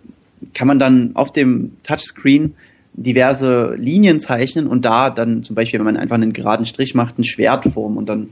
kann 0.54 0.68
man 0.68 0.80
dann 0.80 1.12
auf 1.16 1.34
dem 1.34 1.74
Touchscreen 1.84 2.54
diverse 2.94 3.76
Linien 3.76 4.20
zeichnen 4.20 4.68
und 4.68 4.86
da 4.86 5.10
dann 5.10 5.44
zum 5.44 5.56
Beispiel, 5.56 5.80
wenn 5.80 5.86
man 5.86 5.98
einfach 5.98 6.16
einen 6.16 6.34
geraden 6.34 6.66
Strich 6.66 6.96
macht, 6.96 7.20
ein 7.20 7.24
Schwert 7.24 7.66
formen 7.66 7.98
und 7.98 8.08
dann 8.08 8.30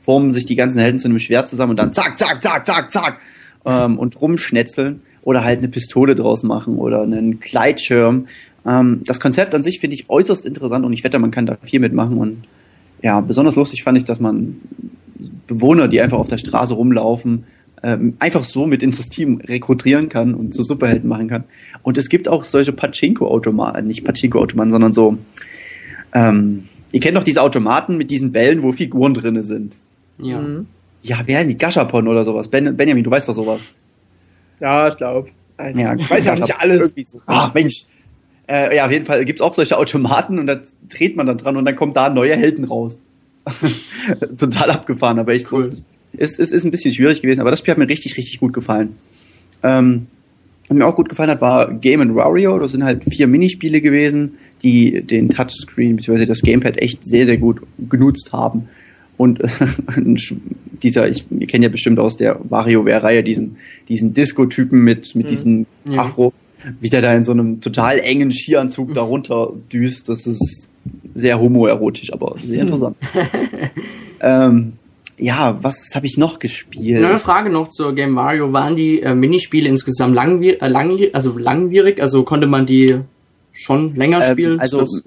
formen 0.00 0.32
sich 0.32 0.44
die 0.44 0.56
ganzen 0.56 0.78
Helden 0.78 0.98
zu 0.98 1.08
einem 1.08 1.18
Schwert 1.18 1.48
zusammen 1.48 1.70
und 1.70 1.76
dann 1.76 1.92
zack, 1.92 2.18
zack, 2.18 2.42
zack, 2.42 2.66
zack, 2.66 2.90
zack 2.90 3.20
ähm, 3.64 3.98
und 3.98 4.20
rumschnetzeln 4.20 5.02
oder 5.22 5.44
halt 5.44 5.58
eine 5.58 5.68
Pistole 5.68 6.14
draus 6.14 6.42
machen 6.42 6.76
oder 6.76 7.02
einen 7.02 7.40
Gleitschirm. 7.40 8.26
Ähm, 8.66 9.00
das 9.04 9.20
Konzept 9.20 9.54
an 9.54 9.62
sich 9.62 9.80
finde 9.80 9.94
ich 9.94 10.10
äußerst 10.10 10.46
interessant 10.46 10.84
und 10.84 10.92
ich 10.92 11.04
wette, 11.04 11.18
man 11.18 11.30
kann 11.30 11.46
da 11.46 11.56
viel 11.62 11.80
mitmachen 11.80 12.18
und 12.18 12.44
ja, 13.02 13.20
besonders 13.20 13.56
lustig 13.56 13.82
fand 13.82 13.98
ich, 13.98 14.04
dass 14.04 14.20
man 14.20 14.60
Bewohner, 15.46 15.88
die 15.88 16.00
einfach 16.00 16.18
auf 16.18 16.28
der 16.28 16.38
Straße 16.38 16.74
rumlaufen, 16.74 17.44
ähm, 17.82 18.14
einfach 18.20 18.44
so 18.44 18.66
mit 18.66 18.82
ins 18.82 19.08
Team 19.08 19.40
rekrutieren 19.42 20.08
kann 20.08 20.34
und 20.34 20.54
zu 20.54 20.62
Superhelden 20.62 21.08
machen 21.08 21.28
kann. 21.28 21.44
Und 21.82 21.98
es 21.98 22.08
gibt 22.08 22.28
auch 22.28 22.44
solche 22.44 22.72
Pachinko-Automaten, 22.72 23.86
nicht 23.86 24.04
Pachinko-Automaten, 24.04 24.70
sondern 24.70 24.94
so, 24.94 25.18
ähm, 26.14 26.68
ihr 26.92 27.00
kennt 27.00 27.16
doch 27.16 27.24
diese 27.24 27.42
Automaten 27.42 27.96
mit 27.96 28.10
diesen 28.10 28.30
Bällen, 28.30 28.62
wo 28.62 28.70
Figuren 28.70 29.14
drinne 29.14 29.42
sind. 29.42 29.74
Ja. 30.18 30.40
Mhm. 30.40 30.66
Ja, 31.02 31.20
wer 31.26 31.38
heißen 31.38 31.48
die? 31.48 31.58
Gashapon 31.58 32.06
oder 32.06 32.24
sowas. 32.24 32.46
Ben, 32.46 32.76
Benjamin, 32.76 33.02
du 33.02 33.10
weißt 33.10 33.28
doch 33.28 33.34
sowas. 33.34 33.66
Ja, 34.62 34.88
ich 34.88 34.96
glaube. 34.96 35.28
Also, 35.56 35.80
ja, 35.80 35.94
ich 35.94 36.08
weiß 36.08 36.24
ja 36.24 36.34
nicht 36.36 36.56
alles. 36.56 36.94
So. 37.04 37.20
Ach 37.26 37.52
Mensch. 37.52 37.84
Äh, 38.48 38.76
ja, 38.76 38.86
auf 38.86 38.92
jeden 38.92 39.06
Fall 39.06 39.24
gibt 39.24 39.40
es 39.40 39.42
auch 39.42 39.54
solche 39.54 39.76
Automaten 39.76 40.38
und 40.38 40.46
da 40.46 40.60
dreht 40.88 41.16
man 41.16 41.26
dann 41.26 41.38
dran 41.38 41.56
und 41.56 41.64
dann 41.64 41.76
kommt 41.76 41.96
da 41.96 42.08
neue 42.08 42.36
Helden 42.36 42.64
raus. 42.64 43.02
Total 44.38 44.70
abgefahren, 44.70 45.18
aber 45.18 45.32
echt 45.32 45.50
cool. 45.50 45.62
lustig. 45.62 45.84
Es 46.16 46.38
ist, 46.38 46.52
ist, 46.52 46.64
ein 46.64 46.70
bisschen 46.70 46.92
schwierig 46.92 47.22
gewesen, 47.22 47.40
aber 47.40 47.50
das 47.50 47.58
Spiel 47.60 47.72
hat 47.72 47.78
mir 47.78 47.88
richtig, 47.88 48.16
richtig 48.16 48.38
gut 48.38 48.52
gefallen. 48.52 48.96
Ähm, 49.62 50.06
was 50.68 50.76
mir 50.76 50.86
auch 50.86 50.94
gut 50.94 51.08
gefallen 51.08 51.30
hat, 51.30 51.40
war 51.40 51.72
Game 51.72 52.14
Wario. 52.14 52.58
Das 52.58 52.72
sind 52.72 52.84
halt 52.84 53.02
vier 53.04 53.26
Minispiele 53.26 53.80
gewesen, 53.80 54.38
die 54.62 55.02
den 55.02 55.28
Touchscreen 55.28 55.96
bzw. 55.96 56.26
das 56.26 56.42
Gamepad 56.42 56.76
echt 56.78 57.04
sehr, 57.04 57.24
sehr 57.24 57.38
gut 57.38 57.62
genutzt 57.88 58.32
haben. 58.32 58.68
Und 59.16 59.40
dieser, 60.82 61.08
ich, 61.08 61.26
ihr 61.30 61.46
kennt 61.46 61.62
ja 61.62 61.70
bestimmt 61.70 61.98
aus 61.98 62.16
der 62.16 62.40
WarioWare-Reihe 62.48 63.22
diesen, 63.22 63.56
diesen 63.88 64.14
Disco-Typen 64.14 64.82
mit, 64.82 65.14
mit 65.14 65.26
mhm. 65.26 65.28
diesem. 65.28 65.66
Afro, 65.96 66.32
wie 66.80 66.88
der 66.88 67.02
da 67.02 67.14
in 67.14 67.24
so 67.24 67.32
einem 67.32 67.60
total 67.60 67.98
engen 67.98 68.32
Skianzug 68.32 68.90
mhm. 68.90 68.94
darunter 68.94 69.52
düst. 69.72 70.08
Das 70.08 70.26
ist 70.26 70.70
sehr 71.14 71.40
homoerotisch, 71.40 72.12
aber 72.12 72.34
sehr 72.38 72.56
mhm. 72.56 72.60
interessant. 72.60 72.96
ähm, 74.20 74.72
ja, 75.18 75.58
was 75.62 75.90
habe 75.94 76.06
ich 76.06 76.16
noch 76.16 76.38
gespielt? 76.38 77.04
Eine 77.04 77.18
Frage 77.18 77.50
noch 77.50 77.68
zur 77.68 77.94
Game 77.94 78.12
Mario. 78.12 78.52
Waren 78.52 78.76
die 78.76 79.02
äh, 79.02 79.14
Minispiele 79.14 79.68
insgesamt 79.68 80.14
langwier 80.14 80.60
äh, 80.62 80.68
lang 80.68 80.98
also 81.12 81.38
langwierig? 81.38 82.00
Also 82.00 82.24
konnte 82.24 82.46
man 82.46 82.66
die 82.66 82.98
schon 83.52 83.94
länger 83.94 84.24
ähm, 84.24 84.32
spielen? 84.32 84.60
also, 84.60 84.80
das, 84.80 85.02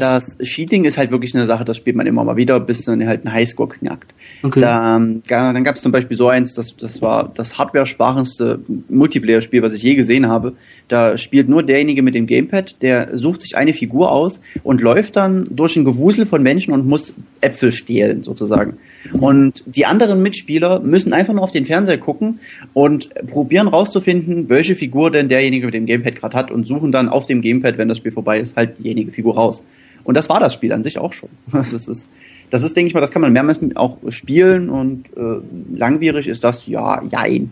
das, 0.00 0.36
das 0.36 0.48
Cheating 0.48 0.84
ist 0.84 0.98
halt 0.98 1.10
wirklich 1.10 1.34
eine 1.34 1.46
Sache, 1.46 1.64
das 1.64 1.76
spielt 1.76 1.96
man 1.96 2.06
immer 2.06 2.24
mal 2.24 2.36
wieder, 2.36 2.60
bis 2.60 2.84
dann 2.84 3.06
halt 3.06 3.24
ein 3.24 3.32
Highscore 3.32 3.68
knackt. 3.68 4.14
Okay. 4.42 4.60
Da, 4.60 4.96
ähm, 4.96 5.22
dann 5.28 5.64
gab 5.64 5.76
es 5.76 5.82
zum 5.82 5.92
Beispiel 5.92 6.16
so 6.16 6.28
eins, 6.28 6.54
das, 6.54 6.76
das 6.76 7.02
war 7.02 7.30
das 7.34 7.58
hardware-sprachendste 7.58 8.60
Multiplayer-Spiel, 8.88 9.62
was 9.62 9.74
ich 9.74 9.82
je 9.82 9.94
gesehen 9.94 10.28
habe. 10.28 10.52
Da 10.88 11.18
spielt 11.18 11.48
nur 11.48 11.62
derjenige 11.62 12.02
mit 12.02 12.14
dem 12.14 12.26
Gamepad, 12.26 12.80
der 12.82 13.16
sucht 13.16 13.42
sich 13.42 13.56
eine 13.56 13.74
Figur 13.74 14.12
aus 14.12 14.40
und 14.62 14.82
läuft 14.82 15.16
dann 15.16 15.46
durch 15.50 15.76
ein 15.76 15.84
Gewusel 15.84 16.26
von 16.26 16.42
Menschen 16.42 16.72
und 16.72 16.86
muss 16.86 17.14
Äpfel 17.40 17.72
stehlen, 17.72 18.22
sozusagen. 18.22 18.78
Und 19.12 19.64
die 19.66 19.86
anderen 19.86 20.22
Mitspieler 20.22 20.80
müssen 20.80 21.12
einfach 21.12 21.34
nur 21.34 21.42
auf 21.42 21.50
den 21.50 21.66
Fernseher 21.66 21.98
gucken 21.98 22.40
und 22.72 23.10
probieren 23.26 23.68
rauszufinden, 23.68 24.48
welche 24.48 24.74
Figur 24.74 25.10
denn 25.10 25.28
derjenige 25.28 25.66
mit 25.66 25.74
dem 25.74 25.86
Gamepad 25.86 26.16
gerade 26.16 26.36
hat 26.36 26.50
und 26.50 26.66
suchen 26.66 26.92
dann 26.92 27.08
auf 27.08 27.26
dem 27.26 27.40
Gamepad, 27.40 27.78
wenn 27.78 27.88
das 27.88 27.98
Spiel 27.98 28.12
vorbei 28.12 28.38
ist, 28.38 28.56
halt 28.56 28.78
diejenige 28.78 29.12
Figur 29.12 29.34
raus. 29.34 29.64
Und 30.06 30.16
das 30.16 30.28
war 30.28 30.40
das 30.40 30.54
Spiel 30.54 30.72
an 30.72 30.82
sich 30.82 30.98
auch 30.98 31.12
schon. 31.12 31.28
Das 31.52 31.72
ist, 31.72 31.88
das 31.88 31.98
ist, 31.98 32.08
das 32.50 32.62
ist 32.62 32.76
denke 32.76 32.88
ich 32.88 32.94
mal, 32.94 33.00
das 33.00 33.10
kann 33.10 33.22
man 33.22 33.32
mehrmals 33.32 33.58
auch 33.74 33.98
spielen 34.08 34.70
und 34.70 35.08
äh, 35.16 35.40
langwierig 35.76 36.28
ist 36.28 36.44
das, 36.44 36.66
ja, 36.66 37.02
jein. 37.02 37.50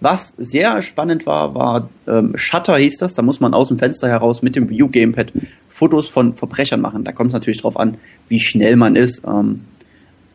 Was 0.00 0.34
sehr 0.38 0.80
spannend 0.82 1.26
war, 1.26 1.56
war 1.56 1.90
ähm, 2.06 2.32
Shutter 2.36 2.76
hieß 2.76 2.98
das. 2.98 3.14
Da 3.14 3.22
muss 3.22 3.40
man 3.40 3.52
aus 3.52 3.68
dem 3.68 3.78
Fenster 3.78 4.08
heraus 4.08 4.42
mit 4.42 4.54
dem 4.54 4.70
View 4.70 4.88
Gamepad 4.88 5.32
Fotos 5.68 6.08
von 6.08 6.34
Verbrechern 6.34 6.80
machen. 6.80 7.02
Da 7.02 7.10
kommt 7.10 7.28
es 7.28 7.34
natürlich 7.34 7.62
drauf 7.62 7.76
an, 7.76 7.96
wie 8.28 8.38
schnell 8.38 8.76
man 8.76 8.94
ist 8.94 9.22
ähm, 9.26 9.62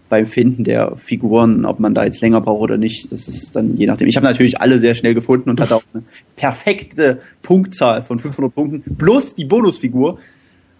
beim 0.09 0.27
Finden 0.27 0.65
der 0.65 0.97
Figuren, 0.97 1.63
ob 1.65 1.79
man 1.79 1.95
da 1.95 2.03
jetzt 2.03 2.19
länger 2.19 2.41
braucht 2.41 2.61
oder 2.61 2.77
nicht. 2.77 3.09
Das 3.11 3.29
ist 3.29 3.55
dann 3.55 3.77
je 3.77 3.85
nachdem. 3.85 4.09
Ich 4.09 4.17
habe 4.17 4.25
natürlich 4.25 4.59
alle 4.59 4.79
sehr 4.79 4.95
schnell 4.95 5.13
gefunden 5.13 5.49
und 5.49 5.61
hatte 5.61 5.77
auch 5.77 5.83
eine 5.93 6.03
perfekte 6.35 7.21
Punktzahl 7.41 8.03
von 8.03 8.19
500 8.19 8.53
Punkten 8.53 8.97
plus 8.97 9.33
die 9.33 9.45
Bonusfigur. 9.45 10.19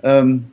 Ähm, 0.04 0.46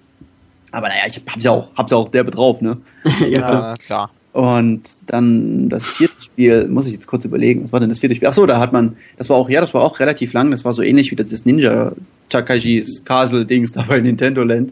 aber 0.72 0.88
naja, 0.88 1.02
ich 1.06 1.20
hab's 1.26 1.44
ja 1.44 1.50
auch, 1.50 1.74
hab's 1.74 1.90
ja 1.90 1.98
auch 1.98 2.08
derbe 2.08 2.30
drauf, 2.30 2.60
ne? 2.60 2.78
ja, 3.28 3.74
klar. 3.76 4.10
Und 4.32 4.82
dann 5.06 5.68
das 5.68 5.84
vierte 5.84 6.22
Spiel, 6.22 6.68
muss 6.68 6.86
ich 6.86 6.92
jetzt 6.92 7.08
kurz 7.08 7.24
überlegen, 7.24 7.64
was 7.64 7.72
war 7.72 7.80
denn 7.80 7.88
das 7.88 7.98
vierte 7.98 8.14
Spiel? 8.14 8.28
Ach 8.28 8.32
so, 8.32 8.46
da 8.46 8.60
hat 8.60 8.72
man, 8.72 8.96
das 9.18 9.28
war 9.28 9.36
auch, 9.36 9.50
ja, 9.50 9.60
das 9.60 9.74
war 9.74 9.82
auch 9.82 9.98
relativ 9.98 10.32
lang, 10.32 10.52
das 10.52 10.64
war 10.64 10.72
so 10.72 10.82
ähnlich 10.82 11.10
wie 11.10 11.16
das 11.16 11.44
Ninja 11.44 11.92
Takashis 12.28 13.04
Castle 13.04 13.44
Dings 13.44 13.72
da 13.72 13.82
bei 13.82 14.00
Nintendo 14.00 14.44
Land. 14.44 14.70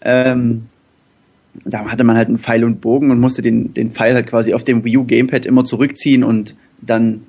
ähm, 0.00 0.66
da 1.64 1.84
hatte 1.84 2.02
man 2.02 2.16
halt 2.16 2.28
einen 2.28 2.38
Pfeil 2.38 2.64
und 2.64 2.80
Bogen 2.80 3.10
und 3.10 3.20
musste 3.20 3.42
den, 3.42 3.72
den 3.74 3.92
Pfeil 3.92 4.14
halt 4.14 4.26
quasi 4.26 4.54
auf 4.54 4.64
dem 4.64 4.84
Wii 4.84 4.96
U 4.96 5.04
Gamepad 5.04 5.46
immer 5.46 5.64
zurückziehen 5.64 6.24
und 6.24 6.56
dann 6.80 7.22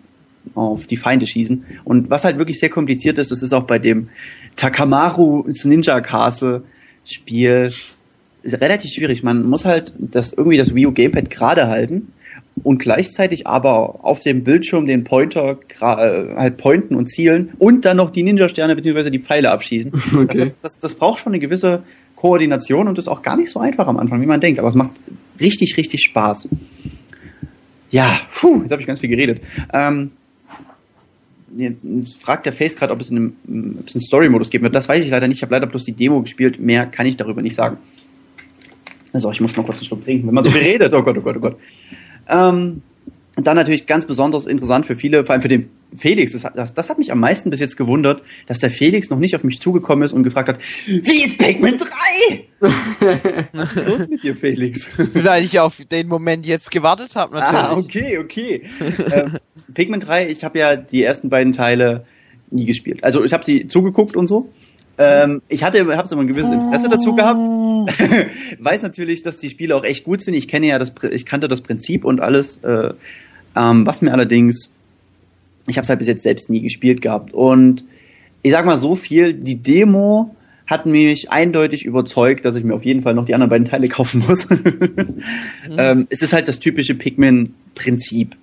auf 0.55 0.87
die 0.87 0.97
Feinde 0.97 1.27
schießen. 1.27 1.65
Und 1.83 2.09
was 2.09 2.23
halt 2.23 2.37
wirklich 2.37 2.59
sehr 2.59 2.69
kompliziert 2.69 3.17
ist, 3.19 3.31
das 3.31 3.43
ist 3.43 3.53
auch 3.53 3.63
bei 3.63 3.79
dem 3.79 4.09
Takamaru 4.55 5.45
Ninja 5.65 6.01
Castle 6.01 6.63
Spiel 7.05 7.71
ist 8.43 8.61
relativ 8.61 8.91
schwierig. 8.91 9.23
Man 9.23 9.43
muss 9.43 9.65
halt 9.65 9.93
das 9.97 10.33
irgendwie 10.33 10.57
das 10.57 10.75
Wii 10.75 10.87
U 10.87 10.91
Gamepad 10.91 11.29
gerade 11.29 11.67
halten 11.67 12.13
und 12.61 12.77
gleichzeitig 12.79 13.47
aber 13.47 14.03
auf 14.05 14.21
dem 14.21 14.43
Bildschirm 14.43 14.85
den 14.85 15.03
Pointer 15.03 15.57
äh, 15.81 16.35
halt 16.35 16.57
pointen 16.57 16.95
und 16.95 17.07
zielen 17.07 17.53
und 17.57 17.85
dann 17.85 17.97
noch 17.97 18.11
die 18.11 18.23
Ninja-Sterne 18.23 18.75
bzw. 18.75 19.09
die 19.09 19.19
Pfeile 19.19 19.51
abschießen. 19.51 19.91
Okay. 20.13 20.27
Das, 20.61 20.73
das, 20.73 20.79
das, 20.79 20.95
braucht 20.95 21.19
schon 21.19 21.33
eine 21.33 21.39
gewisse 21.39 21.83
Koordination 22.15 22.87
und 22.87 22.97
ist 22.99 23.07
auch 23.07 23.21
gar 23.21 23.35
nicht 23.35 23.49
so 23.49 23.59
einfach 23.59 23.87
am 23.87 23.97
Anfang, 23.97 24.21
wie 24.21 24.25
man 24.25 24.39
denkt. 24.39 24.59
Aber 24.59 24.67
es 24.67 24.75
macht 24.75 24.91
richtig, 25.41 25.75
richtig 25.77 26.03
Spaß. 26.03 26.47
Ja, 27.89 28.19
puh, 28.31 28.61
jetzt 28.61 28.71
habe 28.71 28.81
ich 28.81 28.87
ganz 28.87 28.99
viel 28.99 29.09
geredet. 29.09 29.41
Ähm, 29.73 30.11
fragt 32.19 32.45
der 32.45 32.53
Face 32.53 32.75
gerade, 32.75 32.93
ob 32.93 33.01
es 33.01 33.11
einen, 33.11 33.35
einen 33.47 33.85
Story-Modus 33.87 34.49
geben 34.49 34.63
wird. 34.63 34.75
Das 34.75 34.89
weiß 34.89 35.03
ich 35.03 35.11
leider 35.11 35.27
nicht. 35.27 35.37
Ich 35.37 35.43
habe 35.43 35.53
leider 35.53 35.67
bloß 35.67 35.83
die 35.83 35.93
Demo 35.93 36.21
gespielt. 36.21 36.59
Mehr 36.59 36.85
kann 36.85 37.05
ich 37.05 37.17
darüber 37.17 37.41
nicht 37.41 37.55
sagen. 37.55 37.77
Also, 39.11 39.31
ich 39.31 39.41
muss 39.41 39.55
mal 39.55 39.63
kurz 39.63 39.77
einen 39.77 39.85
Schluck 39.85 40.03
trinken, 40.03 40.27
wenn 40.27 40.33
man 40.33 40.43
so 40.43 40.49
viel 40.49 40.61
redet. 40.63 40.93
Oh 40.93 41.03
Gott, 41.03 41.17
oh 41.17 41.21
Gott, 41.21 41.37
oh 41.37 41.39
Gott. 41.39 41.57
Ähm, 42.27 42.81
dann 43.35 43.55
natürlich 43.55 43.87
ganz 43.87 44.05
besonders 44.05 44.45
interessant 44.45 44.85
für 44.85 44.95
viele, 44.95 45.25
vor 45.25 45.33
allem 45.33 45.41
für 45.41 45.47
den 45.47 45.69
Felix. 45.95 46.33
Das, 46.33 46.43
das, 46.55 46.73
das 46.73 46.89
hat 46.89 46.99
mich 46.99 47.11
am 47.11 47.19
meisten 47.19 47.49
bis 47.49 47.59
jetzt 47.59 47.77
gewundert, 47.77 48.21
dass 48.45 48.59
der 48.59 48.69
Felix 48.69 49.09
noch 49.09 49.17
nicht 49.17 49.35
auf 49.35 49.43
mich 49.43 49.59
zugekommen 49.59 50.03
ist 50.03 50.13
und 50.13 50.23
gefragt 50.23 50.49
hat, 50.49 50.59
wie 50.85 51.23
ist 51.23 51.37
Pikmin 51.39 51.79
3? 51.79 52.43
Was 53.53 53.75
ist 53.75 53.87
los 53.87 54.07
mit 54.07 54.23
dir, 54.23 54.35
Felix? 54.35 54.87
Weil 55.13 55.43
ich 55.43 55.59
auf 55.59 55.77
den 55.91 56.07
Moment 56.07 56.45
jetzt 56.45 56.69
gewartet 56.69 57.15
habe, 57.15 57.35
natürlich. 57.35 57.63
Ah, 57.63 57.77
okay, 57.77 58.17
okay. 58.19 58.63
ähm, 59.11 59.37
Pikmin 59.73 59.99
3, 59.99 60.29
ich 60.29 60.43
habe 60.43 60.59
ja 60.59 60.75
die 60.75 61.03
ersten 61.03 61.29
beiden 61.29 61.53
Teile 61.53 62.05
nie 62.51 62.65
gespielt. 62.65 63.03
Also 63.03 63.23
ich 63.23 63.33
habe 63.33 63.43
sie 63.43 63.67
zugeguckt 63.67 64.15
und 64.15 64.27
so. 64.27 64.49
Ähm, 64.97 65.41
ich 65.47 65.63
hatte, 65.63 65.85
habe 65.97 66.07
so 66.07 66.17
ein 66.17 66.27
gewisses 66.27 66.51
Interesse 66.51 66.89
dazu 66.89 67.15
gehabt. 67.15 67.39
Weiß 68.59 68.83
natürlich, 68.83 69.21
dass 69.23 69.37
die 69.37 69.49
Spiele 69.49 69.75
auch 69.75 69.83
echt 69.83 70.03
gut 70.03 70.21
sind. 70.21 70.35
Ich 70.35 70.47
kenne 70.47 70.67
ja 70.67 70.79
das, 70.79 70.93
ich 71.11 71.25
kannte 71.25 71.47
das 71.47 71.61
Prinzip 71.61 72.05
und 72.05 72.21
alles. 72.21 72.59
Äh, 72.59 72.93
ähm, 73.55 73.85
was 73.85 74.01
mir 74.01 74.11
allerdings, 74.11 74.73
ich 75.67 75.77
habe 75.77 75.83
es 75.83 75.89
halt 75.89 75.99
bis 75.99 76.07
jetzt 76.07 76.23
selbst 76.23 76.49
nie 76.49 76.61
gespielt 76.61 77.01
gehabt. 77.01 77.33
Und 77.33 77.83
ich 78.41 78.51
sag 78.51 78.65
mal 78.65 78.77
so 78.77 78.95
viel, 78.95 79.33
die 79.33 79.61
Demo 79.61 80.35
hat 80.67 80.85
mich 80.85 81.31
eindeutig 81.31 81.85
überzeugt, 81.85 82.45
dass 82.45 82.55
ich 82.55 82.63
mir 82.63 82.73
auf 82.73 82.85
jeden 82.85 83.01
Fall 83.01 83.13
noch 83.13 83.25
die 83.25 83.33
anderen 83.33 83.49
beiden 83.49 83.67
Teile 83.67 83.87
kaufen 83.89 84.23
muss. 84.27 84.49
mhm. 84.49 85.23
ähm, 85.77 86.07
es 86.09 86.21
ist 86.21 86.33
halt 86.33 86.47
das 86.47 86.59
typische 86.59 86.95
Pikmin-Prinzip. 86.95 88.35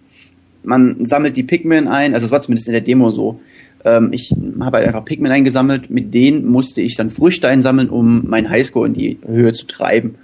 Man 0.62 1.04
sammelt 1.04 1.36
die 1.36 1.42
Pikmin 1.42 1.88
ein, 1.88 2.14
also 2.14 2.26
es 2.26 2.32
war 2.32 2.40
zumindest 2.40 2.68
in 2.68 2.72
der 2.72 2.82
Demo 2.82 3.10
so. 3.10 3.40
Ähm, 3.84 4.12
ich 4.12 4.34
habe 4.60 4.78
halt 4.78 4.86
einfach 4.86 5.04
Pikmin 5.04 5.32
eingesammelt, 5.32 5.90
mit 5.90 6.12
denen 6.12 6.46
musste 6.46 6.82
ich 6.82 6.96
dann 6.96 7.10
Früchte 7.10 7.48
einsammeln, 7.48 7.88
um 7.88 8.28
meinen 8.28 8.50
Highscore 8.50 8.86
in 8.86 8.94
die 8.94 9.18
Höhe 9.26 9.52
zu 9.52 9.66
treiben. 9.66 10.16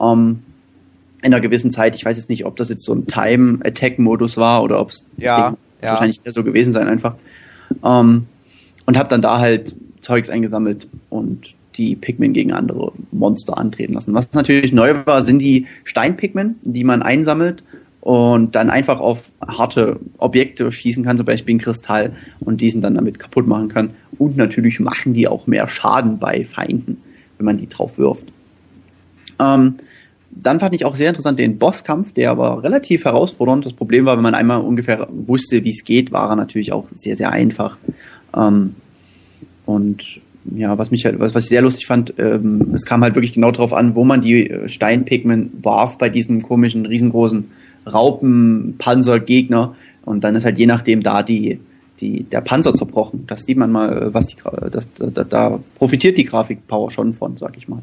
Ähm, 0.00 0.40
in 1.22 1.34
einer 1.34 1.40
gewissen 1.40 1.70
Zeit. 1.70 1.96
Ich 1.96 2.04
weiß 2.04 2.16
jetzt 2.16 2.30
nicht, 2.30 2.44
ob 2.44 2.56
das 2.56 2.68
jetzt 2.68 2.84
so 2.84 2.94
ein 2.94 3.06
Time-Attack-Modus 3.06 4.36
war 4.36 4.62
oder 4.62 4.80
ob 4.80 4.90
es 4.90 5.04
ja, 5.16 5.56
ja. 5.82 5.88
wahrscheinlich 5.90 6.20
so 6.26 6.44
gewesen 6.44 6.72
sein 6.72 6.86
einfach. 6.86 7.14
Ähm, 7.84 8.26
und 8.86 8.96
habe 8.96 9.08
dann 9.08 9.20
da 9.20 9.38
halt 9.38 9.74
Zeugs 10.00 10.30
eingesammelt 10.30 10.88
und 11.10 11.56
die 11.76 11.96
Pikmin 11.96 12.32
gegen 12.32 12.52
andere 12.52 12.92
Monster 13.12 13.58
antreten 13.58 13.94
lassen. 13.94 14.14
Was 14.14 14.32
natürlich 14.32 14.72
neu 14.72 14.94
war, 15.04 15.22
sind 15.22 15.40
die 15.40 15.66
Steinpigmen, 15.84 16.56
die 16.62 16.84
man 16.84 17.02
einsammelt 17.02 17.62
und 18.08 18.54
dann 18.54 18.70
einfach 18.70 19.00
auf 19.00 19.32
harte 19.46 20.00
Objekte 20.16 20.70
schießen 20.70 21.04
kann, 21.04 21.18
zum 21.18 21.26
Beispiel 21.26 21.56
ein 21.56 21.58
Kristall 21.58 22.14
und 22.40 22.62
diesen 22.62 22.80
dann 22.80 22.94
damit 22.94 23.18
kaputt 23.18 23.46
machen 23.46 23.68
kann. 23.68 23.90
Und 24.16 24.34
natürlich 24.34 24.80
machen 24.80 25.12
die 25.12 25.28
auch 25.28 25.46
mehr 25.46 25.68
Schaden 25.68 26.18
bei 26.18 26.46
Feinden, 26.46 27.02
wenn 27.36 27.44
man 27.44 27.58
die 27.58 27.68
drauf 27.68 27.98
wirft. 27.98 28.32
Ähm, 29.38 29.74
dann 30.30 30.58
fand 30.58 30.74
ich 30.74 30.86
auch 30.86 30.94
sehr 30.94 31.10
interessant 31.10 31.38
den 31.38 31.58
Bosskampf, 31.58 32.14
der 32.14 32.30
aber 32.30 32.64
relativ 32.64 33.04
herausfordernd. 33.04 33.66
Das 33.66 33.74
Problem 33.74 34.06
war, 34.06 34.16
wenn 34.16 34.22
man 34.22 34.34
einmal 34.34 34.62
ungefähr 34.62 35.06
wusste, 35.10 35.62
wie 35.64 35.70
es 35.70 35.84
geht, 35.84 36.10
war 36.10 36.30
er 36.30 36.36
natürlich 36.36 36.72
auch 36.72 36.88
sehr, 36.94 37.14
sehr 37.14 37.30
einfach. 37.30 37.76
Ähm, 38.34 38.74
und 39.66 40.22
ja, 40.56 40.78
was 40.78 40.90
mich 40.90 41.04
halt, 41.04 41.20
was, 41.20 41.34
was 41.34 41.42
ich 41.42 41.50
sehr 41.50 41.60
lustig 41.60 41.84
fand, 41.84 42.14
ähm, 42.16 42.70
es 42.72 42.86
kam 42.86 43.02
halt 43.02 43.16
wirklich 43.16 43.34
genau 43.34 43.50
darauf 43.50 43.74
an, 43.74 43.94
wo 43.94 44.06
man 44.06 44.22
die 44.22 44.48
äh, 44.48 44.66
Steinpigmen 44.66 45.52
warf 45.62 45.98
bei 45.98 46.08
diesem 46.08 46.40
komischen, 46.40 46.86
riesengroßen 46.86 47.50
Raupenpanzergegner. 47.88 49.74
Und 50.04 50.24
dann 50.24 50.36
ist 50.36 50.44
halt 50.44 50.58
je 50.58 50.66
nachdem 50.66 51.02
da 51.02 51.22
die, 51.22 51.60
die, 52.00 52.22
der 52.24 52.40
Panzer 52.40 52.74
zerbrochen. 52.74 53.26
Das 53.26 53.44
sieht 53.44 53.58
man 53.58 53.70
mal, 53.72 54.12
was 54.14 54.26
die, 54.26 54.36
das, 54.70 54.90
da, 54.94 55.24
da 55.24 55.60
profitiert 55.74 56.18
die 56.18 56.24
Grafikpower 56.24 56.90
schon 56.90 57.12
von, 57.14 57.36
sag 57.36 57.56
ich 57.56 57.68
mal. 57.68 57.82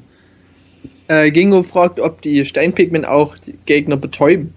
Äh, 1.08 1.32
Gingo 1.32 1.64
fragt, 1.64 2.00
ob 2.00 2.22
die 2.22 2.46
Steinpigmen 2.46 3.06
auch 3.06 3.38
die 3.38 3.56
Gegner 3.66 3.98
betäuben. 3.98 4.54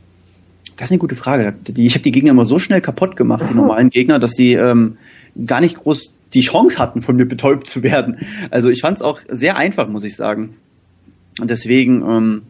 Das 0.77 0.89
ist 0.89 0.93
eine 0.93 0.99
gute 0.99 1.17
Frage. 1.17 1.55
Die, 1.67 1.87
ich 1.87 1.95
habe 1.95 2.05
die 2.05 2.13
Gegner 2.13 2.31
immer 2.31 2.45
so 2.45 2.59
schnell 2.59 2.81
kaputt 2.81 3.17
gemacht, 3.17 3.45
die 3.51 3.55
normalen 3.57 3.91
Gegner, 3.91 4.19
dass 4.19 4.33
sie 4.33 4.55
ähm, 4.55 4.97
gar 5.45 5.61
nicht 5.61 5.77
groß 5.77 6.15
die 6.35 6.41
Chance 6.41 6.79
hatten, 6.79 7.03
von 7.03 7.17
mir 7.17 7.27
betäubt 7.27 7.67
zu 7.67 7.83
werden. 7.83 8.19
Also 8.51 8.69
ich 8.69 8.81
fand 8.81 8.99
es 8.99 9.03
auch 9.03 9.21
sehr 9.29 9.57
einfach, 9.59 9.89
muss 9.89 10.05
ich 10.05 10.15
sagen. 10.15 10.57
Und 11.41 11.51
deswegen, 11.51 12.03
ähm, 12.03 12.43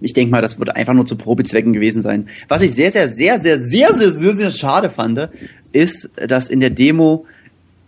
ich 0.00 0.12
denke 0.12 0.30
mal, 0.30 0.42
das 0.42 0.58
wird 0.58 0.74
einfach 0.76 0.94
nur 0.94 1.06
zu 1.06 1.16
Probezwecken 1.16 1.72
gewesen 1.72 2.02
sein. 2.02 2.28
Was 2.48 2.62
ich 2.62 2.74
sehr, 2.74 2.92
sehr, 2.92 3.08
sehr, 3.08 3.40
sehr, 3.40 3.58
sehr, 3.58 3.92
sehr, 3.94 4.12
sehr, 4.12 4.34
sehr 4.34 4.50
schade 4.50 4.90
fand, 4.90 5.28
ist, 5.72 6.10
dass 6.16 6.48
in 6.48 6.60
der 6.60 6.70
Demo 6.70 7.26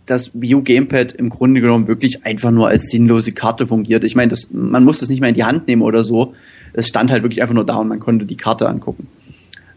das 0.05 0.31
Wii 0.33 0.55
U 0.55 0.61
Gamepad 0.63 1.11
im 1.13 1.29
Grunde 1.29 1.61
genommen 1.61 1.87
wirklich 1.87 2.25
einfach 2.25 2.51
nur 2.51 2.69
als 2.69 2.89
sinnlose 2.89 3.33
Karte 3.33 3.67
fungiert. 3.67 4.03
Ich 4.03 4.15
meine, 4.15 4.29
das, 4.29 4.49
man 4.51 4.83
muss 4.83 4.99
das 4.99 5.09
nicht 5.09 5.19
mehr 5.19 5.29
in 5.29 5.35
die 5.35 5.43
Hand 5.43 5.67
nehmen 5.67 5.81
oder 5.81 6.03
so. 6.03 6.33
Es 6.73 6.87
stand 6.87 7.11
halt 7.11 7.23
wirklich 7.23 7.41
einfach 7.41 7.55
nur 7.55 7.65
da 7.65 7.75
und 7.75 7.89
man 7.89 7.99
konnte 7.99 8.25
die 8.25 8.37
Karte 8.37 8.67
angucken. 8.67 9.07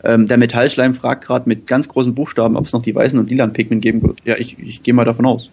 Ähm, 0.02 0.28
der 0.28 0.38
Metallschleim 0.38 0.94
fragt 0.94 1.24
gerade 1.24 1.48
mit 1.48 1.66
ganz 1.66 1.88
großen 1.88 2.14
Buchstaben, 2.14 2.56
ob 2.56 2.64
es 2.64 2.72
noch 2.72 2.80
die 2.80 2.94
weißen 2.94 3.18
und 3.18 3.28
lilanen 3.28 3.52
Pikmin 3.52 3.80
geben 3.80 4.02
wird. 4.02 4.18
Ja, 4.24 4.36
ich, 4.38 4.58
ich 4.58 4.82
gehe 4.82 4.94
mal 4.94 5.04
davon 5.04 5.26
aus. 5.26 5.50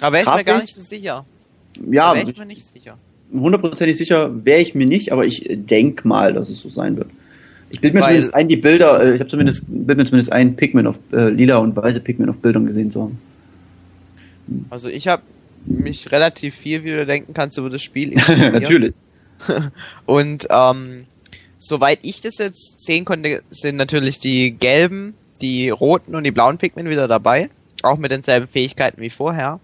Da 0.00 0.12
wäre 0.12 0.22
ich 0.22 0.34
mir 0.36 0.44
gar 0.44 0.60
nicht 0.60 0.74
so 0.74 0.80
sicher. 0.80 1.24
Ja, 1.90 2.14
wäre 2.14 2.30
ich 2.30 2.38
mir 2.38 2.46
nicht 2.46 2.64
sicher. 2.64 2.98
Hundertprozentig 3.32 3.96
sicher 3.96 4.30
wäre 4.44 4.60
ich 4.60 4.74
mir 4.74 4.86
nicht, 4.86 5.12
aber 5.12 5.24
ich 5.24 5.48
denke 5.48 6.06
mal, 6.06 6.32
dass 6.32 6.50
es 6.50 6.60
so 6.60 6.68
sein 6.68 6.96
wird. 6.96 7.08
Ich 7.70 7.80
bilde 7.80 7.96
mir 7.96 8.02
Weil, 8.02 8.08
zumindest 8.08 8.34
ein, 8.34 8.48
die 8.48 8.56
Bilder, 8.56 9.02
äh, 9.02 9.14
ich 9.14 9.20
habe 9.20 9.30
zumindest, 9.30 9.64
bild 9.68 9.98
mir 9.98 10.04
zumindest 10.04 10.32
ein 10.32 10.56
Pikmin 10.56 10.86
auf 10.86 11.00
äh, 11.12 11.30
lila 11.30 11.56
und 11.56 11.74
weiße 11.74 12.00
Pikmin 12.00 12.28
auf 12.28 12.38
Bildern 12.38 12.66
gesehen 12.66 12.90
zu 12.90 13.02
haben. 13.02 13.18
Also 14.68 14.90
ich 14.90 15.08
habe 15.08 15.22
mich 15.64 16.12
relativ 16.12 16.54
viel, 16.54 16.84
wie 16.84 16.90
du 16.90 17.06
denken 17.06 17.32
kannst, 17.32 17.56
über 17.56 17.70
das 17.70 17.82
Spiel. 17.82 18.14
Natürlich. 18.38 18.94
Und 20.06 20.46
ähm, 20.50 21.06
soweit 21.58 22.00
ich 22.02 22.20
das 22.20 22.38
jetzt 22.38 22.84
sehen 22.84 23.04
konnte, 23.04 23.42
sind 23.50 23.76
natürlich 23.76 24.18
die 24.18 24.52
gelben, 24.52 25.14
die 25.40 25.70
roten 25.70 26.14
und 26.14 26.22
die 26.22 26.30
blauen 26.30 26.58
Pikmin 26.58 26.88
wieder 26.88 27.08
dabei. 27.08 27.50
Auch 27.82 27.98
mit 27.98 28.12
denselben 28.12 28.46
Fähigkeiten 28.46 29.00
wie 29.00 29.10
vorher. 29.10 29.58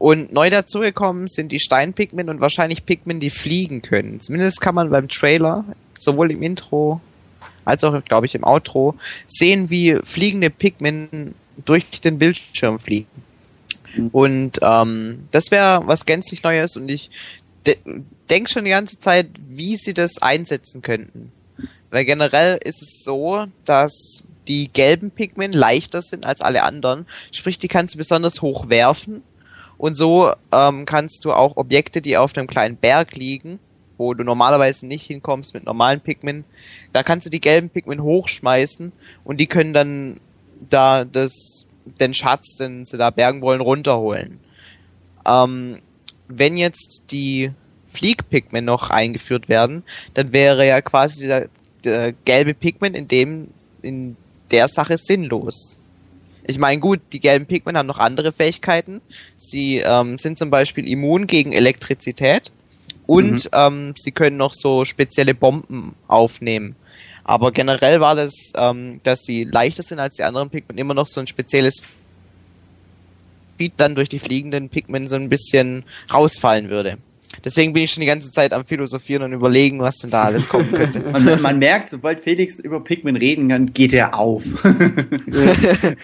Und 0.00 0.32
neu 0.32 0.48
dazugekommen 0.48 1.28
sind 1.28 1.52
die 1.52 1.60
Steinpigmen 1.60 2.30
und 2.30 2.40
wahrscheinlich 2.40 2.86
Pikmin, 2.86 3.20
die 3.20 3.28
fliegen 3.28 3.82
können. 3.82 4.18
Zumindest 4.18 4.62
kann 4.62 4.74
man 4.74 4.88
beim 4.88 5.08
Trailer, 5.08 5.62
sowohl 5.92 6.30
im 6.30 6.42
Intro 6.42 7.02
als 7.66 7.84
auch, 7.84 8.02
glaube 8.04 8.24
ich, 8.24 8.34
im 8.34 8.42
Outro, 8.42 8.94
sehen, 9.28 9.68
wie 9.68 9.98
fliegende 10.02 10.48
Pikmin 10.48 11.34
durch 11.66 12.00
den 12.00 12.18
Bildschirm 12.18 12.78
fliegen. 12.78 13.10
Und 14.10 14.58
ähm, 14.62 15.28
das 15.32 15.50
wäre 15.50 15.82
was 15.84 16.06
gänzlich 16.06 16.42
Neues 16.44 16.76
und 16.76 16.90
ich 16.90 17.10
de 17.66 17.76
denke 18.30 18.50
schon 18.50 18.64
die 18.64 18.70
ganze 18.70 18.98
Zeit, 18.98 19.28
wie 19.50 19.76
sie 19.76 19.92
das 19.92 20.22
einsetzen 20.22 20.80
könnten. 20.80 21.30
Weil 21.90 22.06
generell 22.06 22.58
ist 22.64 22.80
es 22.80 23.02
so, 23.04 23.44
dass 23.66 24.24
die 24.48 24.72
gelben 24.72 25.10
Pikmin 25.10 25.52
leichter 25.52 26.00
sind 26.00 26.24
als 26.24 26.40
alle 26.40 26.62
anderen. 26.62 27.06
Sprich, 27.32 27.58
die 27.58 27.68
kannst 27.68 27.94
du 27.94 27.98
besonders 27.98 28.40
hoch 28.40 28.70
werfen. 28.70 29.22
Und 29.80 29.94
so 29.94 30.30
ähm, 30.52 30.84
kannst 30.84 31.24
du 31.24 31.32
auch 31.32 31.56
Objekte, 31.56 32.02
die 32.02 32.18
auf 32.18 32.36
einem 32.36 32.46
kleinen 32.46 32.76
Berg 32.76 33.16
liegen, 33.16 33.58
wo 33.96 34.12
du 34.12 34.24
normalerweise 34.24 34.86
nicht 34.86 35.06
hinkommst 35.06 35.54
mit 35.54 35.64
normalen 35.64 36.00
Pikmin, 36.00 36.44
da 36.92 37.02
kannst 37.02 37.24
du 37.24 37.30
die 37.30 37.40
gelben 37.40 37.70
Pikmin 37.70 38.02
hochschmeißen 38.02 38.92
und 39.24 39.40
die 39.40 39.46
können 39.46 39.72
dann 39.72 40.20
da 40.68 41.06
das 41.06 41.64
den 41.98 42.12
Schatz, 42.12 42.56
den 42.56 42.84
sie 42.84 42.98
da 42.98 43.08
bergen 43.08 43.40
wollen, 43.40 43.62
runterholen. 43.62 44.38
Ähm, 45.24 45.78
wenn 46.28 46.58
jetzt 46.58 47.04
die 47.10 47.50
Flieg-Pigment 47.88 48.66
noch 48.66 48.90
eingeführt 48.90 49.48
werden, 49.48 49.82
dann 50.12 50.34
wäre 50.34 50.66
ja 50.66 50.82
quasi 50.82 51.26
der, 51.26 51.48
der 51.84 52.12
gelbe 52.12 52.52
Pigment 52.52 52.94
in 52.94 53.08
dem 53.08 53.48
in 53.80 54.18
der 54.50 54.68
Sache 54.68 54.98
sinnlos. 54.98 55.79
Ich 56.46 56.58
meine, 56.58 56.80
gut, 56.80 57.00
die 57.12 57.20
gelben 57.20 57.46
Pigment 57.46 57.76
haben 57.76 57.86
noch 57.86 57.98
andere 57.98 58.32
Fähigkeiten. 58.32 59.00
Sie 59.36 59.78
ähm, 59.78 60.18
sind 60.18 60.38
zum 60.38 60.50
Beispiel 60.50 60.88
immun 60.88 61.26
gegen 61.26 61.52
Elektrizität 61.52 62.50
und 63.06 63.44
mhm. 63.44 63.50
ähm, 63.52 63.94
sie 63.96 64.12
können 64.12 64.36
noch 64.36 64.54
so 64.54 64.84
spezielle 64.84 65.34
Bomben 65.34 65.94
aufnehmen. 66.08 66.76
Aber 67.24 67.52
generell 67.52 68.00
war 68.00 68.14
das, 68.14 68.52
ähm, 68.56 69.00
dass 69.04 69.20
sie 69.22 69.44
leichter 69.44 69.82
sind 69.82 69.98
als 69.98 70.16
die 70.16 70.22
anderen 70.22 70.50
Pikmin, 70.50 70.78
immer 70.78 70.94
noch 70.94 71.06
so 71.06 71.20
ein 71.20 71.26
spezielles 71.26 71.82
Speed 73.54 73.74
dann 73.76 73.94
durch 73.94 74.08
die 74.08 74.18
fliegenden 74.18 74.68
Pikmin 74.68 75.06
so 75.08 75.16
ein 75.16 75.28
bisschen 75.28 75.84
rausfallen 76.12 76.70
würde. 76.70 76.98
Deswegen 77.44 77.72
bin 77.72 77.82
ich 77.84 77.92
schon 77.92 78.00
die 78.00 78.06
ganze 78.06 78.30
Zeit 78.32 78.52
am 78.52 78.64
Philosophieren 78.66 79.22
und 79.22 79.32
überlegen, 79.32 79.78
was 79.80 79.98
denn 79.98 80.10
da 80.10 80.24
alles 80.24 80.48
kommen 80.48 80.72
könnte. 80.72 81.00
Man, 81.12 81.40
man 81.40 81.58
merkt, 81.58 81.88
sobald 81.88 82.20
Felix 82.20 82.58
über 82.58 82.80
Pikmin 82.82 83.16
reden 83.16 83.48
kann, 83.48 83.72
geht 83.72 83.92
er 83.92 84.18
auf. 84.18 84.44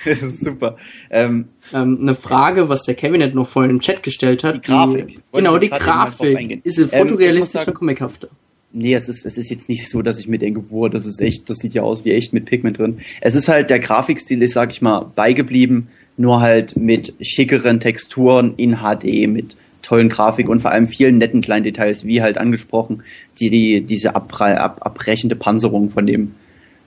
das 0.04 0.22
ist 0.22 0.44
super. 0.44 0.76
Ähm, 1.10 1.48
Ähm, 1.72 1.98
eine 2.00 2.14
Frage, 2.14 2.68
was 2.68 2.82
der 2.82 2.94
Kevin 2.94 3.20
jetzt 3.20 3.34
noch 3.34 3.48
vorhin 3.48 3.72
im 3.72 3.80
Chat 3.80 4.02
gestellt 4.04 4.44
hat. 4.44 4.54
Die 4.54 4.60
Grafik. 4.60 4.94
Wollte 5.04 5.20
genau, 5.32 5.58
die 5.58 5.68
Grafik. 5.68 6.60
Ist 6.64 6.76
sie 6.76 6.84
Ähm, 6.92 7.08
fotorealistisch 7.08 7.52
sagen- 7.52 7.70
oder 7.70 7.78
comichafter? 7.78 8.28
Nee, 8.72 8.94
es 8.94 9.08
ist, 9.08 9.24
es 9.26 9.36
ist 9.36 9.50
jetzt 9.50 9.68
nicht 9.68 9.88
so, 9.88 10.02
dass 10.02 10.18
ich 10.20 10.28
mir 10.28 10.38
denke, 10.38 10.60
boah, 10.60 10.88
das 10.88 11.06
ist 11.06 11.20
echt, 11.20 11.50
das 11.50 11.58
sieht 11.58 11.74
ja 11.74 11.82
aus 11.82 12.04
wie 12.04 12.12
echt 12.12 12.32
mit 12.32 12.44
Pigment 12.44 12.78
drin. 12.78 12.98
Es 13.20 13.34
ist 13.34 13.48
halt, 13.48 13.70
der 13.70 13.80
Grafikstil 13.80 14.42
ist, 14.42 14.52
sag 14.52 14.70
ich 14.70 14.80
mal, 14.82 15.10
beigeblieben, 15.16 15.88
nur 16.16 16.40
halt 16.40 16.76
mit 16.76 17.14
schickeren 17.20 17.80
Texturen 17.80 18.54
in 18.56 18.76
HD, 18.76 19.26
mit 19.28 19.56
tollen 19.86 20.08
Grafik 20.08 20.48
und 20.48 20.60
vor 20.60 20.72
allem 20.72 20.88
vielen 20.88 21.18
netten 21.18 21.40
kleinen 21.40 21.62
Details, 21.62 22.04
wie 22.04 22.20
halt 22.20 22.38
angesprochen, 22.38 23.04
die, 23.38 23.50
die 23.50 23.82
diese 23.82 24.16
abprall, 24.16 24.58
ab, 24.58 24.80
abbrechende 24.80 25.36
Panzerung 25.36 25.90
von 25.90 26.06
dem, 26.06 26.34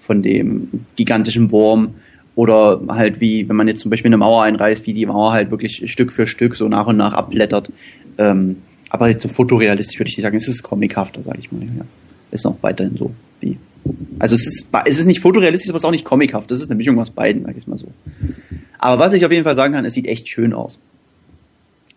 von 0.01 0.21
dem 0.21 0.85
gigantischen 0.97 1.49
Wurm 1.49 1.95
oder 2.35 2.81
halt 2.89 3.21
wie, 3.21 3.47
wenn 3.47 3.55
man 3.55 3.69
jetzt 3.69 3.79
zum 3.79 3.89
Beispiel 3.89 4.09
eine 4.09 4.17
Mauer 4.17 4.43
einreißt, 4.43 4.85
wie 4.85 4.91
die 4.91 5.05
Mauer 5.05 5.31
halt 5.31 5.49
wirklich 5.49 5.89
Stück 5.89 6.11
für 6.11 6.27
Stück 6.27 6.55
so 6.55 6.67
nach 6.67 6.87
und 6.87 6.97
nach 6.97 7.13
abblättert. 7.13 7.71
Ähm, 8.17 8.57
aber 8.89 9.07
jetzt 9.07 9.23
so 9.23 9.29
fotorealistisch 9.29 9.97
würde 9.97 10.09
ich 10.09 10.17
nicht 10.17 10.23
sagen, 10.23 10.35
es 10.35 10.49
ist 10.49 10.61
comichafter, 10.61 11.23
sage 11.23 11.39
ich 11.39 11.53
mal. 11.53 11.61
Ja. 11.61 11.85
Ist 12.31 12.43
noch 12.43 12.57
weiterhin 12.61 12.97
so 12.97 13.11
wie. 13.39 13.57
Also 14.19 14.35
es 14.35 14.45
ist, 14.45 14.69
es 14.85 14.99
ist 14.99 15.05
nicht 15.05 15.21
fotorealistisch, 15.21 15.69
aber 15.69 15.77
es 15.77 15.83
ist 15.83 15.87
auch 15.87 15.91
nicht 15.91 16.05
comichaft. 16.05 16.51
Das 16.51 16.59
ist 16.59 16.69
eine 16.69 16.75
Mischung 16.75 16.99
aus 16.99 17.11
beiden, 17.11 17.45
sag 17.45 17.55
ich 17.55 17.65
mal 17.65 17.77
so. 17.77 17.87
Aber 18.77 18.99
was 19.01 19.13
ich 19.13 19.25
auf 19.25 19.31
jeden 19.31 19.45
Fall 19.45 19.55
sagen 19.55 19.73
kann, 19.73 19.85
es 19.85 19.93
sieht 19.93 20.05
echt 20.05 20.27
schön 20.27 20.53
aus. 20.53 20.79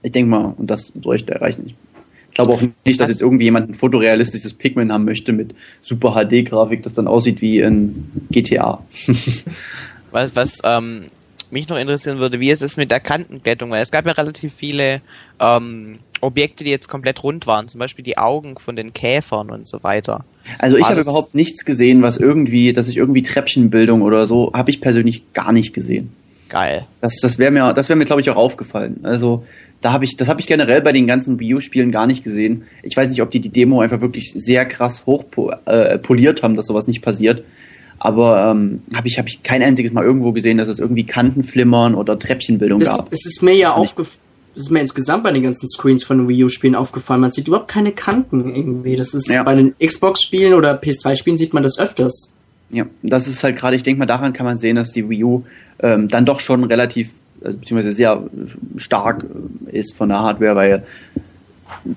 Ich 0.03 0.13
denke 0.13 0.31
mal, 0.31 0.55
und 0.57 0.71
das 0.71 0.93
soll 1.01 1.17
ich 1.17 1.25
da 1.25 1.35
erreichen. 1.35 1.67
Ich 1.67 2.35
glaube 2.35 2.53
auch 2.53 2.63
nicht, 2.85 2.99
dass 2.99 3.11
jetzt 3.11 3.21
irgendwie 3.21 3.45
jemand 3.45 3.71
ein 3.71 3.75
fotorealistisches 3.75 4.55
Pikmin 4.55 4.91
haben 4.91 5.05
möchte 5.05 5.33
mit 5.33 5.55
super 5.83 6.15
HD-Grafik, 6.15 6.83
das 6.83 6.95
dann 6.95 7.07
aussieht 7.07 7.43
wie 7.43 7.61
in 7.61 8.11
GTA. 8.31 8.83
Was, 10.13 10.37
was 10.37 10.59
ähm, 10.63 11.07
mich 11.51 11.69
noch 11.69 11.79
interessieren 11.79 12.19
würde, 12.19 12.39
wie 12.39 12.51
es 12.51 12.61
ist 12.61 12.77
mit 12.77 12.91
der 12.91 13.01
Kantenglättung, 13.01 13.71
weil 13.71 13.83
es 13.83 13.91
gab 13.91 14.05
ja 14.05 14.13
relativ 14.13 14.53
viele 14.55 15.01
ähm, 15.41 16.01
Objekte, 16.21 16.65
die 16.65 16.71
jetzt 16.71 16.89
komplett 16.89 17.23
rund 17.23 17.47
waren, 17.47 17.69
zum 17.69 17.79
Beispiel 17.79 18.05
die 18.05 18.19
Augen 18.19 18.59
von 18.59 18.77
den 18.77 18.93
Käfern 18.93 19.51
und 19.51 19.67
so 19.67 19.83
weiter. 19.83 20.25
Also 20.59 20.77
ich 20.77 20.89
habe 20.89 21.01
überhaupt 21.01 21.35
nichts 21.35 21.65
gesehen, 21.65 22.03
was 22.03 22.17
irgendwie, 22.17 22.73
dass 22.73 22.89
ich 22.89 22.97
irgendwie 22.97 23.23
Treppchenbildung 23.23 24.03
oder 24.03 24.27
so, 24.27 24.53
habe 24.55 24.71
ich 24.71 24.81
persönlich 24.81 25.33
gar 25.33 25.53
nicht 25.53 25.75
gesehen. 25.75 26.13
Geil. 26.53 26.87
Das, 27.01 27.17
das 27.23 27.39
wäre 27.39 27.51
mir, 27.51 27.73
das 27.73 27.89
wäre 27.89 27.97
mir, 27.99 28.05
glaube 28.05 28.21
ich, 28.21 28.29
auch 28.29 28.37
aufgefallen. 28.37 29.01
Also 29.05 29.43
da 29.81 29.93
habe 29.95 30.05
ich, 30.05 30.19
das 30.19 30.29
habe 30.29 30.39
ich 30.39 30.47
generell 30.47 30.83
bei 30.83 30.93
den 30.93 31.07
ganzen 31.07 31.41
Wii 31.41 31.55
U-Spielen 31.55 31.91
gar 31.91 32.07
nicht 32.07 32.23
gesehen. 32.23 32.65
Ich 32.83 32.95
weiß 32.95 33.09
nicht, 33.09 33.23
ob 33.23 33.31
die 33.31 33.41
die 33.41 33.49
Demo 33.49 33.81
einfach 33.81 34.03
wirklich 34.03 34.33
sehr 34.37 34.67
krass 34.67 35.07
hoch 35.07 35.25
äh, 35.65 35.97
poliert 35.99 36.43
haben, 36.43 36.55
dass 36.55 36.67
sowas 36.67 36.87
nicht 36.87 37.01
passiert. 37.01 37.43
Aber 37.99 38.51
ähm, 38.51 38.83
habe 38.95 39.09
ich, 39.09 39.17
habe 39.19 39.29
ich 39.29 39.43
kein 39.43 39.63
einziges 39.63 39.93
Mal 39.95 40.05
irgendwo 40.05 40.33
gesehen, 40.33 40.59
dass 40.59 40.69
es 40.69 40.79
irgendwie 40.79 41.07
Kantenflimmern 41.07 41.95
oder 41.95 42.19
Treppchenbildung 42.19 42.81
Das, 42.81 42.97
gab. 42.99 43.09
das 43.09 43.25
ist 43.25 43.43
mir 43.43 43.55
ja 43.55 43.73
aufgefallen. 43.73 44.19
Das 44.55 44.65
ist 44.65 44.71
mir 44.71 44.81
insgesamt 44.81 45.25
bei 45.25 45.33
den 45.33 45.43
ganzen 45.43 45.67
Screens 45.71 46.05
von 46.05 46.19
den 46.19 46.29
Wii 46.29 46.45
U-Spielen 46.45 46.75
aufgefallen. 46.75 47.23
Man 47.23 47.33
sieht 47.33 47.49
überhaupt 47.49 47.69
keine 47.69 47.93
Kanten 47.93 48.55
irgendwie. 48.55 48.97
Das 48.97 49.15
ist 49.15 49.31
Ja. 49.31 49.43
bei 49.45 49.55
den 49.55 49.75
Xbox-Spielen 49.83 50.53
oder 50.53 50.79
PS3-Spielen 50.79 51.39
sieht 51.39 51.55
man 51.55 51.63
das 51.63 51.79
öfters. 51.79 52.35
Ja, 52.73 52.87
das 53.03 53.29
ist 53.29 53.45
halt 53.45 53.57
gerade, 53.57 53.77
ich 53.77 53.83
denke 53.83 53.99
mal, 53.99 54.07
daran 54.07 54.33
kann 54.33 54.47
man 54.47 54.57
sehen, 54.57 54.77
dass 54.77 54.93
die 54.93 55.09
Wii 55.09 55.25
U 55.25 55.45
ähm, 55.81 56.09
dann 56.09 56.25
doch 56.25 56.41
schon 56.41 56.65
relativ, 56.65 57.11
äh, 57.43 57.53
beziehungsweise 57.53 57.93
sehr 57.93 58.23
stark 58.77 59.25
äh, 59.67 59.79
ist 59.79 59.95
von 59.95 60.09
der 60.09 60.21
Hardware, 60.21 60.57
weil 60.57 60.83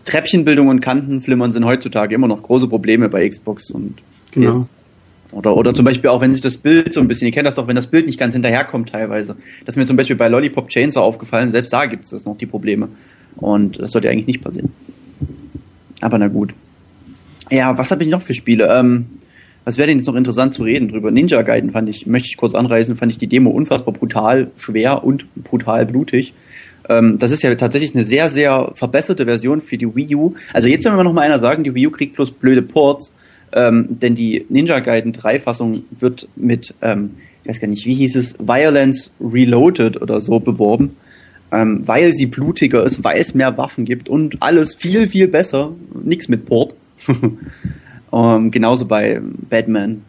Treppchenbildung 0.03 0.67
und 0.67 0.81
Kantenflimmern 0.81 1.51
sind 1.51 1.65
heutzutage 1.65 2.13
immer 2.13 2.27
noch 2.27 2.43
große 2.43 2.67
Probleme 2.67 3.09
bei 3.09 3.27
Xbox 3.27 3.71
und 3.71 4.01
Genau. 4.35 4.59
PS. 4.59 4.69
Oder, 5.31 5.57
oder 5.57 5.73
zum 5.73 5.83
Beispiel 5.85 6.09
auch, 6.09 6.21
wenn 6.21 6.33
sich 6.33 6.41
das 6.41 6.57
Bild 6.57 6.93
so 6.93 7.01
ein 7.01 7.07
bisschen, 7.07 7.25
ihr 7.27 7.33
kennt 7.33 7.47
das 7.47 7.55
doch, 7.55 7.67
wenn 7.67 7.75
das 7.75 7.87
Bild 7.87 8.05
nicht 8.05 8.19
ganz 8.19 8.33
hinterherkommt 8.33 8.89
teilweise. 8.89 9.35
Das 9.65 9.75
ist 9.75 9.77
mir 9.77 9.85
zum 9.85 9.97
Beispiel 9.97 10.15
bei 10.15 10.27
Lollipop 10.27 10.69
Chainsaw 10.69 11.01
aufgefallen, 11.03 11.51
selbst 11.51 11.73
da 11.73 11.87
gibt 11.87 12.05
es 12.05 12.11
das 12.11 12.25
noch, 12.25 12.37
die 12.37 12.45
Probleme. 12.45 12.89
Und 13.37 13.79
das 13.79 13.91
sollte 13.91 14.09
eigentlich 14.09 14.27
nicht 14.27 14.41
passieren. 14.41 14.71
Aber 15.99 16.17
na 16.19 16.27
gut. 16.27 16.53
Ja, 17.51 17.77
was 17.77 17.91
habe 17.91 18.03
ich 18.03 18.09
noch 18.09 18.21
für 18.21 18.33
Spiele? 18.33 18.69
Ähm, 18.71 19.07
was 19.65 19.77
wäre 19.77 19.87
denn 19.87 19.97
jetzt 19.97 20.07
noch 20.07 20.15
interessant 20.15 20.53
zu 20.53 20.63
reden 20.63 20.87
drüber? 20.87 21.11
Ninja 21.11 21.41
Gaiden 21.41 21.71
fand 21.71 21.89
ich, 21.89 22.05
möchte 22.05 22.27
ich 22.29 22.37
kurz 22.37 22.53
anreißen, 22.53 22.95
fand 22.95 23.11
ich 23.11 23.17
die 23.17 23.27
Demo 23.27 23.49
unfassbar 23.49 23.93
brutal, 23.93 24.51
schwer 24.55 25.03
und 25.03 25.25
brutal 25.43 25.85
blutig. 25.87 26.33
Ähm, 26.87 27.17
das 27.17 27.31
ist 27.31 27.41
ja 27.41 27.53
tatsächlich 27.55 27.95
eine 27.95 28.03
sehr, 28.03 28.29
sehr 28.29 28.71
verbesserte 28.75 29.25
Version 29.25 29.61
für 29.61 29.77
die 29.77 29.93
Wii 29.93 30.15
U. 30.15 30.35
Also 30.53 30.67
jetzt 30.67 30.83
soll 30.83 30.95
mir 30.95 31.03
noch 31.03 31.13
mal 31.13 31.21
einer 31.21 31.39
sagen, 31.39 31.63
die 31.63 31.73
Wii 31.73 31.87
U 31.87 31.91
kriegt 31.91 32.15
bloß 32.15 32.31
blöde 32.31 32.61
Ports, 32.61 33.11
ähm, 33.53 33.87
denn 33.89 34.13
die 34.13 34.45
Ninja 34.49 34.79
Gaiden 34.79 35.13
3 35.13 35.39
Fassung 35.39 35.83
wird 35.89 36.27
mit, 36.35 36.75
ähm, 36.83 37.11
ich 37.43 37.49
weiß 37.49 37.59
gar 37.59 37.67
nicht, 37.67 37.85
wie 37.87 37.95
hieß 37.95 38.15
es, 38.15 38.35
Violence 38.39 39.15
Reloaded 39.19 39.99
oder 39.99 40.21
so 40.21 40.39
beworben, 40.39 40.95
ähm, 41.51 41.81
weil 41.85 42.11
sie 42.11 42.27
blutiger 42.27 42.83
ist, 42.83 43.03
weil 43.03 43.19
es 43.19 43.33
mehr 43.33 43.57
Waffen 43.57 43.85
gibt 43.85 44.09
und 44.09 44.41
alles 44.41 44.75
viel, 44.75 45.07
viel 45.07 45.27
besser. 45.27 45.73
Nix 46.03 46.27
mit 46.27 46.45
Port. 46.45 46.75
ähm, 48.15 48.49
genauso 48.51 48.85
bei 48.85 49.21
Batman. 49.49 50.01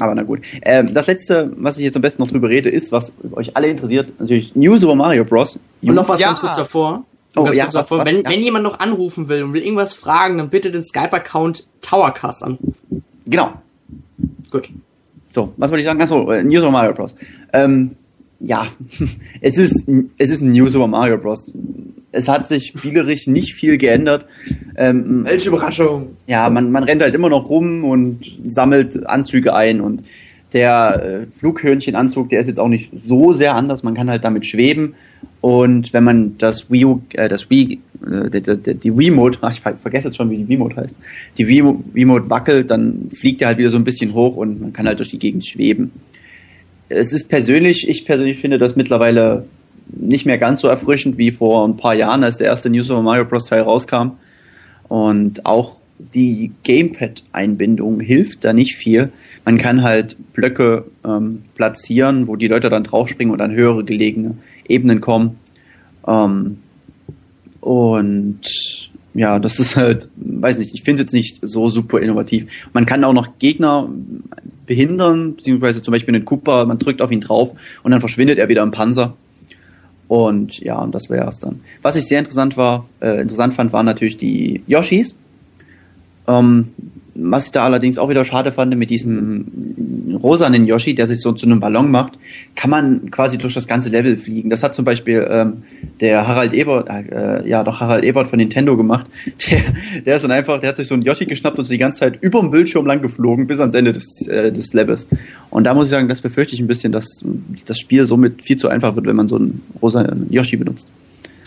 Aber 0.00 0.14
na 0.16 0.22
gut. 0.24 0.40
Ähm, 0.62 0.92
das 0.92 1.06
letzte, 1.06 1.52
was 1.56 1.78
ich 1.78 1.84
jetzt 1.84 1.94
am 1.94 2.02
besten 2.02 2.20
noch 2.20 2.28
drüber 2.28 2.48
rede, 2.48 2.68
ist, 2.68 2.90
was 2.90 3.12
euch 3.32 3.56
alle 3.56 3.68
interessiert, 3.68 4.12
natürlich 4.18 4.56
New 4.56 4.76
Super 4.76 4.96
Mario 4.96 5.24
Bros. 5.24 5.60
Und 5.82 5.94
noch 5.94 6.08
was 6.08 6.20
Ja. 6.20 6.28
ganz 6.28 6.40
kurz 6.40 6.56
davor. 6.56 7.04
Oh, 7.36 7.44
ganz 7.44 7.56
ja, 7.56 7.64
kurz 7.64 7.74
was- 7.74 7.88
davor. 7.88 7.98
was- 8.00 8.06
wenn, 8.08 8.22
ja. 8.22 8.30
wenn 8.30 8.40
jemand 8.42 8.64
noch 8.64 8.80
anrufen 8.80 9.28
will 9.28 9.42
und 9.44 9.52
will 9.52 9.62
irgendwas 9.62 9.94
fragen, 9.94 10.38
dann 10.38 10.50
bitte 10.50 10.72
den 10.72 10.84
Skype-Account 10.84 11.66
Towercast 11.80 12.42
anrufen. 12.42 13.04
Genau. 13.26 13.52
Gut. 14.50 14.68
So, 15.32 15.52
was 15.56 15.70
wollte 15.70 15.82
ich 15.82 15.86
sagen? 15.86 16.00
Achso, 16.00 16.30
äh, 16.32 16.42
New 16.42 16.58
Super 16.60 16.72
Mario 16.72 16.92
Bros. 16.92 17.14
Ähm, 17.52 17.96
ja, 18.44 18.68
es 19.40 19.58
ist, 19.58 19.88
es 20.18 20.30
ist 20.30 20.42
ein 20.42 20.52
New 20.52 20.66
Super 20.68 20.86
Mario 20.86 21.18
Bros. 21.18 21.52
Es 22.12 22.28
hat 22.28 22.46
sich 22.46 22.66
spielerisch 22.68 23.26
nicht 23.26 23.54
viel 23.54 23.76
geändert. 23.76 24.26
Ähm, 24.76 25.24
Welche 25.24 25.48
Überraschung. 25.48 26.10
ja, 26.26 26.48
man, 26.48 26.70
man 26.70 26.84
rennt 26.84 27.02
halt 27.02 27.14
immer 27.14 27.28
noch 27.28 27.48
rum 27.48 27.84
und 27.84 28.20
sammelt 28.46 29.06
Anzüge 29.06 29.54
ein 29.54 29.80
und 29.80 30.04
der 30.52 31.02
äh, 31.24 31.26
Flughörnchenanzug, 31.36 32.28
der 32.28 32.38
ist 32.40 32.46
jetzt 32.46 32.60
auch 32.60 32.68
nicht 32.68 32.90
so 33.04 33.32
sehr 33.32 33.56
anders. 33.56 33.82
Man 33.82 33.94
kann 33.94 34.08
halt 34.08 34.22
damit 34.22 34.46
schweben 34.46 34.94
und 35.40 35.92
wenn 35.92 36.04
man 36.04 36.38
das 36.38 36.70
Wii, 36.70 36.84
U- 36.84 37.00
äh, 37.14 37.28
das 37.28 37.50
Wii, 37.50 37.80
äh, 38.08 38.30
die, 38.30 38.40
die, 38.62 38.74
die 38.74 38.96
Wiimote, 38.96 39.38
ach, 39.40 39.50
ich 39.52 39.60
ver 39.60 39.74
vergesse 39.74 40.08
jetzt 40.08 40.16
schon, 40.16 40.30
wie 40.30 40.36
die 40.36 40.48
Wiimote 40.48 40.76
heißt, 40.76 40.96
die 41.38 41.48
Wii, 41.48 41.64
Wiimote 41.92 42.30
wackelt, 42.30 42.70
dann 42.70 43.08
fliegt 43.12 43.42
er 43.42 43.48
halt 43.48 43.58
wieder 43.58 43.70
so 43.70 43.76
ein 43.76 43.82
bisschen 43.84 44.14
hoch 44.14 44.36
und 44.36 44.60
man 44.60 44.72
kann 44.72 44.86
halt 44.86 45.00
durch 45.00 45.08
die 45.08 45.18
Gegend 45.18 45.44
schweben. 45.44 45.90
Es 46.88 47.12
ist 47.12 47.28
persönlich, 47.28 47.88
ich 47.88 48.04
persönlich 48.04 48.38
finde 48.38 48.58
das 48.58 48.76
mittlerweile 48.76 49.46
nicht 49.86 50.26
mehr 50.26 50.38
ganz 50.38 50.60
so 50.60 50.68
erfrischend 50.68 51.18
wie 51.18 51.30
vor 51.30 51.66
ein 51.66 51.76
paar 51.76 51.94
Jahren, 51.94 52.24
als 52.24 52.36
der 52.36 52.48
erste 52.48 52.70
New 52.70 52.82
Super 52.82 53.02
Mario 53.02 53.24
Bros. 53.24 53.46
Teil 53.46 53.62
rauskam. 53.62 54.12
Und 54.88 55.46
auch 55.46 55.76
die 55.98 56.52
Gamepad-Einbindung 56.64 58.00
hilft 58.00 58.44
da 58.44 58.52
nicht 58.52 58.76
viel. 58.76 59.12
Man 59.44 59.58
kann 59.58 59.82
halt 59.82 60.16
Blöcke 60.32 60.84
ähm, 61.04 61.44
platzieren, 61.54 62.26
wo 62.26 62.36
die 62.36 62.48
Leute 62.48 62.68
dann 62.68 62.84
draufspringen 62.84 63.32
und 63.32 63.40
an 63.40 63.52
höhere 63.52 63.84
gelegene 63.84 64.36
Ebenen 64.68 65.00
kommen. 65.00 65.38
Ähm, 66.06 66.58
und 67.60 68.40
ja, 69.14 69.38
das 69.38 69.60
ist 69.60 69.76
halt, 69.76 70.08
weiß 70.16 70.58
nicht, 70.58 70.74
ich 70.74 70.82
finde 70.82 71.02
es 71.02 71.06
jetzt 71.06 71.14
nicht 71.14 71.38
so 71.42 71.68
super 71.68 72.00
innovativ. 72.00 72.46
Man 72.72 72.84
kann 72.84 73.04
auch 73.04 73.12
noch 73.12 73.38
Gegner 73.38 73.88
behindern, 74.66 75.36
beziehungsweise 75.36 75.82
zum 75.82 75.92
Beispiel 75.92 76.14
einen 76.14 76.24
Koopa, 76.24 76.64
man 76.64 76.78
drückt 76.78 77.02
auf 77.02 77.10
ihn 77.10 77.20
drauf 77.20 77.52
und 77.82 77.90
dann 77.90 78.00
verschwindet 78.00 78.38
er 78.38 78.48
wieder 78.48 78.62
im 78.62 78.70
Panzer. 78.70 79.14
Und 80.08 80.58
ja, 80.60 80.78
und 80.78 80.94
das 80.94 81.08
wäre 81.10 81.28
es 81.28 81.40
dann. 81.40 81.60
Was 81.82 81.96
ich 81.96 82.06
sehr 82.06 82.18
interessant 82.18 82.56
war, 82.56 82.86
äh, 83.00 83.20
interessant 83.20 83.54
fand, 83.54 83.72
waren 83.72 83.86
natürlich 83.86 84.16
die 84.16 84.62
Yoshis. 84.66 85.16
Ähm, 86.26 86.68
was 87.14 87.46
ich 87.46 87.52
da 87.52 87.64
allerdings 87.64 87.98
auch 87.98 88.08
wieder 88.08 88.24
schade 88.24 88.50
fand, 88.52 88.76
mit 88.76 88.90
diesem 88.90 90.16
rosanen 90.22 90.64
Yoshi, 90.64 90.94
der 90.94 91.06
sich 91.06 91.20
so 91.20 91.32
zu 91.32 91.46
einem 91.46 91.60
Ballon 91.60 91.90
macht, 91.90 92.14
kann 92.56 92.70
man 92.70 93.10
quasi 93.10 93.38
durch 93.38 93.54
das 93.54 93.68
ganze 93.68 93.88
Level 93.90 94.16
fliegen. 94.16 94.50
Das 94.50 94.62
hat 94.62 94.74
zum 94.74 94.84
Beispiel 94.84 95.26
ähm, 95.30 95.62
der 96.00 96.26
Harald 96.26 96.52
Ebert, 96.52 96.88
äh, 96.88 97.48
ja 97.48 97.62
doch 97.62 97.80
Harald 97.80 98.04
Ebert 98.04 98.28
von 98.28 98.38
Nintendo 98.38 98.76
gemacht. 98.76 99.06
Der, 99.50 99.60
der 100.04 100.16
ist 100.16 100.22
dann 100.22 100.30
einfach, 100.30 100.60
der 100.60 100.70
hat 100.70 100.76
sich 100.76 100.86
so 100.86 100.94
einen 100.94 101.02
Yoshi 101.02 101.26
geschnappt 101.26 101.58
und 101.58 101.62
ist 101.62 101.70
die 101.70 101.78
ganze 101.78 102.00
Zeit 102.00 102.18
über 102.22 102.40
dem 102.40 102.50
Bildschirm 102.50 102.86
lang 102.86 103.02
geflogen 103.02 103.46
bis 103.46 103.60
ans 103.60 103.74
Ende 103.74 103.92
des, 103.92 104.26
äh, 104.26 104.50
des 104.50 104.72
Levels. 104.72 105.06
Und 105.50 105.64
da 105.64 105.74
muss 105.74 105.88
ich 105.88 105.90
sagen, 105.90 106.08
das 106.08 106.20
befürchte 106.20 106.54
ich 106.54 106.60
ein 106.60 106.66
bisschen, 106.66 106.92
dass 106.92 107.24
das 107.66 107.78
Spiel 107.78 108.06
somit 108.06 108.42
viel 108.42 108.56
zu 108.56 108.68
einfach 108.68 108.96
wird, 108.96 109.06
wenn 109.06 109.16
man 109.16 109.28
so 109.28 109.36
einen 109.36 109.62
rosanen 109.82 110.32
Yoshi 110.32 110.56
benutzt. 110.56 110.90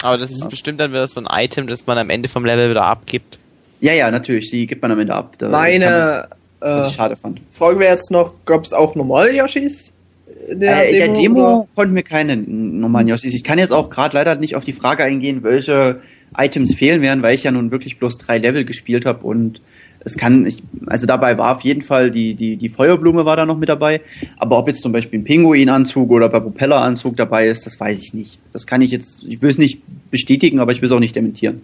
Aber 0.03 0.17
das 0.17 0.31
ist 0.31 0.47
bestimmt 0.49 0.79
dann 0.79 0.91
wieder 0.91 1.07
so 1.07 1.21
ein 1.21 1.27
Item, 1.29 1.67
das 1.67 1.87
man 1.87 1.97
am 1.97 2.09
Ende 2.09 2.29
vom 2.29 2.45
Level 2.45 2.69
wieder 2.69 2.83
abgibt. 2.83 3.39
Ja, 3.79 3.93
ja, 3.93 4.09
natürlich, 4.11 4.49
die 4.49 4.65
gibt 4.67 4.81
man 4.81 4.91
am 4.91 4.99
Ende 4.99 5.13
ab. 5.13 5.35
Da 5.37 5.49
man- 5.49 5.61
Meine 5.61 6.27
was 6.59 6.91
äh, 6.91 6.95
schade 6.95 7.15
fand. 7.15 7.39
Frage 7.51 7.79
wäre 7.79 7.91
jetzt 7.91 8.09
noch, 8.09 8.33
gab 8.45 8.63
es 8.63 8.73
auch 8.73 8.95
normale 8.95 9.35
Yoshis? 9.35 9.93
In 10.49 10.61
äh, 10.61 10.89
in 10.91 10.97
der 10.97 11.07
Demo 11.09 11.67
konnten 11.75 11.93
wir 11.93 12.03
keine 12.03 12.35
normalen 12.37 13.07
Yoshis. 13.07 13.33
Ich 13.35 13.43
kann 13.43 13.59
jetzt 13.59 13.71
auch 13.71 13.89
gerade 13.89 14.15
leider 14.17 14.35
nicht 14.35 14.55
auf 14.55 14.63
die 14.63 14.73
Frage 14.73 15.03
eingehen, 15.03 15.43
welche 15.43 16.01
Items 16.35 16.73
fehlen 16.73 17.01
werden, 17.01 17.21
weil 17.21 17.35
ich 17.35 17.43
ja 17.43 17.51
nun 17.51 17.69
wirklich 17.71 17.99
bloß 17.99 18.17
drei 18.17 18.37
Level 18.39 18.65
gespielt 18.65 19.05
habe 19.05 19.25
und 19.25 19.61
es 19.99 20.15
kann, 20.15 20.45
ich, 20.45 20.63
also 20.85 21.05
dabei 21.05 21.37
war 21.37 21.55
auf 21.57 21.61
jeden 21.61 21.81
Fall 21.81 22.11
die, 22.11 22.33
die, 22.33 22.55
die 22.55 22.69
Feuerblume 22.69 23.25
war 23.25 23.35
da 23.35 23.45
noch 23.45 23.57
mit 23.57 23.67
dabei, 23.67 24.01
aber 24.37 24.57
ob 24.57 24.67
jetzt 24.67 24.81
zum 24.81 24.91
Beispiel 24.93 25.19
ein 25.19 25.23
Pinguinanzug 25.25 26.09
oder 26.11 26.33
ein 26.33 26.43
Propelleranzug 26.43 27.17
dabei 27.17 27.47
ist, 27.49 27.65
das 27.65 27.79
weiß 27.79 28.01
ich 28.01 28.13
nicht. 28.13 28.39
Das 28.53 28.65
kann 28.65 28.81
ich 28.81 28.91
jetzt, 28.91 29.25
ich 29.27 29.41
will 29.41 29.49
es 29.49 29.57
nicht 29.57 29.81
bestätigen, 30.09 30.59
aber 30.59 30.71
ich 30.71 30.81
will 30.81 30.85
es 30.87 30.91
auch 30.93 30.99
nicht 30.99 31.15
dementieren. 31.15 31.61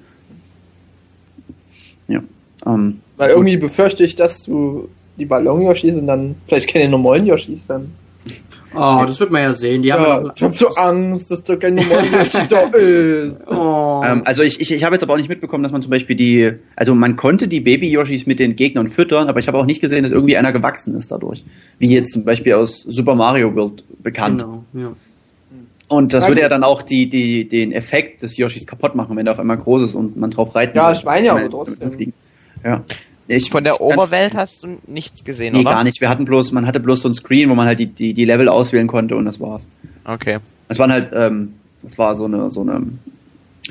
Ja. 2.07 2.21
Ähm, 2.65 2.99
Weil 3.17 3.31
irgendwie 3.31 3.57
befürchte 3.57 4.03
ich, 4.03 4.15
dass 4.15 4.43
du 4.43 4.89
die 5.17 5.25
Ballon-Yoshis 5.25 5.95
und 5.95 6.07
dann 6.07 6.35
vielleicht 6.47 6.71
keine 6.71 6.89
normalen 6.89 7.25
Yoshis 7.25 7.67
dann. 7.67 7.91
Oh, 8.75 9.03
das 9.05 9.19
wird 9.19 9.29
man 9.29 9.43
ja 9.43 9.53
sehen. 9.53 9.83
Die 9.83 9.93
haben 9.93 10.03
Ja, 10.03 10.21
ja 10.23 10.31
ich 10.35 10.41
hab 10.41 10.55
so 10.55 10.67
Angst, 10.69 11.29
dass 11.29 11.43
da 11.43 11.55
kein 11.55 11.75
normaler 11.75 12.05
Yoshi 12.05 12.47
da 12.49 12.61
ist. 12.77 13.45
Oh. 13.47 14.01
Ähm, 14.03 14.23
also 14.25 14.41
ich, 14.41 14.59
ich, 14.59 14.71
ich 14.71 14.83
habe 14.83 14.95
jetzt 14.95 15.03
aber 15.03 15.13
auch 15.13 15.17
nicht 15.17 15.29
mitbekommen, 15.29 15.61
dass 15.61 15.71
man 15.71 15.83
zum 15.83 15.91
Beispiel 15.91 16.15
die, 16.15 16.53
also 16.75 16.95
man 16.95 17.15
konnte 17.15 17.47
die 17.47 17.59
Baby-Yoshis 17.59 18.25
mit 18.25 18.39
den 18.39 18.55
Gegnern 18.55 18.89
füttern, 18.89 19.27
aber 19.27 19.39
ich 19.39 19.47
habe 19.47 19.59
auch 19.59 19.65
nicht 19.65 19.79
gesehen, 19.81 20.01
dass 20.01 20.11
irgendwie 20.11 20.37
einer 20.37 20.51
gewachsen 20.51 20.95
ist 20.95 21.11
dadurch. 21.11 21.43
Wie 21.77 21.93
jetzt 21.93 22.13
zum 22.13 22.25
Beispiel 22.25 22.53
aus 22.53 22.81
Super 22.81 23.13
Mario 23.13 23.53
World 23.55 23.83
bekannt. 24.01 24.41
genau, 24.41 24.63
ja. 24.73 24.95
Und 25.93 26.13
das 26.13 26.27
würde 26.27 26.41
ja 26.41 26.49
dann 26.49 26.63
auch 26.63 26.81
die, 26.81 27.07
die, 27.09 27.47
den 27.47 27.71
Effekt 27.71 28.21
des 28.23 28.37
Yoshis 28.37 28.65
kaputt 28.67 28.95
machen, 28.95 29.15
wenn 29.15 29.25
der 29.25 29.33
auf 29.33 29.39
einmal 29.39 29.57
groß 29.57 29.81
ist 29.83 29.95
und 29.95 30.17
man 30.17 30.31
drauf 30.31 30.53
reiten 30.55 30.77
Ja, 30.77 30.87
will. 30.89 30.95
ich 30.97 31.03
meine 31.05 31.25
ja, 31.27 31.31
aber 31.33 31.41
Mit- 31.43 31.51
trotzdem. 31.51 32.13
Ja. 32.63 32.83
Ich, 33.27 33.49
Von 33.49 33.63
der 33.63 33.73
kann- 33.73 33.87
Oberwelt 33.87 34.35
hast 34.35 34.63
du 34.63 34.77
nichts 34.85 35.23
gesehen, 35.23 35.53
Nee, 35.53 35.61
oder? 35.61 35.71
gar 35.71 35.83
nicht. 35.85 36.01
Wir 36.01 36.09
hatten 36.09 36.25
bloß, 36.25 36.51
man 36.51 36.67
hatte 36.67 36.79
bloß 36.81 37.01
so 37.03 37.09
ein 37.09 37.13
Screen, 37.13 37.49
wo 37.49 37.55
man 37.55 37.67
halt 37.67 37.79
die, 37.79 37.87
die, 37.87 38.13
die 38.13 38.25
Level 38.25 38.49
auswählen 38.49 38.87
konnte 38.87 39.15
und 39.15 39.23
das 39.25 39.39
war's. 39.39 39.67
Okay. 40.03 40.39
Es 40.67 40.77
waren 40.77 40.91
halt, 40.91 41.11
ähm, 41.13 41.53
es 41.87 41.97
war 41.97 42.15
so 42.15 42.25
eine, 42.25 42.49
so 42.49 42.61
eine, 42.61 42.81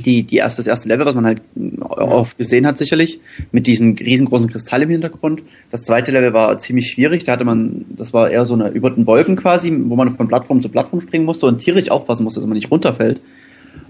die, 0.00 0.22
die 0.22 0.36
erste, 0.36 0.60
das 0.60 0.66
erste 0.66 0.88
Level, 0.88 1.04
was 1.04 1.14
man 1.14 1.26
halt 1.26 1.42
oft 1.80 2.38
gesehen 2.38 2.66
hat, 2.66 2.78
sicherlich, 2.78 3.20
mit 3.50 3.66
diesem 3.66 3.94
riesengroßen 3.94 4.48
Kristall 4.48 4.82
im 4.82 4.90
Hintergrund. 4.90 5.42
Das 5.70 5.82
zweite 5.82 6.12
Level 6.12 6.32
war 6.32 6.58
ziemlich 6.58 6.88
schwierig, 6.88 7.24
da 7.24 7.32
hatte 7.32 7.44
man, 7.44 7.84
das 7.90 8.14
war 8.14 8.30
eher 8.30 8.46
so 8.46 8.54
eine 8.54 8.68
über 8.68 8.90
den 8.90 9.06
Wolken 9.06 9.36
quasi, 9.36 9.72
wo 9.72 9.96
man 9.96 10.14
von 10.16 10.28
Plattform 10.28 10.62
zu 10.62 10.70
Plattform 10.70 11.00
springen 11.00 11.24
musste 11.24 11.46
und 11.46 11.58
tierisch 11.58 11.90
aufpassen 11.90 12.24
musste, 12.24 12.40
dass 12.40 12.46
man 12.46 12.56
nicht 12.56 12.70
runterfällt. 12.70 13.20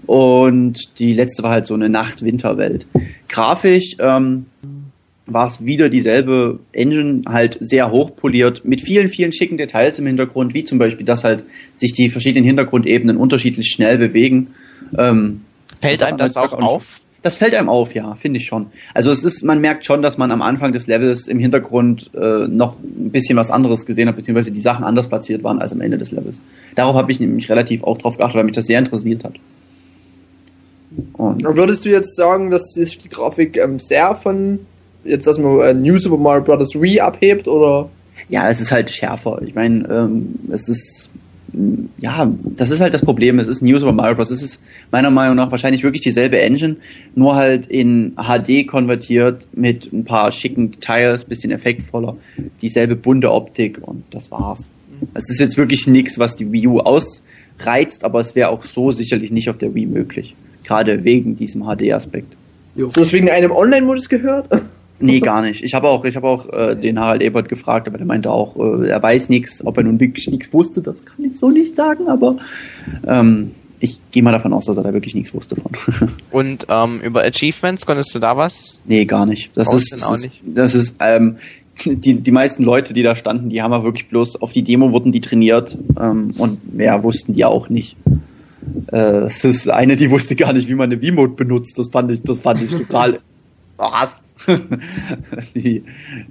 Und 0.05 0.99
die 0.99 1.13
letzte 1.13 1.43
war 1.43 1.51
halt 1.51 1.65
so 1.65 1.73
eine 1.73 1.87
Nacht-Winter-Welt. 1.87 2.87
Grafisch, 3.29 3.95
ähm, 3.99 4.47
war 5.25 5.47
es 5.47 5.65
wieder 5.65 5.89
dieselbe 5.89 6.59
Engine, 6.73 7.21
halt 7.25 7.57
sehr 7.61 7.91
hochpoliert, 7.91 8.65
mit 8.65 8.81
vielen, 8.81 9.07
vielen 9.07 9.31
schicken 9.31 9.57
Details 9.57 9.99
im 9.99 10.05
Hintergrund, 10.05 10.53
wie 10.53 10.65
zum 10.65 10.79
Beispiel, 10.79 11.05
dass 11.05 11.23
halt 11.23 11.45
sich 11.75 11.93
die 11.93 12.09
verschiedenen 12.09 12.45
Hintergrundebenen 12.45 13.15
unterschiedlich 13.15 13.67
schnell 13.67 13.97
bewegen. 13.97 14.47
Ähm, 14.97 15.41
Fällt 15.83 16.01
Das 16.01 16.07
einem 16.07 16.17
das 16.17 16.37
auch 16.37 16.53
auf? 16.53 17.01
das 17.23 17.35
fällt 17.35 17.55
einem 17.55 17.69
auf, 17.69 17.95
ja, 17.95 18.15
finde 18.15 18.37
ich 18.37 18.45
schon. 18.45 18.67
Also 18.93 19.09
es 19.09 19.23
ist, 19.23 19.43
man 19.43 19.61
merkt 19.61 19.85
schon, 19.85 20.01
dass 20.01 20.17
man 20.17 20.29
am 20.29 20.41
Anfang 20.41 20.73
des 20.73 20.87
Levels 20.87 21.27
im 21.27 21.39
Hintergrund 21.39 22.11
äh, 22.13 22.47
noch 22.49 22.75
ein 22.79 23.11
bisschen 23.11 23.37
was 23.37 23.49
anderes 23.49 23.85
gesehen 23.85 24.09
hat, 24.09 24.17
beziehungsweise 24.17 24.51
die 24.51 24.59
Sachen 24.59 24.83
anders 24.83 25.07
platziert 25.07 25.41
waren 25.41 25.59
als 25.59 25.71
am 25.71 25.79
Ende 25.79 25.97
des 25.97 26.11
Levels. 26.11 26.41
Darauf 26.75 26.95
habe 26.95 27.11
ich 27.13 27.21
nämlich 27.21 27.49
relativ 27.49 27.83
auch 27.83 27.97
drauf 27.97 28.17
geachtet, 28.17 28.35
weil 28.35 28.43
mich 28.43 28.55
das 28.55 28.65
sehr 28.65 28.77
interessiert 28.77 29.23
hat. 29.23 29.35
Und 31.13 31.43
Würdest 31.43 31.85
du 31.85 31.89
jetzt 31.89 32.15
sagen, 32.17 32.51
dass 32.51 32.73
sich 32.73 32.97
die 32.97 33.09
Grafik 33.09 33.57
ähm, 33.57 33.79
sehr 33.79 34.15
von 34.15 34.59
jetzt, 35.05 35.25
dass 35.25 35.37
man 35.37 35.61
äh, 35.61 35.73
New 35.73 35.97
Super 35.97 36.17
Mario 36.17 36.43
Bros. 36.43 36.75
Wii 36.75 36.99
abhebt 36.99 37.47
oder? 37.47 37.89
Ja, 38.29 38.49
es 38.49 38.59
ist 38.61 38.71
halt 38.71 38.89
schärfer. 38.89 39.41
Ich 39.45 39.55
meine, 39.55 39.87
ähm, 39.89 40.35
es 40.51 40.67
ist 40.69 41.09
ja, 41.99 42.31
das 42.55 42.71
ist 42.71 42.81
halt 42.81 42.93
das 42.93 43.03
Problem. 43.03 43.39
Es 43.39 43.47
ist 43.47 43.61
New 43.61 43.77
Super 43.77 43.91
Mario 43.91 44.15
Bros. 44.15 44.31
Es 44.31 44.41
ist 44.41 44.59
meiner 44.91 45.11
Meinung 45.11 45.35
nach 45.35 45.51
wahrscheinlich 45.51 45.83
wirklich 45.83 46.01
dieselbe 46.01 46.39
Engine, 46.39 46.77
nur 47.15 47.35
halt 47.35 47.67
in 47.67 48.13
HD 48.15 48.67
konvertiert 48.67 49.47
mit 49.55 49.91
ein 49.93 50.03
paar 50.03 50.31
schicken 50.31 50.71
Details, 50.71 51.25
bisschen 51.25 51.51
effektvoller, 51.51 52.17
dieselbe 52.61 52.95
bunte 52.95 53.31
Optik 53.31 53.79
und 53.81 54.03
das 54.11 54.31
war's. 54.31 54.71
Es 55.13 55.29
ist 55.29 55.39
jetzt 55.39 55.57
wirklich 55.57 55.87
nichts, 55.87 56.17
was 56.17 56.35
die 56.35 56.51
Wii 56.51 56.67
U 56.67 56.79
ausreizt, 56.79 58.03
aber 58.03 58.19
es 58.19 58.35
wäre 58.35 58.49
auch 58.49 58.63
so 58.63 58.91
sicherlich 58.91 59.31
nicht 59.31 59.49
auf 59.49 59.57
der 59.57 59.73
Wii 59.75 59.85
möglich. 59.85 60.35
Gerade 60.63 61.03
wegen 61.03 61.35
diesem 61.35 61.63
HD-Aspekt. 61.63 62.35
Hast 62.75 62.95
du 62.95 63.01
das 63.01 63.11
wegen 63.11 63.29
einem 63.29 63.51
Online-Modus 63.51 64.09
gehört? 64.09 64.47
Nee, 65.03 65.19
gar 65.19 65.41
nicht. 65.41 65.63
Ich 65.63 65.73
habe 65.73 65.87
auch, 65.89 66.05
ich 66.05 66.15
habe 66.15 66.27
auch 66.27 66.51
äh, 66.51 66.75
den 66.75 66.99
Harald 66.99 67.21
Ebert 67.21 67.49
gefragt, 67.49 67.87
aber 67.87 67.97
der 67.97 68.07
meinte 68.07 68.31
auch, 68.31 68.55
äh, 68.57 68.87
er 68.87 69.03
weiß 69.03 69.29
nichts, 69.29 69.65
ob 69.65 69.77
er 69.77 69.83
nun 69.83 69.99
wirklich 69.99 70.29
nichts 70.29 70.53
wusste, 70.53 70.81
das 70.81 71.05
kann 71.05 71.25
ich 71.25 71.37
so 71.37 71.49
nicht 71.49 71.75
sagen, 71.75 72.07
aber 72.07 72.37
ähm, 73.05 73.51
ich 73.79 73.99
gehe 74.11 74.23
mal 74.23 74.31
davon 74.31 74.53
aus, 74.53 74.65
dass 74.65 74.77
er 74.77 74.83
da 74.83 74.93
wirklich 74.93 75.13
nichts 75.13 75.33
wusste 75.33 75.57
von. 75.57 75.71
Und 76.31 76.67
ähm, 76.69 77.01
über 77.01 77.23
Achievements 77.23 77.85
konntest 77.85 78.15
du 78.15 78.19
da 78.19 78.37
was? 78.37 78.81
nee, 78.85 79.03
gar 79.05 79.25
nicht. 79.25 79.51
Das 79.55 79.67
Brauchst 79.67 79.93
ist, 79.93 80.03
auch 80.03 80.13
ist, 80.13 80.23
nicht? 80.23 80.41
das 80.45 80.73
ist, 80.73 80.95
ähm, 80.99 81.37
die, 81.85 82.21
die 82.21 82.31
meisten 82.31 82.63
Leute, 82.63 82.93
die 82.93 83.03
da 83.03 83.15
standen, 83.15 83.49
die 83.49 83.61
haben 83.61 83.71
ja 83.71 83.83
wirklich 83.83 84.07
bloß 84.07 84.41
auf 84.41 84.53
die 84.53 84.63
Demo 84.63 84.91
wurden 84.91 85.11
die 85.11 85.21
trainiert 85.21 85.77
ähm, 85.99 86.33
und 86.37 86.73
mehr 86.73 87.03
wussten 87.03 87.33
die 87.33 87.43
auch 87.43 87.67
nicht. 87.69 87.97
Äh, 88.91 89.25
es 89.25 89.43
ist 89.43 89.69
eine, 89.69 89.95
die 89.95 90.09
wusste 90.11 90.35
gar 90.35 90.53
nicht, 90.53 90.69
wie 90.69 90.75
man 90.75 90.91
eine 90.91 91.01
V-Mode 91.01 91.33
benutzt. 91.33 91.77
Das 91.77 91.89
fand 91.89 92.11
ich, 92.11 92.21
das 92.21 92.39
fand 92.39 92.61
ich 92.61 92.71
total. 92.71 93.19
Was? 93.77 94.22
die, 95.55 95.83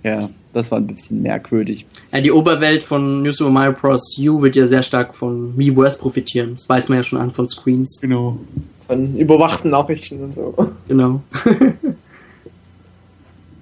ja, 0.02 0.28
das 0.52 0.70
war 0.70 0.78
ein 0.78 0.86
bisschen 0.86 1.22
merkwürdig. 1.22 1.86
Ja, 2.12 2.20
die 2.20 2.32
Oberwelt 2.32 2.82
von 2.82 3.22
New 3.22 3.32
Super 3.32 3.50
Mario 3.50 3.72
Bros. 3.72 4.16
U 4.18 4.42
wird 4.42 4.56
ja 4.56 4.66
sehr 4.66 4.82
stark 4.82 5.14
von 5.14 5.56
Miiverse 5.56 5.98
profitieren. 5.98 6.52
Das 6.54 6.68
weiß 6.68 6.88
man 6.88 6.98
ja 6.98 7.02
schon 7.02 7.18
an 7.20 7.32
von 7.32 7.48
Screens. 7.48 8.00
Genau. 8.00 8.38
Von 8.86 9.16
überwachten 9.16 9.70
Nachrichten 9.70 10.20
und 10.22 10.34
so. 10.34 10.54
Genau. 10.88 11.22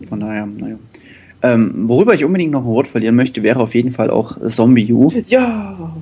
Von 0.08 0.20
daher, 0.20 0.46
naja. 0.46 0.76
Ähm, 1.42 1.88
worüber 1.88 2.14
ich 2.14 2.24
unbedingt 2.24 2.52
noch 2.52 2.62
ein 2.62 2.66
Wort 2.66 2.86
verlieren 2.86 3.16
möchte, 3.16 3.42
wäre 3.42 3.60
auf 3.60 3.74
jeden 3.74 3.92
Fall 3.92 4.10
auch 4.10 4.36
Zombie 4.48 4.92
U. 4.92 5.10
Ja. 5.26 5.92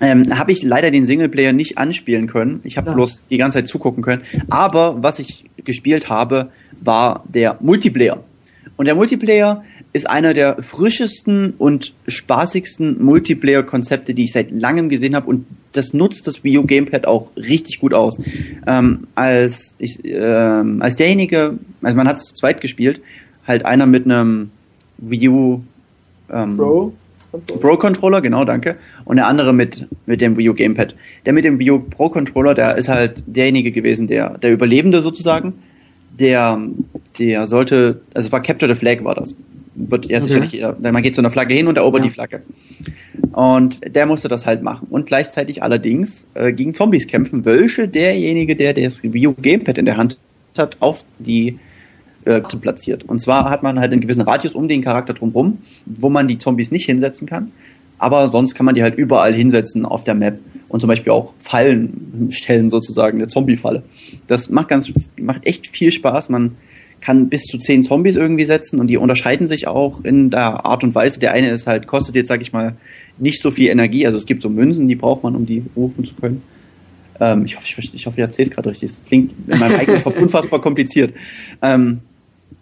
Ähm, 0.00 0.38
habe 0.38 0.50
ich 0.52 0.62
leider 0.62 0.90
den 0.90 1.06
Singleplayer 1.06 1.52
nicht 1.52 1.78
anspielen 1.78 2.26
können. 2.26 2.60
Ich 2.64 2.76
habe 2.76 2.88
Ja. 2.90 2.94
bloß 2.94 3.22
die 3.30 3.36
ganze 3.36 3.58
Zeit 3.58 3.68
zugucken 3.68 4.02
können. 4.02 4.22
Aber 4.50 5.02
was 5.02 5.18
ich 5.18 5.44
gespielt 5.64 6.08
habe, 6.08 6.48
war 6.84 7.24
der 7.28 7.56
Multiplayer. 7.60 8.22
Und 8.76 8.86
der 8.86 8.94
Multiplayer 8.94 9.64
ist 9.92 10.08
einer 10.08 10.32
der 10.32 10.62
frischesten 10.62 11.54
und 11.58 11.92
spaßigsten 12.08 13.02
Multiplayer-Konzepte, 13.02 14.14
die 14.14 14.24
ich 14.24 14.32
seit 14.32 14.50
langem 14.50 14.88
gesehen 14.88 15.14
habe. 15.14 15.28
Und 15.28 15.46
das 15.72 15.92
nutzt 15.92 16.26
das 16.26 16.42
Wii 16.44 16.58
U 16.58 16.62
Gamepad 16.64 17.06
auch 17.06 17.30
richtig 17.36 17.78
gut 17.78 17.92
aus. 17.92 18.20
Ähm, 18.66 19.06
als, 19.14 19.74
ich, 19.78 20.00
ähm, 20.04 20.80
als 20.80 20.96
derjenige, 20.96 21.58
also 21.82 21.96
man 21.96 22.08
hat 22.08 22.16
es 22.16 22.24
zu 22.24 22.34
zweit 22.34 22.60
gespielt, 22.60 23.00
halt 23.46 23.66
einer 23.66 23.86
mit 23.86 24.06
einem 24.06 24.50
Wii 24.98 25.28
U 25.28 25.62
ähm, 26.30 26.56
Bro. 26.56 26.94
Pro 27.60 27.76
Controller, 27.78 28.20
genau, 28.20 28.44
danke. 28.44 28.76
Und 29.04 29.16
der 29.16 29.26
andere 29.26 29.54
mit, 29.54 29.88
mit 30.04 30.20
dem 30.20 30.36
Wii 30.36 30.50
U 30.50 30.54
Gamepad. 30.54 30.94
Der 31.24 31.32
mit 31.32 31.44
dem 31.44 31.58
Wii 31.58 31.70
U 31.70 31.78
Pro 31.78 32.08
Controller, 32.10 32.54
der 32.54 32.76
ist 32.76 32.88
halt 32.88 33.24
derjenige 33.26 33.72
gewesen, 33.72 34.06
der, 34.06 34.38
der 34.38 34.52
Überlebende 34.52 35.00
sozusagen. 35.00 35.54
Der, 36.18 36.60
der 37.18 37.46
sollte, 37.46 38.00
also 38.14 38.26
es 38.26 38.32
war 38.32 38.42
Capture 38.42 38.72
the 38.74 38.78
Flag 38.78 39.02
war 39.04 39.14
das. 39.14 39.34
Wird 39.74 40.06
ja 40.06 40.18
Okay. 40.18 40.26
sicherlich, 40.26 40.52
jeder- 40.52 40.76
man 40.80 41.02
geht 41.02 41.14
zu 41.14 41.20
einer 41.22 41.30
Flagge 41.30 41.54
hin 41.54 41.66
und 41.66 41.78
erobert 41.78 42.02
Ja. 42.02 42.08
die 42.08 42.12
Flagge. 42.12 42.42
Und 43.32 43.80
der 43.94 44.04
musste 44.06 44.28
das 44.28 44.44
halt 44.44 44.62
machen. 44.62 44.86
Und 44.90 45.06
gleichzeitig 45.06 45.62
allerdings 45.62 46.26
äh, 46.34 46.52
gegen 46.52 46.74
Zombies 46.74 47.06
kämpfen, 47.06 47.44
welche 47.44 47.88
derjenige, 47.88 48.54
der 48.56 48.74
das 48.74 49.02
Wii 49.02 49.28
U 49.28 49.34
Gamepad 49.40 49.78
in 49.78 49.86
der 49.86 49.96
Hand 49.96 50.18
hat, 50.58 50.76
auf 50.80 51.04
die 51.18 51.58
äh, 52.24 52.40
platziert. 52.40 53.04
Und 53.04 53.20
zwar 53.20 53.48
hat 53.50 53.62
man 53.62 53.80
halt 53.80 53.92
einen 53.92 54.00
gewissen 54.02 54.22
Radius 54.22 54.54
um 54.54 54.68
den 54.68 54.82
Charakter 54.82 55.14
drumherum, 55.14 55.58
wo 55.86 56.10
man 56.10 56.28
die 56.28 56.38
Zombies 56.38 56.70
nicht 56.70 56.84
hinsetzen 56.86 57.26
kann. 57.26 57.50
Aber 58.02 58.26
sonst 58.28 58.56
kann 58.56 58.66
man 58.66 58.74
die 58.74 58.82
halt 58.82 58.96
überall 58.96 59.32
hinsetzen 59.32 59.86
auf 59.86 60.02
der 60.02 60.14
Map 60.14 60.40
und 60.68 60.80
zum 60.80 60.88
Beispiel 60.88 61.12
auch 61.12 61.34
Fallen 61.38 62.26
stellen, 62.30 62.68
sozusagen, 62.68 63.18
eine 63.18 63.28
Zombie-Falle. 63.28 63.84
Das 64.26 64.50
macht 64.50 64.68
ganz, 64.68 64.92
macht 65.20 65.46
echt 65.46 65.68
viel 65.68 65.92
Spaß. 65.92 66.28
Man 66.28 66.56
kann 67.00 67.28
bis 67.28 67.44
zu 67.44 67.58
zehn 67.58 67.84
Zombies 67.84 68.16
irgendwie 68.16 68.44
setzen 68.44 68.80
und 68.80 68.88
die 68.88 68.96
unterscheiden 68.96 69.46
sich 69.46 69.68
auch 69.68 70.02
in 70.04 70.30
der 70.30 70.66
Art 70.66 70.82
und 70.82 70.96
Weise. 70.96 71.20
Der 71.20 71.32
eine 71.32 71.50
ist 71.50 71.68
halt, 71.68 71.86
kostet 71.86 72.16
jetzt, 72.16 72.26
sag 72.26 72.42
ich 72.42 72.52
mal, 72.52 72.74
nicht 73.18 73.40
so 73.40 73.52
viel 73.52 73.70
Energie. 73.70 74.04
Also 74.04 74.18
es 74.18 74.26
gibt 74.26 74.42
so 74.42 74.48
Münzen, 74.48 74.88
die 74.88 74.96
braucht 74.96 75.22
man, 75.22 75.36
um 75.36 75.46
die 75.46 75.62
rufen 75.76 76.04
zu 76.04 76.16
können. 76.16 76.42
Ähm, 77.20 77.44
ich 77.44 77.56
hoffe, 77.56 77.66
ich, 77.68 77.94
ich 77.94 78.06
hoffe, 78.06 78.16
ich 78.16 78.22
erzähle 78.24 78.48
es 78.48 78.54
gerade 78.54 78.68
richtig. 78.68 78.90
Das 78.90 79.04
klingt 79.04 79.32
in 79.46 79.60
meinem 79.60 79.78
eigenen 79.78 80.02
Kopf 80.02 80.16
unfassbar 80.20 80.60
kompliziert. 80.60 81.14
Ähm, 81.62 82.00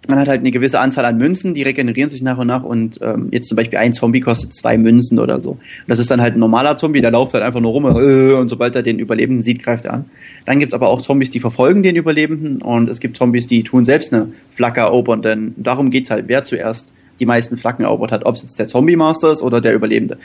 man 0.09 0.19
hat 0.19 0.29
halt 0.29 0.41
eine 0.41 0.51
gewisse 0.51 0.81
Anzahl 0.81 1.05
an 1.05 1.17
Münzen, 1.19 1.55
die 1.55 1.63
regenerieren 1.63 2.11
sich 2.11 2.23
nach 2.23 2.39
und 2.39 2.47
nach 2.47 2.63
und 2.63 2.99
ähm, 3.03 3.29
jetzt 3.31 3.49
zum 3.49 3.57
Beispiel 3.57 3.79
ein 3.79 3.93
Zombie 3.93 4.21
kostet 4.21 4.55
zwei 4.55 4.77
Münzen 4.79 5.19
oder 5.19 5.41
so. 5.41 5.59
Das 5.87 5.99
ist 5.99 6.11
dann 6.11 6.21
halt 6.21 6.35
ein 6.35 6.41
normaler 6.41 6.77
Zombie, 6.77 7.01
der 7.01 7.11
läuft 7.11 7.35
halt 7.35 7.45
einfach 7.45 7.61
nur 7.61 7.73
rum 7.73 7.85
äh, 7.87 8.35
und 8.35 8.49
sobald 8.49 8.75
er 8.77 8.83
den 8.83 8.99
Überlebenden 8.99 9.43
sieht, 9.43 9.63
greift 9.63 9.85
er 9.85 9.95
an. 9.95 10.05
Dann 10.47 10.59
gibt's 10.59 10.75
aber 10.75 10.89
auch 10.89 11.03
Zombies, 11.03 11.31
die 11.31 11.41
verfolgen 11.41 11.83
den 11.83 11.97
Überlebenden 11.97 12.63
und 12.63 12.89
es 12.89 13.01
gibt 13.01 13.17
Zombies, 13.17 13.47
die 13.47 13.63
tun 13.63 13.85
selbst 13.85 14.13
eine 14.13 14.33
Flagge 14.51 14.81
erobern, 14.81 15.23
denn 15.23 15.55
darum 15.57 15.91
geht's 15.91 16.11
halt, 16.11 16.27
wer 16.29 16.43
zuerst 16.43 16.93
die 17.21 17.27
meisten 17.27 17.57
Flaggen 17.57 17.85
erobert 17.85 18.13
hat, 18.13 18.25
ob 18.27 18.35
es 18.35 18.43
jetzt 18.43 18.59
der 18.59 18.67
Zombie-Master 18.67 19.33
ist 19.33 19.43
oder 19.43 19.61
der 19.61 19.75
Überlebende. 19.75 20.19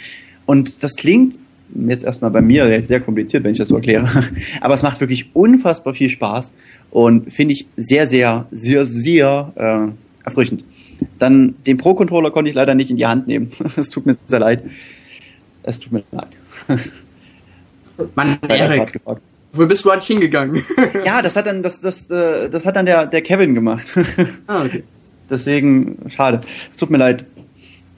Und 0.45 0.83
das 0.83 0.95
klingt 0.95 1.39
jetzt 1.73 2.03
erstmal 2.03 2.31
bei 2.31 2.41
mir 2.41 2.69
jetzt 2.69 2.87
sehr 2.87 2.99
kompliziert, 2.99 3.43
wenn 3.43 3.51
ich 3.51 3.57
das 3.57 3.69
so 3.69 3.75
erkläre. 3.75 4.07
Aber 4.61 4.73
es 4.73 4.83
macht 4.83 4.99
wirklich 4.99 5.29
unfassbar 5.33 5.93
viel 5.93 6.09
Spaß 6.09 6.53
und 6.91 7.31
finde 7.31 7.53
ich 7.53 7.67
sehr, 7.77 8.07
sehr, 8.07 8.47
sehr, 8.51 8.85
sehr 8.85 9.53
äh, 9.55 10.25
erfrischend. 10.25 10.63
Dann 11.19 11.55
den 11.65 11.77
Pro-Controller 11.77 12.31
konnte 12.31 12.49
ich 12.49 12.55
leider 12.55 12.75
nicht 12.75 12.89
in 12.89 12.97
die 12.97 13.05
Hand 13.05 13.27
nehmen. 13.27 13.51
Es 13.75 13.89
tut 13.89 14.05
mir 14.05 14.15
sehr 14.27 14.39
leid. 14.39 14.63
Es 15.63 15.79
tut 15.79 15.91
mir 15.91 16.03
leid. 16.11 16.27
Mann, 18.15 18.37
Erik, 18.47 18.93
gefragt. 18.93 19.21
wo 19.53 19.65
bist 19.65 19.85
du 19.85 19.89
eigentlich 19.89 20.07
hingegangen? 20.07 20.61
Ja, 21.05 21.21
das 21.21 21.35
hat 21.35 21.47
dann, 21.47 21.63
das, 21.63 21.79
das, 21.81 22.09
äh, 22.11 22.49
das 22.49 22.65
hat 22.65 22.75
dann 22.75 22.85
der, 22.85 23.05
der 23.05 23.21
Kevin 23.21 23.55
gemacht. 23.55 23.87
ah, 24.47 24.63
okay. 24.63 24.83
Deswegen, 25.29 25.97
schade. 26.09 26.41
Es 26.71 26.79
tut 26.79 26.89
mir 26.89 26.97
leid. 26.97 27.25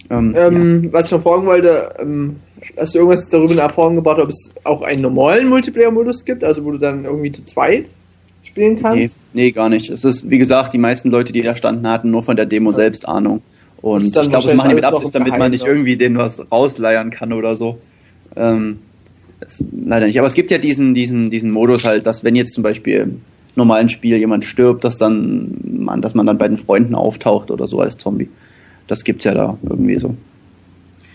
Ähm, 0.10 0.36
Ähm, 0.38 0.90
Was 0.92 1.08
ich 1.08 1.12
noch 1.12 1.22
fragen 1.22 1.46
wollte, 1.46 1.94
ähm, 2.00 2.38
hast 2.78 2.96
du 2.96 3.00
irgendwas 3.00 3.30
darüber 3.30 3.54
in 3.54 3.60
Erfahrung 3.60 3.96
gebracht, 3.96 4.20
ob 4.20 4.30
es 4.30 4.54
auch 4.64 4.82
einen 4.82 5.02
normalen 5.02 5.48
Multiplayer-Modus 5.48 6.26
gibt, 6.26 6.44
also 6.44 6.64
wo 6.64 6.72
du 6.72 6.78
dann 6.78 7.06
irgendwie 7.06 7.32
zu 7.32 7.44
zweit 7.46 7.86
spielen 8.44 8.78
ja. 8.82 8.94
nee, 8.94 9.02
kannst? 9.02 9.20
nee, 9.34 9.52
gar 9.52 9.70
nicht. 9.70 9.90
Es 9.90 10.04
ist, 10.04 10.30
wie 10.30 10.38
gesagt, 10.38 10.74
die 10.74 10.78
meisten 10.78 11.10
Leute, 11.10 11.34
die 11.34 11.42
da 11.42 11.56
standen, 11.56 11.88
hatten 11.88 12.12
nur 12.12 12.24
von 12.24 12.36
der 12.36 12.46
Demo 12.46 12.74
selbst 12.74 13.08
Ahnung. 13.08 13.42
Und 13.82 14.06
ich 14.06 14.12
glaube, 14.12 14.30
das 14.30 14.54
machen 14.56 14.70
die 14.70 14.76
mit 14.76 14.86
Absicht, 14.86 15.14
damit 15.14 15.38
man 15.38 15.52
nicht 15.52 15.66
ja. 15.66 15.70
irgendwie 15.70 15.98
denen 15.98 16.18
was 16.18 16.52
rausleiern 16.52 17.12
kann 17.12 17.32
oder 17.32 17.56
so. 17.56 17.78
Ähm, 18.36 18.80
das, 19.40 19.64
leider 19.72 20.08
nicht. 20.08 20.18
Aber 20.18 20.28
es 20.28 20.34
gibt 20.34 20.50
ja 20.50 20.58
diesen, 20.58 20.94
diesen, 20.94 21.30
diesen 21.30 21.52
Modus 21.52 21.86
halt, 21.86 22.08
dass 22.08 22.24
wenn 22.24 22.36
jetzt 22.36 22.54
zum 22.54 22.64
Beispiel 22.64 23.02
im 23.02 23.22
normalen 23.56 23.90
Spiel 23.90 24.18
jemand 24.18 24.46
stirbt, 24.46 24.84
dass 24.84 24.98
dann 24.98 25.52
man, 25.64 26.02
dass 26.02 26.16
man 26.16 26.26
dann 26.26 26.38
bei 26.38 26.48
den 26.48 26.58
Freunden 26.58 26.96
auftaucht 26.96 27.52
oder 27.52 27.68
so 27.68 27.80
als 27.80 27.98
Zombie. 27.98 28.30
Das 28.88 29.04
gibt's 29.04 29.26
ja 29.26 29.34
da 29.34 29.58
irgendwie 29.70 29.98
so. 29.98 30.16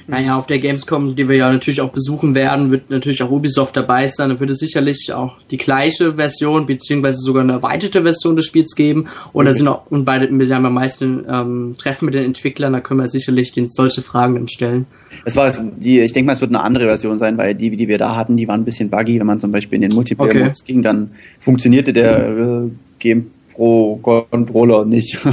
Naja, 0.09 0.37
auf 0.37 0.47
der 0.47 0.59
Gamescom, 0.59 1.14
die 1.14 1.29
wir 1.29 1.37
ja 1.37 1.51
natürlich 1.51 1.81
auch 1.81 1.91
besuchen 1.91 2.35
werden, 2.35 2.73
wird 2.73 2.91
natürlich 2.91 3.23
auch 3.23 3.31
Ubisoft 3.31 3.77
dabei 3.77 4.09
sein. 4.09 4.31
Da 4.31 4.41
wird 4.41 4.51
es 4.51 4.59
sicherlich 4.59 5.12
auch 5.12 5.37
die 5.53 5.57
gleiche 5.57 6.14
Version, 6.14 6.66
beziehungsweise 6.66 7.18
sogar 7.20 7.45
eine 7.45 7.53
erweiterte 7.53 8.03
Version 8.03 8.35
des 8.35 8.47
Spiels 8.47 8.75
geben. 8.75 9.07
Und 9.33 9.45
da 9.45 9.53
Okay. 9.53 9.59
sind 9.59 9.68
auch, 9.68 9.83
und 9.91 10.05
beide, 10.05 10.29
wir 10.29 10.55
haben 10.55 10.66
am 10.66 10.75
meisten 10.75 11.25
ähm, 11.29 11.75
Treffen 11.79 12.07
mit 12.07 12.14
den 12.14 12.25
Entwicklern, 12.25 12.73
da 12.73 12.81
können 12.81 12.99
wir 12.99 13.07
sicherlich 13.07 13.53
den, 13.53 13.68
solche 13.68 14.03
Fragen 14.03 14.35
dann 14.35 14.49
stellen. 14.49 14.87
Es 15.25 15.37
war 15.37 15.51
die, 15.79 16.01
ich 16.01 16.12
denke 16.12 16.27
mal, 16.27 16.33
es 16.33 16.41
wird 16.41 16.51
eine 16.51 16.62
andere 16.62 16.87
Version 16.87 17.16
sein, 17.18 17.39
weil 17.39 17.55
die, 17.55 17.70
die 17.70 17.87
wir 17.87 17.99
da 17.99 18.16
hatten, 18.16 18.37
die 18.37 18.49
waren 18.49 18.62
ein 18.62 18.64
bisschen 18.64 18.91
buggy. 18.91 19.20
Wenn 19.20 19.27
man 19.27 19.39
zum 19.39 19.53
Beispiel 19.53 19.77
in 19.77 19.83
den 19.83 19.95
Multiplayer-Modus 19.95 20.64
ging, 20.64 20.83
dann 20.83 21.12
funktionierte 21.39 21.93
der 21.93 22.29
äh, 22.29 22.70
Game 22.99 23.31
Pro 23.55 23.97
Controller 24.03 24.85
nicht. 24.85 25.16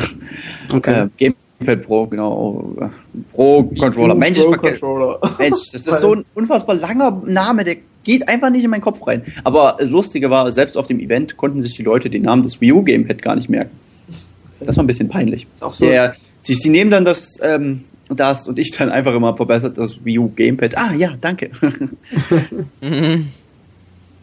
Okay. 0.72 1.08
äh, 1.18 1.34
Gamepad 1.60 1.86
Pro, 1.86 2.08
genau. 2.08 2.74
Pro 3.34 3.64
Controller. 3.64 4.16
Mensch, 4.16 4.40
vergesse- 4.40 4.80
Controller. 4.80 5.20
Mensch, 5.38 5.72
das 5.72 5.88
ist 5.88 6.02
so 6.02 6.16
ein 6.16 6.26
unfassbar 6.36 6.76
langer 6.76 7.22
Name, 7.26 7.64
der 7.64 7.78
geht 8.04 8.28
einfach 8.30 8.50
nicht 8.50 8.64
in 8.64 8.70
meinen 8.70 8.82
Kopf 8.82 9.06
rein. 9.06 9.24
Aber 9.44 9.76
das 9.78 9.90
Lustige 9.90 10.30
war, 10.30 10.52
selbst 10.52 10.78
auf 10.78 10.88
dem 10.88 11.00
Event 11.00 11.36
konnten 11.38 11.62
sich 11.62 11.76
die 11.76 11.84
Leute 11.84 12.10
den 12.10 12.22
Namen 12.24 12.44
des 12.44 12.62
Wii 12.62 12.72
U 12.72 12.82
Gamepad 12.84 13.22
gar 13.22 13.36
nicht 13.36 13.50
merken. 13.50 13.72
Das 14.62 14.78
war 14.78 14.84
ein 14.84 14.88
bisschen 14.88 15.10
peinlich. 15.10 15.48
Ist 15.54 15.64
auch 15.64 15.74
so. 15.74 15.86
Der, 15.86 16.16
sie, 16.42 16.54
sie 16.54 16.70
nehmen 16.70 16.92
dann 16.92 17.06
das, 17.06 17.38
ähm, 17.42 17.84
das 18.10 18.48
und 18.48 18.58
ich 18.58 18.72
dann 18.78 18.90
einfach 18.90 19.14
immer 19.14 19.36
verbessert 19.36 19.78
das 19.78 20.04
Wii 20.04 20.20
U 20.20 20.30
Gamepad. 20.36 20.78
Ah 20.78 20.94
ja, 20.96 21.14
danke. 21.20 21.52
Mhm. 22.82 23.28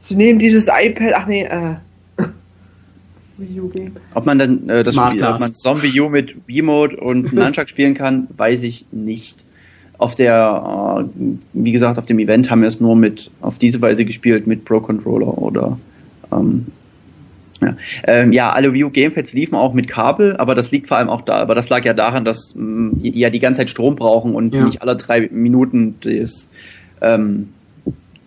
Sie 0.03 0.15
nehmen 0.17 0.39
dieses 0.39 0.69
iPad, 0.69 1.13
ach 1.15 1.27
nee, 1.27 1.43
äh. 1.45 1.75
Wii 3.39 3.61
U 3.61 3.69
Game. 3.69 3.93
ob 4.15 4.27
man 4.27 4.39
dann 4.39 4.69
äh, 4.69 4.83
das 4.83 4.95
Spiel, 4.95 5.23
ob 5.25 5.41
man 5.41 5.55
Zombie 5.55 6.01
U 6.01 6.09
mit 6.09 6.37
Wii-Mode 6.47 6.97
und 6.97 7.33
Nunchuck 7.35 7.69
spielen 7.69 7.95
kann, 7.95 8.29
weiß 8.37 8.63
ich 8.63 8.87
nicht. 8.93 9.45
Auf 9.99 10.15
der, 10.15 11.07
äh, 11.19 11.25
wie 11.55 11.73
gesagt, 11.73 11.99
auf 11.99 12.05
dem 12.07 12.19
Event 12.19 12.51
haben 12.51 12.61
wir 12.61 12.69
es 12.69 12.81
nur 12.81 12.97
mit, 12.97 13.31
auf 13.41 13.59
diese 13.59 13.81
Weise 13.81 14.05
gespielt 14.05 14.47
mit 14.47 14.65
Pro 14.65 14.81
Controller 14.81 15.39
oder 15.39 15.79
ähm, 16.33 16.67
ja. 17.63 17.75
Ähm, 18.05 18.33
ja, 18.33 18.53
alle 18.53 18.75
Wii 18.75 18.85
U 18.85 18.91
Gamepads 18.91 19.33
liefen 19.33 19.55
auch 19.55 19.73
mit 19.73 19.89
Kabel, 19.89 20.37
aber 20.37 20.55
das 20.55 20.71
liegt 20.73 20.89
vor 20.89 20.99
allem 20.99 21.09
auch 21.09 21.23
da, 21.23 21.39
aber 21.39 21.55
das 21.55 21.71
lag 21.71 21.85
ja 21.87 21.95
daran, 21.95 22.27
dass 22.27 22.55
mh, 22.55 22.97
die, 23.03 23.11
die 23.13 23.19
ja 23.21 23.31
die 23.31 23.41
ganze 23.41 23.59
Zeit 23.61 23.71
Strom 23.71 23.97
brauchen 23.97 24.35
und 24.35 24.55
Ja. 24.55 24.65
nicht 24.67 24.83
alle 24.83 24.95
drei 24.97 25.29
Minuten 25.33 25.95
das, 26.03 26.51
ähm, 27.01 27.49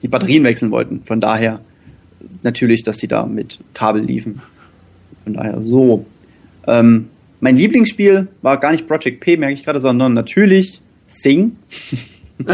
die 0.02 0.08
Batterien 0.08 0.44
wechseln 0.44 0.72
wollten. 0.72 1.02
Von 1.06 1.22
daher 1.22 1.60
natürlich, 2.42 2.82
dass 2.82 2.98
sie 2.98 3.08
da 3.08 3.28
mit 3.28 3.60
Kabel 3.76 4.02
liefen. 4.02 4.42
Von 5.30 5.36
daher 5.36 5.62
so. 5.62 6.06
Ähm, 6.68 7.10
mein 7.40 7.56
Lieblingsspiel 7.56 8.28
war 8.42 8.60
gar 8.60 8.72
nicht 8.72 8.88
Project 8.88 9.20
P, 9.20 9.38
merke 9.38 9.54
ich 9.54 9.64
gerade, 9.64 9.80
sondern 9.80 10.16
natürlich 10.16 10.82
Sing. 11.08 11.56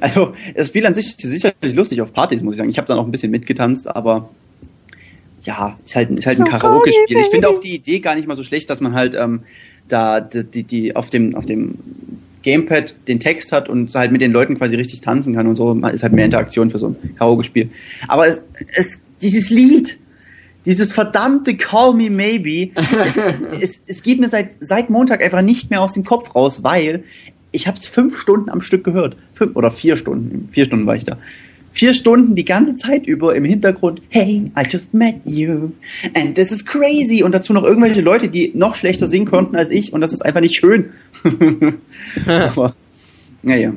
also, 0.00 0.34
das 0.54 0.66
Spiel 0.66 0.84
an 0.86 0.94
sich 0.94 1.06
ist 1.06 1.20
sicherlich 1.20 1.74
lustig 1.74 2.02
auf 2.02 2.12
Partys, 2.12 2.42
muss 2.42 2.54
ich 2.54 2.58
sagen. 2.58 2.70
Ich 2.70 2.76
habe 2.76 2.86
dann 2.86 2.98
auch 2.98 3.06
ein 3.06 3.10
bisschen 3.10 3.30
mitgetanzt, 3.30 3.88
aber 3.88 4.28
ja, 5.40 5.78
ist 5.82 5.96
halt, 5.96 6.10
ist 6.10 6.26
halt 6.26 6.38
ein 6.38 6.46
So 6.46 6.50
Karaoke-Spiel. 6.50 7.18
Ich 7.18 7.28
finde 7.28 7.48
auch 7.48 7.58
die 7.58 7.74
Idee 7.74 8.00
gar 8.00 8.14
nicht 8.14 8.28
mal 8.28 8.36
so 8.36 8.42
schlecht, 8.42 8.68
dass 8.68 8.80
man 8.80 8.94
halt 8.94 9.14
ähm, 9.14 9.42
da 9.88 10.20
die, 10.20 10.44
die, 10.44 10.64
die 10.64 10.94
auf 10.94 11.10
dem, 11.10 11.34
auf 11.34 11.46
dem 11.46 11.78
Gamepad 12.42 12.94
den 13.08 13.18
Text 13.20 13.52
hat 13.52 13.68
und 13.68 13.94
halt 13.94 14.12
mit 14.12 14.20
den 14.20 14.32
Leuten 14.32 14.58
quasi 14.58 14.76
richtig 14.76 15.00
tanzen 15.00 15.34
kann 15.34 15.46
und 15.46 15.56
so. 15.56 15.72
Ist 15.72 16.02
halt 16.02 16.12
mehr 16.12 16.26
Interaktion 16.26 16.70
für 16.70 16.78
so 16.78 16.88
ein 16.88 17.16
Karaoke-Spiel. 17.16 17.70
Aber 18.08 18.26
es, 18.26 18.42
es, 18.74 19.00
dieses 19.20 19.50
Lied, 19.50 19.98
dieses 20.64 20.92
verdammte 20.92 21.56
Call 21.56 21.94
Me 21.94 22.10
Maybe, 22.10 22.70
es, 23.50 23.60
es, 23.60 23.80
es 23.86 24.02
geht 24.02 24.20
mir 24.20 24.28
seit, 24.28 24.50
seit 24.60 24.90
Montag 24.90 25.22
einfach 25.22 25.42
nicht 25.42 25.70
mehr 25.70 25.82
aus 25.82 25.94
dem 25.94 26.04
Kopf 26.04 26.34
raus, 26.34 26.62
weil 26.62 27.04
ich 27.50 27.66
habe 27.66 27.76
es 27.76 27.86
fünf 27.86 28.18
Stunden 28.18 28.50
am 28.50 28.62
Stück 28.62 28.84
gehört. 28.84 29.16
Fünf 29.34 29.56
oder 29.56 29.70
vier 29.70 29.96
Stunden. 29.96 30.48
Vier 30.50 30.64
Stunden 30.64 30.86
war 30.86 30.96
ich 30.96 31.04
da. 31.04 31.18
Vier 31.74 31.94
Stunden 31.94 32.34
die 32.34 32.44
ganze 32.44 32.76
Zeit 32.76 33.06
über 33.06 33.34
im 33.34 33.44
Hintergrund, 33.44 34.02
hey, 34.10 34.50
I 34.58 34.62
just 34.68 34.92
met 34.92 35.16
you 35.24 35.72
and 36.14 36.34
this 36.34 36.52
is 36.52 36.64
crazy. 36.66 37.22
Und 37.22 37.32
dazu 37.32 37.52
noch 37.52 37.64
irgendwelche 37.64 38.02
Leute, 38.02 38.28
die 38.28 38.52
noch 38.54 38.74
schlechter 38.74 39.08
singen 39.08 39.26
konnten 39.26 39.56
als 39.56 39.70
ich 39.70 39.92
und 39.92 40.02
das 40.02 40.12
ist 40.12 40.22
einfach 40.22 40.40
nicht 40.40 40.54
schön. 40.54 40.90
Aber, 42.26 42.74
naja. 43.42 43.72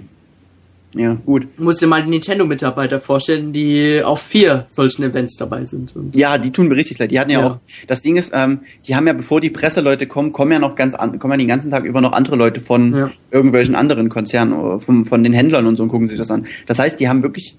Ja, 0.98 1.16
gut. 1.26 1.48
Du 1.58 1.64
musst 1.64 1.82
dir 1.82 1.88
mal 1.88 2.02
die 2.04 2.10
Nintendo-Mitarbeiter 2.10 3.02
vorstellen, 3.02 3.52
die 3.52 4.02
auf 4.02 4.22
vier 4.22 4.66
solchen 4.70 5.04
Events 5.04 5.36
dabei 5.36 5.66
sind. 5.66 5.94
Ja, 6.14 6.38
die 6.38 6.52
tun 6.52 6.70
mir 6.70 6.76
richtig 6.76 7.00
leid. 7.00 7.12
Die 7.12 7.20
hatten 7.20 7.32
ja, 7.32 7.42
Ja. 7.42 7.48
auch, 7.48 7.58
das 7.88 8.02
Ding 8.02 8.16
ist, 8.16 8.32
ähm, 8.34 8.60
die 8.88 8.96
haben 8.96 9.06
ja, 9.06 9.12
bevor 9.14 9.42
die 9.42 9.50
Presseleute 9.50 10.08
kommen, 10.08 10.32
kommen 10.32 10.54
ja 10.54 10.60
noch 10.60 10.76
ganz 10.76 10.96
an, 10.96 11.20
kommen 11.20 11.34
ja 11.34 11.38
den 11.38 11.48
ganzen 11.50 11.70
Tag 11.70 11.84
über 11.84 12.00
noch 12.00 12.14
andere 12.14 12.38
Leute 12.38 12.62
von 12.62 12.94
Ja. 12.96 13.12
irgendwelchen 13.30 13.76
anderen 13.76 14.08
Konzernen, 14.08 14.54
oder 14.54 14.80
von, 14.80 15.06
von 15.06 15.22
den 15.24 15.34
Händlern 15.34 15.68
und 15.68 15.76
so 15.76 15.84
und 15.84 15.90
gucken 15.90 16.08
sich 16.08 16.18
das 16.18 16.32
an. 16.32 16.46
Das 16.66 16.80
heißt, 16.80 16.98
die 17.00 17.10
haben 17.10 17.24
wirklich 17.24 17.58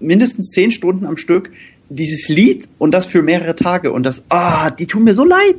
mindestens 0.00 0.50
zehn 0.50 0.70
Stunden 0.70 1.06
am 1.06 1.16
Stück 1.16 1.50
dieses 1.88 2.28
Lied 2.28 2.68
und 2.78 2.92
das 2.92 3.06
für 3.06 3.22
mehrere 3.22 3.56
Tage 3.56 3.92
und 3.92 4.04
das, 4.04 4.24
ah, 4.28 4.70
die 4.70 4.86
tun 4.86 5.04
mir 5.04 5.14
so 5.14 5.24
leid. 5.24 5.56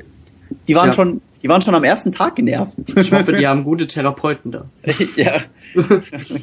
Die 0.68 0.76
waren 0.76 0.88
Ja. 0.90 0.94
schon, 0.94 1.22
die 1.42 1.50
waren 1.50 1.62
schon 1.62 1.76
am 1.76 1.84
ersten 1.84 2.12
Tag 2.12 2.36
genervt. 2.36 2.78
ich 2.96 3.12
hoffe, 3.12 3.34
die 3.34 3.48
haben 3.48 3.64
gute 3.64 3.88
Therapeuten 3.88 4.52
da. 4.52 4.66
ja. 5.16 5.38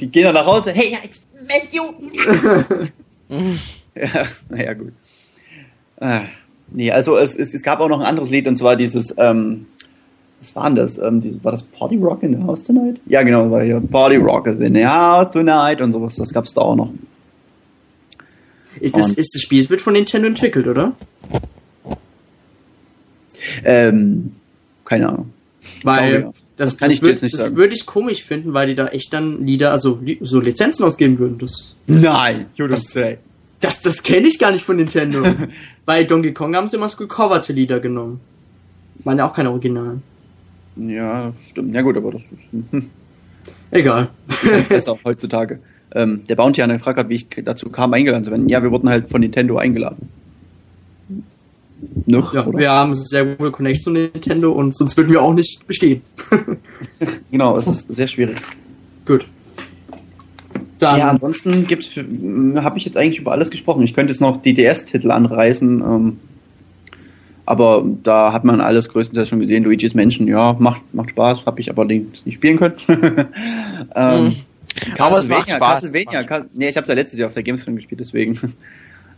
Die 0.01 0.07
gehen 0.09 0.25
dann 0.25 0.35
nach 0.35 0.47
Hause, 0.47 0.73
hey, 0.73 0.95
I 0.95 1.11
met 1.47 1.73
you. 1.73 1.83
ja, 3.95 4.23
naja, 4.49 4.73
gut. 4.75 4.93
Ah, 6.01 6.23
nee, 6.71 6.91
also 6.91 7.17
es, 7.17 7.37
es, 7.37 7.55
es 7.55 7.63
gab 7.63 7.81
auch 7.81 7.89
noch 7.89 8.01
ein 8.01 8.07
anderes 8.07 8.31
Lied 8.31 8.49
und 8.49 8.57
zwar 8.57 8.77
dieses, 8.77 9.15
ähm, 9.19 9.67
was 10.41 10.55
war 10.57 10.65
denn 10.65 10.77
das? 10.77 10.99
Ähm, 10.99 11.21
dieses, 11.21 11.43
war 11.45 11.53
das 11.53 11.63
Party 11.63 11.97
Rock 11.97 12.23
in 12.23 12.39
the 12.39 12.43
House 12.45 12.65
Tonight? 12.65 13.01
Ja, 13.07 13.23
genau, 13.23 13.51
war 13.51 13.63
hier 13.63 13.81
Party 13.81 14.17
Rock 14.17 14.47
in 14.47 14.75
the 14.75 14.87
House 14.87 15.31
Tonight 15.31 15.81
und 15.81 15.93
sowas, 15.93 16.17
das 16.17 16.33
gab's 16.33 16.55
da 16.55 16.63
auch 16.63 16.77
noch. 16.77 16.93
Ist 18.81 18.97
das, 18.97 19.13
ist 19.15 19.35
das 19.35 19.43
Spiel 19.43 19.61
es 19.61 19.71
wird 19.71 19.81
von 19.81 19.95
Nintendo 19.95 20.29
entwickelt, 20.29 20.67
oder? 20.67 20.93
Ähm, 23.65 24.33
keine 24.87 25.09
Ahnung. 25.11 25.33
Weil 25.83 26.21
glaube, 26.21 26.35
das, 26.57 26.71
Das 26.71 26.79
kann 26.79 26.89
das, 26.89 26.95
ich 26.99 27.03
würd- 27.05 27.23
nicht 27.23 27.35
das 27.35 27.41
sagen. 27.43 27.57
würde 27.57 27.75
ich 27.75 27.85
komisch 27.85 28.23
finden, 28.25 28.55
weil 28.55 28.69
die 28.69 28.75
da 28.75 28.87
echt 28.89 29.13
dann 29.13 29.45
Lieder, 29.45 29.73
also 29.73 30.01
so 30.23 30.41
Lizenzen 30.41 30.85
ausgeben 30.85 31.19
würden. 31.19 31.37
Das, 31.39 31.75
Nein, 31.87 32.47
you 32.55 32.67
Das- 32.67 32.85
say. 32.85 33.19
das, 33.61 33.83
das 33.83 34.03
kenne 34.03 34.27
ich 34.29 34.39
gar 34.39 34.53
nicht 34.53 34.65
von 34.65 34.77
Nintendo. 34.77 35.23
Bei 35.85 36.05
Donkey 36.05 36.33
Kong 36.33 36.57
haben 36.57 36.69
sie 36.69 36.77
immer 36.77 36.89
so 36.89 36.97
gecoverte 36.97 37.53
Lieder 37.53 37.79
genommen. 37.81 38.21
Waren 39.05 39.19
ja 39.19 39.29
auch 39.29 39.35
keine 39.35 39.51
Originalen. 39.51 40.03
Ja, 40.77 41.33
stimmt. 41.51 41.75
Ja 41.75 41.83
gut, 41.83 41.97
aber 41.97 42.13
das 42.13 42.23
ist 42.23 42.87
Egal. 43.71 44.09
besser 44.69 44.97
heutzutage. 45.05 45.59
Ähm, 45.95 46.23
der 46.29 46.35
Bounty 46.37 46.61
hat 46.61 46.71
gefragt, 46.71 46.99
hat, 46.99 47.09
wie 47.09 47.15
ich 47.15 47.27
dazu 47.45 47.69
kam, 47.71 47.93
eingeladen 47.95 48.25
zu 48.25 48.31
werden. 48.31 48.49
Ja, 48.49 48.63
wir 48.63 48.71
wurden 48.71 48.89
halt 48.89 49.09
von 49.09 49.21
Nintendo 49.21 49.57
eingeladen. 49.59 50.09
Ne? 52.07 52.25
Ja, 52.33 52.47
Oder? 52.47 52.59
wir 52.59 52.71
haben 52.71 52.95
sehr 52.95 53.25
gute 53.25 53.51
Connection 53.51 53.85
zu 53.85 53.91
Nintendo 53.91 54.53
und 54.53 54.75
sonst 54.75 54.97
würden 54.97 55.13
wir 55.13 55.23
auch 55.23 55.35
nicht 55.35 55.67
bestehen. 55.67 56.03
Genau, 57.31 57.57
es 57.59 57.67
ist 57.67 57.95
sehr 57.95 58.07
schwierig. 58.07 58.41
Gut. 59.05 59.27
Dann, 60.79 60.99
Ja, 60.99 61.11
ansonsten 61.11 61.67
gibt's, 61.67 61.91
habe 61.97 62.79
ich 62.79 62.85
jetzt 62.85 62.97
eigentlich 62.97 63.19
über 63.19 63.33
alles 63.33 63.51
gesprochen. 63.51 63.83
Ich 63.83 63.95
könnte 63.95 64.13
jetzt 64.13 64.21
noch 64.21 64.41
die 64.41 64.55
DS-Titel 64.55 65.11
anreißen, 65.11 65.81
ähm, 65.81 66.21
aber 67.45 67.85
da 68.03 68.33
hat 68.33 68.45
man 68.45 68.61
alles 68.61 68.89
größtenteils 68.89 69.29
schon 69.29 69.41
gesehen. 69.41 69.65
Luigi's 69.65 69.95
Mansion, 69.95 70.27
ja, 70.27 70.57
macht, 70.59 70.83
macht 70.95 71.11
Spaß, 71.11 71.45
habe 71.45 71.61
ich 71.61 71.71
aber 71.71 71.85
nicht, 71.85 72.25
nicht 72.25 72.37
spielen 72.37 72.59
können. 72.59 72.75
ähm, 73.95 74.37
Aber 74.99 75.19
es 75.19 75.29
macht 75.29 75.47
Castlevania, 75.47 75.57
Spaß. 75.57 75.81
Castlevania, 75.81 76.23
Cas 76.25 76.47
nee, 76.57 76.69
ich 76.69 76.77
habe 76.77 76.87
ja 76.87 76.95
letztes 76.95 77.19
Jahr 77.19 77.29
auf 77.29 77.35
der 77.35 77.43
Gamescom 77.43 77.77
gespielt, 77.77 78.01
deswegen. 78.01 78.55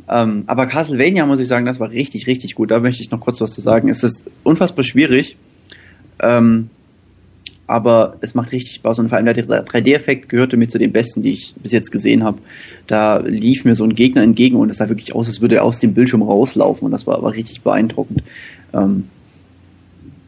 Ähm, 0.08 0.44
aber 0.46 0.66
Castlevania 0.66 1.26
muss 1.26 1.40
ich 1.40 1.48
sagen, 1.48 1.66
das 1.66 1.80
war 1.80 1.90
richtig, 1.90 2.26
richtig 2.26 2.54
gut. 2.54 2.70
Da 2.70 2.80
möchte 2.80 3.02
ich 3.02 3.10
noch 3.10 3.20
kurz 3.20 3.40
was 3.40 3.52
zu 3.52 3.60
sagen. 3.60 3.88
Es 3.88 4.02
ist 4.02 4.24
unfassbar 4.42 4.84
schwierig, 4.84 5.36
ähm, 6.20 6.70
aber 7.66 8.16
es 8.22 8.34
macht 8.34 8.52
richtig 8.52 8.74
Spaß 8.74 8.98
und 9.00 9.10
vor 9.10 9.18
allem 9.18 9.26
der 9.26 9.36
3D-Effekt 9.36 10.30
gehörte 10.30 10.56
mir 10.56 10.68
zu 10.68 10.78
den 10.78 10.90
besten, 10.90 11.20
die 11.20 11.32
ich 11.32 11.54
bis 11.62 11.72
jetzt 11.72 11.92
gesehen 11.92 12.24
habe. 12.24 12.38
Da 12.86 13.18
lief 13.18 13.66
mir 13.66 13.74
so 13.74 13.84
ein 13.84 13.94
Gegner 13.94 14.22
entgegen 14.22 14.56
und 14.56 14.70
es 14.70 14.78
sah 14.78 14.88
wirklich 14.88 15.14
aus, 15.14 15.28
als 15.28 15.42
würde 15.42 15.56
er 15.56 15.64
aus 15.64 15.78
dem 15.78 15.92
Bildschirm 15.92 16.22
rauslaufen 16.22 16.86
und 16.86 16.92
das 16.92 17.06
war 17.06 17.16
aber 17.16 17.34
richtig 17.34 17.60
beeindruckend. 17.60 18.22
Ähm, 18.72 19.08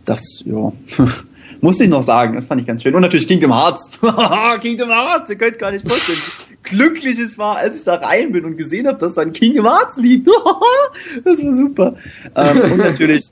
das, 0.04 0.42
ja. 0.44 0.72
Musste 1.62 1.84
ich 1.84 1.90
noch 1.90 2.02
sagen, 2.02 2.34
das 2.34 2.44
fand 2.46 2.60
ich 2.60 2.66
ganz 2.66 2.82
schön. 2.82 2.94
Und 2.94 3.02
natürlich 3.02 3.26
Kingdom 3.26 3.52
Hearts. 3.52 3.90
Kingdom 4.60 4.88
Hearts, 4.88 5.30
ihr 5.30 5.36
könnt 5.36 5.58
gar 5.58 5.70
nicht 5.70 5.86
vorstellen, 5.86 6.18
glücklich 6.62 7.18
es 7.18 7.38
war, 7.38 7.56
als 7.56 7.78
ich 7.78 7.84
da 7.84 7.94
rein 7.94 8.32
bin 8.32 8.44
und 8.44 8.56
gesehen 8.56 8.86
habe, 8.86 8.98
dass 8.98 9.14
da 9.14 9.22
ein 9.22 9.32
Kingdom 9.32 9.66
Hearts 9.66 9.96
liegt. 9.96 10.28
das 11.24 11.42
war 11.42 11.52
super. 11.52 11.96
Ähm, 12.34 12.72
und 12.72 12.78
natürlich 12.78 13.30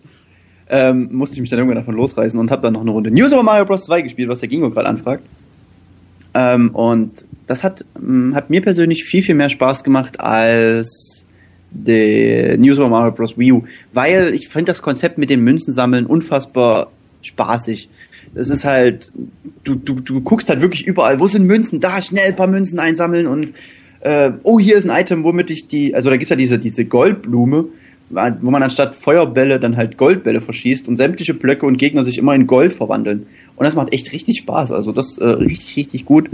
ähm, 0.69 1.09
musste 1.13 1.37
ich 1.37 1.41
mich 1.41 1.51
dann 1.51 1.59
irgendwann 1.59 1.79
davon 1.79 1.95
losreißen 1.95 2.39
und 2.39 2.51
habe 2.51 2.63
dann 2.63 2.75
noch 2.75 2.83
eine 2.83 2.91
Runde 2.91 3.11
News 3.11 3.31
Super 3.31 3.43
Mario 3.43 3.65
Bros. 3.65 3.85
2 3.85 4.03
gespielt, 4.03 4.29
was 4.29 4.41
der 4.41 4.49
Gingo 4.49 4.71
gerade 4.71 4.89
anfragt. 4.89 5.23
Ähm, 6.35 6.71
und 6.75 7.25
das 7.47 7.65
hat, 7.65 7.85
ähm, 7.97 8.35
hat 8.35 8.51
mir 8.51 8.61
persönlich 8.61 9.05
viel, 9.05 9.23
viel 9.23 9.35
mehr 9.35 9.49
Spaß 9.49 9.85
gemacht 9.85 10.21
als 10.21 11.27
der 11.71 12.59
New 12.59 12.75
Super 12.75 12.89
Mario 12.89 13.13
Bros. 13.13 13.39
Wii 13.39 13.53
U, 13.53 13.65
weil 13.93 14.35
ich 14.35 14.49
finde 14.49 14.71
das 14.73 14.83
Konzept 14.83 15.19
mit 15.19 15.31
dem 15.31 15.43
Münzensammeln 15.43 16.07
unfassbar 16.07 16.91
spaßig. 17.23 17.89
Das 18.35 18.51
ist 18.51 18.65
halt, 18.65 19.13
du, 19.65 19.75
du, 19.75 19.95
du 20.01 20.21
guckst 20.21 20.49
halt 20.49 20.61
wirklich 20.61 20.87
überall, 20.87 21.21
wo 21.21 21.27
sind 21.27 21.47
Münzen? 21.47 21.81
Da, 21.81 22.01
schnell 22.03 22.29
ein 22.29 22.37
paar 22.37 22.47
Münzen 22.47 22.79
einsammeln 22.79 23.27
und 23.27 23.53
äh, 24.01 24.33
oh, 24.43 24.59
hier 24.59 24.77
ist 24.77 24.89
ein 24.89 25.01
Item, 25.01 25.25
womit 25.25 25.51
ich 25.51 25.69
die, 25.69 25.95
also 25.95 26.11
da 26.11 26.17
gibt's 26.17 26.31
ja 26.31 26.37
diese, 26.37 26.59
diese 26.59 26.85
Goldblume, 26.85 27.67
wo 28.11 28.51
man 28.51 28.63
anstatt 28.63 28.97
Feuerbälle 28.97 29.61
dann 29.61 29.77
halt 29.77 29.99
Goldbälle 29.99 30.41
verschießt 30.41 30.89
und 30.89 30.97
sämtliche 30.97 31.35
Blöcke 31.35 31.67
und 31.67 31.77
Gegner 31.77 32.05
sich 32.05 32.17
immer 32.17 32.35
in 32.35 32.47
Gold 32.47 32.73
verwandeln. 32.73 33.27
Und 33.57 33.65
das 33.65 33.75
macht 33.75 33.93
echt 33.93 34.13
richtig 34.13 34.39
Spaß. 34.39 34.73
Also 34.73 34.93
das 34.93 35.19
äh, 35.19 35.27
richtig, 35.27 35.77
richtig 35.77 36.05
gut. 36.07 36.31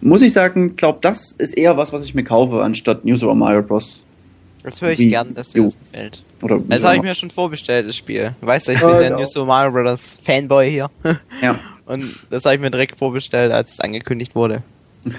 Muss 0.00 0.22
ich 0.22 0.32
sagen, 0.32 0.74
glaub, 0.76 1.02
das 1.02 1.32
ist 1.32 1.56
eher 1.56 1.76
was, 1.76 1.92
was 1.92 2.04
ich 2.04 2.14
mir 2.14 2.24
kaufe, 2.24 2.62
anstatt 2.62 3.04
New 3.04 3.16
Super 3.16 3.34
Mario 3.34 3.62
Bros. 3.62 4.02
Das 4.62 4.80
höre 4.80 4.90
ich 4.90 4.98
Wie- 4.98 5.08
gern, 5.08 5.34
dass 5.34 5.50
dir 5.50 5.62
das 5.64 5.76
gefällt. 5.78 6.22
Oder 6.40 6.60
Das 6.68 6.84
habe 6.84 6.96
ich 6.96 7.02
mir 7.02 7.14
schon 7.14 7.30
vorbestellt, 7.30 7.88
das 7.88 7.96
Spiel. 7.96 8.34
Du 8.40 8.46
weißt 8.46 8.68
ja, 8.68 8.74
ich 8.74 8.80
Ja, 8.80 8.86
bin 8.88 8.96
der 8.98 9.08
genau. 9.10 9.20
New 9.20 9.26
Super 9.26 9.46
Mario 9.46 9.72
Bros. 9.72 10.18
Fanboy 10.24 10.70
hier. 10.70 10.90
ja. 11.40 11.58
Und 11.86 12.04
das 12.30 12.44
habe 12.44 12.54
ich 12.54 12.60
mir 12.60 12.70
direkt 12.70 12.98
vorbestellt, 12.98 13.52
als 13.52 13.72
es 13.74 13.80
angekündigt 13.80 14.34
wurde. 14.34 14.62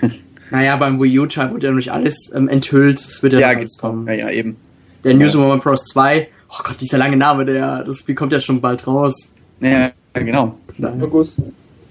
Naja, 0.51 0.75
beim 0.75 1.01
Wii 1.01 1.17
U-Teil 1.19 1.51
wurde 1.51 1.65
ja 1.65 1.71
noch 1.71 1.77
nicht 1.77 1.91
alles 1.91 2.31
ähm, 2.35 2.47
enthüllt. 2.47 2.99
Es 2.99 3.23
wird 3.23 3.33
ja, 3.33 3.39
Ja, 3.39 3.47
alles 3.57 3.75
kommen. 3.77 4.05
Ja, 4.07 4.13
ja, 4.13 4.29
eben. 4.29 4.55
Der 5.03 5.15
New 5.15 5.21
Ja. 5.21 5.29
Super 5.29 5.47
Mario 5.47 5.63
Bros. 5.63 5.83
2, 5.85 6.27
oh 6.49 6.55
Gott, 6.63 6.79
dieser 6.79 6.99
lange 6.99 7.17
Name, 7.17 7.45
der, 7.45 7.83
das 7.83 7.99
Spiel 7.99 8.13
kommt 8.13 8.33
ja 8.33 8.39
schon 8.39 8.61
bald 8.61 8.85
raus. 8.85 9.33
Ja, 9.61 9.91
genau. 10.13 10.59
August 11.01 11.39
s- 11.39 11.49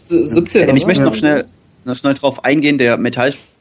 17. 0.09 0.69
Ähm, 0.69 0.77
ich 0.77 0.87
möchte 0.87 1.03
noch 1.03 1.13
Ja. 1.13 1.19
schnell, 1.19 1.45
noch 1.85 1.97
schnell 1.97 2.15
drauf 2.15 2.45
eingehen. 2.45 2.79
Der 2.79 2.99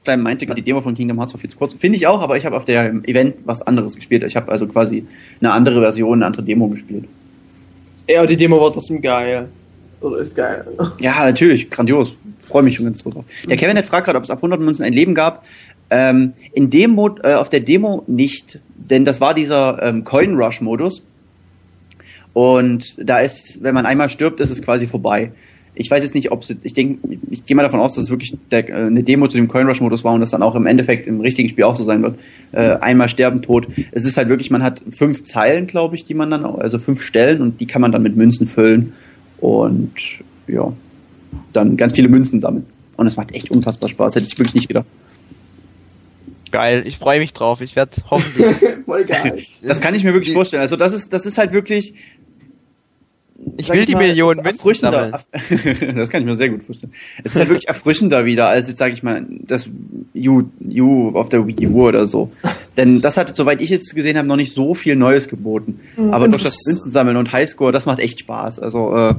Metallstein 0.02 0.22
meinte 0.22 0.46
gerade, 0.46 0.62
die 0.62 0.66
Demo 0.66 0.82
von 0.82 0.94
Kingdom 0.94 1.18
Hearts 1.18 1.34
war 1.34 1.40
viel 1.40 1.50
zu 1.50 1.58
kurz. 1.58 1.74
Finde 1.74 1.98
ich 1.98 2.08
auch, 2.08 2.22
aber 2.22 2.38
ich 2.38 2.46
habe 2.46 2.56
auf 2.56 2.66
der 2.66 2.90
Event 3.06 3.36
was 3.46 3.62
anderes 3.62 3.96
gespielt. 3.96 4.24
Ich 4.24 4.36
habe 4.36 4.52
also 4.52 4.68
quasi 4.68 5.06
eine 5.40 5.52
andere 5.52 5.82
Version, 5.82 6.20
eine 6.20 6.26
andere 6.26 6.44
Demo 6.44 6.68
gespielt. 6.68 7.06
Ja, 8.08 8.26
die 8.26 8.36
Demo 8.36 8.60
war 8.60 8.72
trotzdem 8.72 9.02
geil. 9.02 9.48
Oder 10.02 10.18
ist 10.18 10.36
geil. 10.36 10.66
Ja, 11.00 11.24
natürlich, 11.24 11.70
grandios. 11.70 12.16
Freue 12.40 12.64
mich 12.64 12.76
schon 12.76 12.86
ganz 12.86 13.00
so 13.00 13.12
drauf. 13.12 13.26
Der 13.48 13.56
Kevin 13.56 13.78
hat 13.78 13.86
fragt 13.86 14.06
gerade, 14.06 14.18
ob 14.18 14.24
es 14.24 14.32
ab 14.32 14.40
100 14.40 14.60
Münzen 14.60 14.84
ein 14.84 14.94
Leben 14.94 15.14
gab. 15.14 15.46
Ähm, 15.92 16.34
in 16.54 16.70
dem 16.70 16.92
Mod, 16.92 17.20
äh, 17.24 17.34
auf 17.34 17.50
der 17.50 17.60
Demo 17.60 18.04
nicht, 18.08 18.60
denn 18.76 19.06
das 19.06 19.22
war 19.22 19.34
dieser 19.34 19.82
ähm, 19.84 20.04
Coin 20.04 20.36
Rush 20.36 20.62
Modus. 20.62 21.04
Und 22.34 22.96
da 22.98 23.20
ist, 23.20 23.60
wenn 23.62 23.76
man 23.76 23.86
einmal 23.86 24.10
stirbt, 24.10 24.40
ist 24.40 24.50
es 24.50 24.62
quasi 24.62 24.88
vorbei. 24.88 25.32
Ich 25.74 25.90
weiß 25.90 26.04
jetzt 26.04 26.16
nicht, 26.16 26.32
ob 26.32 26.44
es, 26.44 26.50
ich 26.64 26.74
denke, 26.74 27.00
ich 27.30 27.46
gehe 27.46 27.56
mal 27.56 27.64
davon 27.64 27.80
aus, 27.80 27.94
dass 27.96 28.04
es 28.04 28.10
wirklich 28.10 28.36
der, 28.52 28.68
äh, 28.70 28.74
eine 28.74 29.04
Demo 29.04 29.28
zu 29.30 29.38
dem 29.38 29.48
Coin 29.48 29.66
Rush 29.68 29.80
Modus 29.80 30.04
war 30.04 30.14
und 30.14 30.20
das 30.20 30.32
dann 30.32 30.44
auch 30.44 30.56
im 30.56 30.66
Endeffekt 30.68 31.08
im 31.08 31.22
richtigen 31.22 31.48
Spiel 31.48 31.64
auch 31.64 31.76
so 31.78 31.84
sein 31.86 32.04
wird. 32.04 32.20
Äh, 32.52 32.76
einmal 32.82 33.08
sterben, 33.08 33.42
tot. 33.42 33.68
Es 33.92 34.04
ist 34.04 34.18
halt 34.18 34.28
wirklich, 34.28 34.52
man 34.52 34.64
hat 34.64 34.84
fünf 34.90 35.24
Zeilen, 35.24 35.68
glaube 35.68 35.96
ich, 35.96 36.04
die 36.04 36.14
man 36.14 36.30
dann, 36.30 36.46
auch- 36.46 36.58
also 36.60 36.78
fünf 36.78 37.02
Stellen 37.02 37.42
und 37.42 37.62
die 37.62 37.68
kann 37.68 37.82
man 37.82 37.92
dann 37.94 38.04
mit 38.04 38.16
Münzen 38.18 38.48
füllen 38.48 38.94
und 39.40 39.92
ja, 40.48 40.74
dann 41.54 41.78
ganz 41.78 41.94
viele 41.94 42.10
Münzen 42.10 42.42
sammeln. 42.42 42.66
Und 42.98 43.08
es 43.08 43.16
macht 43.16 43.34
echt 43.34 43.50
unfassbar 43.50 43.88
Spaß, 43.90 44.16
hätte 44.16 44.28
ich 44.28 44.38
wirklich 44.38 44.56
nicht 44.56 44.68
gedacht. 44.68 44.86
Geil, 46.52 46.84
ich 46.86 46.98
freue 46.98 47.20
mich 47.20 47.32
drauf. 47.32 47.62
Ich 47.62 47.78
werde 47.78 47.92
hoffentlich. 48.10 48.56
Voll 48.86 49.06
geil. 49.06 49.38
Das 49.66 49.80
kann 49.80 49.96
ich 49.96 50.04
mir 50.04 50.12
wirklich 50.14 50.34
vorstellen. 50.34 50.62
Also 50.62 50.76
das 50.76 50.92
ist, 50.92 51.14
das 51.14 51.26
ist 51.26 51.38
halt 51.38 51.54
wirklich. 51.54 51.94
Ich 53.58 53.70
will 53.70 53.86
die 53.86 53.94
mal, 53.94 54.08
Millionen 54.08 54.42
Münzen 54.42 54.58
erfrischender. 54.60 55.20
sammeln. 55.32 55.96
das 55.98 56.10
kann 56.10 56.22
ich 56.22 56.28
mir 56.28 56.36
sehr 56.36 56.50
gut 56.50 56.64
vorstellen. 56.64 56.94
Es 57.24 57.34
ist 57.34 57.40
halt 57.40 57.50
wirklich 57.50 57.68
erfrischender 57.68 58.26
wieder, 58.26 58.48
als 58.48 58.68
jetzt 58.68 58.78
sage 58.80 58.94
ich 58.94 59.04
mal 59.04 59.26
das 59.30 59.70
U, 60.16 60.44
U 60.78 61.12
auf 61.16 61.30
der 61.30 61.46
Wii 61.48 61.68
U 61.68 61.88
oder 61.88 62.06
so. 62.08 62.32
Denn 62.78 63.02
das 63.02 63.18
hat, 63.18 63.36
soweit 63.36 63.62
ich 63.62 63.70
jetzt 63.70 63.94
gesehen 63.96 64.18
habe, 64.18 64.28
noch 64.28 64.36
nicht 64.38 64.54
so 64.54 64.74
viel 64.74 64.96
Neues 64.96 65.28
geboten. 65.28 65.80
Aber 66.12 66.28
durch 66.28 66.44
das 66.44 66.58
Münzen 66.68 66.92
sammeln 66.92 67.18
und 67.18 67.32
Highscore, 67.32 67.72
das 67.72 67.86
macht 67.86 68.00
echt 68.00 68.20
Spaß. 68.22 68.60
Also 68.60 68.96
äh, 68.96 69.16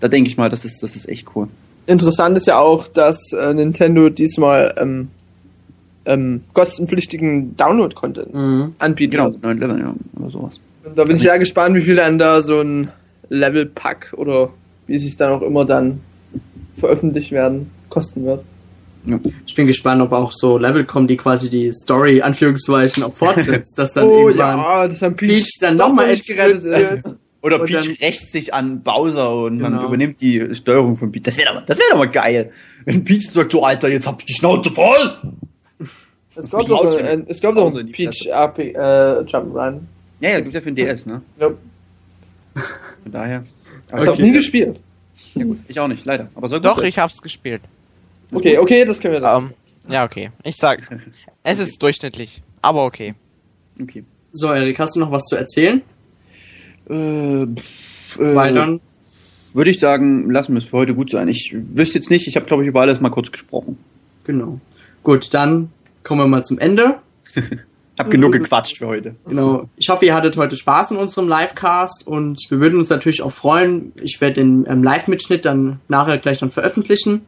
da 0.00 0.08
denke 0.08 0.28
ich 0.30 0.36
mal, 0.36 0.48
das 0.48 0.64
ist, 0.64 0.82
das 0.82 0.94
ist 0.96 1.08
echt 1.08 1.26
cool. 1.34 1.48
Interessant 1.86 2.36
ist 2.36 2.46
ja 2.46 2.58
auch, 2.58 2.86
dass 2.88 3.32
äh, 3.32 3.54
Nintendo 3.54 4.08
diesmal 4.10 4.74
ähm, 4.78 5.08
ähm, 6.04 6.42
kostenpflichtigen 6.52 7.56
Download-Content 7.56 8.34
Mhm. 8.34 8.72
anbieten 8.78 9.10
Genau, 9.12 9.32
wird. 9.32 9.42
neun 9.42 9.58
Level, 9.58 9.78
ja, 9.80 9.94
oder 10.20 10.30
sowas. 10.30 10.60
Und 10.84 10.96
da 10.96 11.04
bin 11.04 11.16
ich 11.16 11.22
sehr 11.22 11.38
gespannt, 11.38 11.74
wie 11.76 11.80
viel 11.82 11.96
dann 11.96 12.18
da 12.18 12.40
so 12.40 12.60
ein 12.60 12.88
Level-Pack 13.28 14.14
oder 14.16 14.50
wie 14.86 14.98
sie 14.98 15.08
es 15.08 15.16
dann 15.16 15.32
auch 15.32 15.42
immer 15.42 15.64
dann 15.64 16.00
veröffentlicht 16.76 17.32
werden, 17.32 17.70
kosten 17.88 18.24
wird. 18.24 18.42
Ich 19.46 19.54
bin 19.54 19.66
gespannt, 19.66 20.02
ob 20.02 20.12
auch 20.12 20.32
so 20.32 20.58
Level 20.58 20.84
kommen, 20.84 21.06
die 21.06 21.16
quasi 21.16 21.48
die 21.48 21.72
Story, 21.72 22.20
Anführungszeichen, 22.20 23.02
auch 23.02 23.14
fortsetzt, 23.14 23.78
dass 23.78 23.92
dann 23.94 24.04
oh 24.08 24.28
irgendwann 24.28 24.58
ja, 24.58 24.88
das 24.88 25.00
haben 25.02 25.16
Peach, 25.16 25.32
Peach 25.34 25.58
dann 25.60 25.76
doch 25.76 25.88
nochmal 25.88 26.14
gerettet 26.16 26.64
wird. 26.64 27.16
Oder 27.40 27.60
Und 27.60 27.66
Peach 27.66 27.86
dann- 27.86 27.96
rächt 28.00 28.28
sich 28.30 28.52
an 28.52 28.82
Bowser 28.82 29.34
und 29.44 29.60
man 29.60 29.72
Genau. 29.72 29.86
übernimmt 29.86 30.20
die 30.20 30.54
Steuerung 30.54 30.96
von 30.96 31.10
Peach. 31.12 31.22
Das 31.22 31.38
wäre 31.38 31.54
doch, 31.54 31.64
das 31.64 31.78
wär 31.78 31.86
doch 31.90 31.98
mal 31.98 32.08
geil. 32.08 32.50
Wenn 32.84 33.04
Peach 33.04 33.30
sagt, 33.30 33.52
so 33.52 33.62
Alter, 33.62 33.88
jetzt 33.88 34.06
hab 34.06 34.18
ich 34.20 34.26
die 34.26 34.34
Schnauze 34.34 34.70
voll. 34.72 35.16
Es 36.34 36.50
gab 36.50 36.60
Peach 36.60 36.68
doch, 36.68 36.98
ein, 36.98 37.24
es 37.28 37.40
doch 37.40 37.54
Pause 37.54 37.80
ein 37.80 37.92
Peach. 37.92 38.28
RP, 38.30 38.58
äh, 38.58 39.20
Jump'n'Run. 39.22 39.78
Ja, 40.20 40.30
ja, 40.30 40.40
gibt's 40.40 40.54
ja 40.56 40.60
für 40.60 40.72
den 40.72 40.76
DS, 40.76 41.06
ne? 41.06 41.22
Ja, 41.40 41.50
Von 43.08 43.12
daher. 43.12 43.44
Ich 43.98 44.06
hab's 44.06 44.18
nie 44.18 44.32
gespielt. 44.32 44.78
Ja, 45.34 45.44
gut. 45.44 45.58
Ich 45.66 45.80
auch 45.80 45.88
nicht, 45.88 46.04
leider. 46.04 46.28
Aber 46.34 46.46
soll 46.46 46.58
gut 46.58 46.66
Doch, 46.66 46.76
sein. 46.76 46.88
ich 46.88 46.98
hab's 46.98 47.22
gespielt. 47.22 47.62
Okay, 48.32 48.58
okay, 48.58 48.84
das 48.84 49.00
können 49.00 49.14
wir 49.14 49.20
dann. 49.20 49.44
Ähm, 49.44 49.54
ja, 49.88 50.04
okay. 50.04 50.30
Ich 50.44 50.56
sag, 50.56 50.82
es 51.42 51.58
ist 51.58 51.82
durchschnittlich, 51.82 52.42
aber 52.60 52.84
okay. 52.84 53.14
Okay. 53.80 54.04
So, 54.32 54.52
Erik, 54.52 54.78
hast 54.78 54.94
du 54.94 55.00
noch 55.00 55.10
was 55.10 55.24
zu 55.24 55.36
erzählen? 55.36 55.80
Äh, 56.90 57.46
pff, 57.46 58.18
äh, 58.18 58.34
Weil 58.34 58.52
dann, 58.54 58.80
Würde 59.54 59.70
ich 59.70 59.80
sagen, 59.80 60.30
lassen 60.30 60.52
wir 60.52 60.58
es 60.58 60.66
für 60.66 60.76
heute 60.76 60.94
gut 60.94 61.08
sein. 61.10 61.28
Ich 61.28 61.54
wüsste 61.74 61.94
jetzt 61.94 62.10
nicht, 62.10 62.28
ich 62.28 62.36
habe, 62.36 62.44
glaube 62.44 62.62
ich, 62.62 62.68
über 62.68 62.82
alles 62.82 63.00
mal 63.00 63.08
kurz 63.08 63.32
gesprochen. 63.32 63.78
genau. 64.24 64.60
Gut, 65.02 65.32
dann 65.32 65.72
kommen 66.02 66.20
wir 66.20 66.26
mal 66.26 66.44
zum 66.44 66.58
Ende. 66.58 66.96
Hab 67.98 68.10
genug 68.10 68.32
gequatscht 68.32 68.78
für 68.78 68.86
heute. 68.86 69.16
Genau. 69.26 69.68
Ich 69.76 69.88
hoffe, 69.88 70.06
ihr 70.06 70.14
hattet 70.14 70.36
heute 70.36 70.56
Spaß 70.56 70.92
in 70.92 70.96
unserem 70.98 71.28
Livecast 71.28 72.06
und 72.06 72.40
wir 72.48 72.60
würden 72.60 72.78
uns 72.78 72.88
natürlich 72.90 73.22
auch 73.22 73.32
freuen. 73.32 73.92
Ich 74.00 74.20
werde 74.20 74.34
den 74.34 74.66
ähm, 74.68 74.82
Live-Mitschnitt 74.82 75.44
dann 75.44 75.80
nachher 75.88 76.18
gleich 76.18 76.38
dann 76.38 76.50
veröffentlichen. 76.50 77.22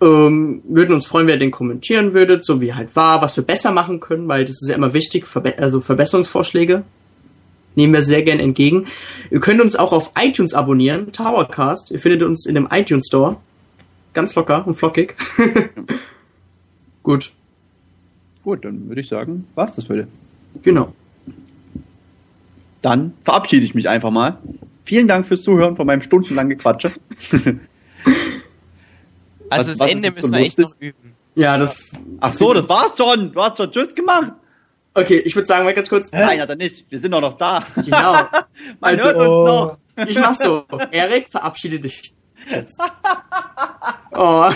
Ähm, 0.00 0.62
würden 0.68 0.94
uns 0.94 1.06
freuen, 1.06 1.26
wenn 1.26 1.34
ihr 1.34 1.38
den 1.40 1.50
kommentieren 1.50 2.14
würdet, 2.14 2.44
so 2.44 2.60
wie 2.60 2.74
halt 2.74 2.94
war, 2.94 3.22
was 3.22 3.36
wir 3.36 3.44
besser 3.44 3.72
machen 3.72 4.00
können, 4.00 4.28
weil 4.28 4.44
das 4.44 4.62
ist 4.62 4.68
ja 4.68 4.76
immer 4.76 4.94
wichtig, 4.94 5.26
Verbe 5.26 5.58
also 5.58 5.80
Verbesserungsvorschläge 5.80 6.84
nehmen 7.74 7.92
wir 7.92 8.02
sehr 8.02 8.22
gern 8.22 8.40
entgegen. 8.40 8.86
Ihr 9.30 9.40
könnt 9.40 9.60
uns 9.60 9.76
auch 9.76 9.92
auf 9.92 10.12
iTunes 10.18 10.54
abonnieren, 10.54 11.12
Towercast. 11.12 11.90
Ihr 11.90 11.98
findet 11.98 12.22
uns 12.22 12.46
in 12.46 12.54
dem 12.54 12.68
iTunes 12.70 13.06
Store. 13.06 13.36
Ganz 14.12 14.34
locker 14.34 14.66
und 14.66 14.74
flockig. 14.74 15.16
Gut, 17.02 17.32
Gut, 18.44 18.64
dann 18.64 18.88
würde 18.88 19.00
ich 19.00 19.08
sagen, 19.08 19.46
war's 19.54 19.74
das 19.74 19.86
für 19.86 19.94
heute. 19.94 20.08
genau. 20.62 20.92
Dann 22.82 23.14
verabschiede 23.24 23.64
ich 23.64 23.74
mich 23.74 23.88
einfach 23.88 24.10
mal. 24.10 24.36
Vielen 24.84 25.08
Dank 25.08 25.24
fürs 25.26 25.42
Zuhören 25.42 25.74
von 25.74 25.86
meinem 25.86 26.02
stundenlangen 26.02 26.50
Gequatsche. 26.50 26.92
Also 29.50 29.70
Was- 29.72 29.78
das 29.78 29.80
was 29.80 29.90
Ende 29.90 30.08
ist 30.08 30.14
so 30.16 30.20
müssen 30.22 30.32
wir 30.32 30.40
echt 30.40 30.58
noch 30.58 30.80
üben. 30.80 31.12
Ja, 31.34 31.58
das. 31.58 31.92
Ach 32.20 32.32
so, 32.32 32.54
das 32.54 32.68
war's 32.68 32.96
schon. 32.96 33.30
Du 33.32 33.40
hast 33.42 33.58
schon 33.58 33.70
Tschüss 33.70 33.94
gemacht. 33.94 34.32
Okay, 34.94 35.18
ich 35.18 35.34
würde 35.36 35.46
sagen, 35.46 35.64
mal 35.64 35.74
ganz 35.74 35.88
kurz. 35.88 36.10
Nein, 36.12 36.40
hat 36.40 36.48
er 36.48 36.56
nicht. 36.56 36.90
Wir 36.90 36.98
sind 36.98 37.10
doch 37.12 37.20
noch 37.20 37.34
da. 37.36 37.64
Genau. 37.76 38.12
Man 38.80 38.98
Also, 38.98 39.04
hört 39.04 39.18
uns 39.18 39.36
noch. 39.36 39.78
Ich 40.08 40.18
mach 40.18 40.34
so. 40.34 40.64
Erik, 40.90 41.28
verabschiede 41.28 41.78
dich 41.78 42.14
jetzt. 42.50 42.80
Oh, 44.16 44.48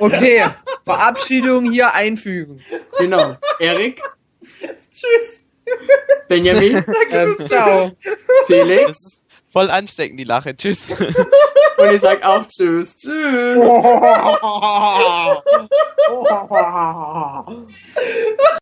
Okay, 0.00 0.44
Verabschiedung 0.84 1.70
hier 1.70 1.94
einfügen. 1.94 2.60
genau. 2.98 3.36
Erik, 3.60 4.02
Tschüss. 4.90 5.44
Benjamin, 6.28 6.84
Ähm, 7.10 7.36
ciao. 7.46 7.92
Felix 8.48 9.20
Voll 9.54 9.70
ansteckend, 9.70 10.18
die 10.18 10.24
Lache. 10.24 10.56
Tschüss. 10.56 10.90
und 11.78 11.92
ich 11.92 12.00
sag 12.00 12.24
auch 12.24 12.44
Tschüss. 12.48 12.96
Tschüss. 12.96 13.56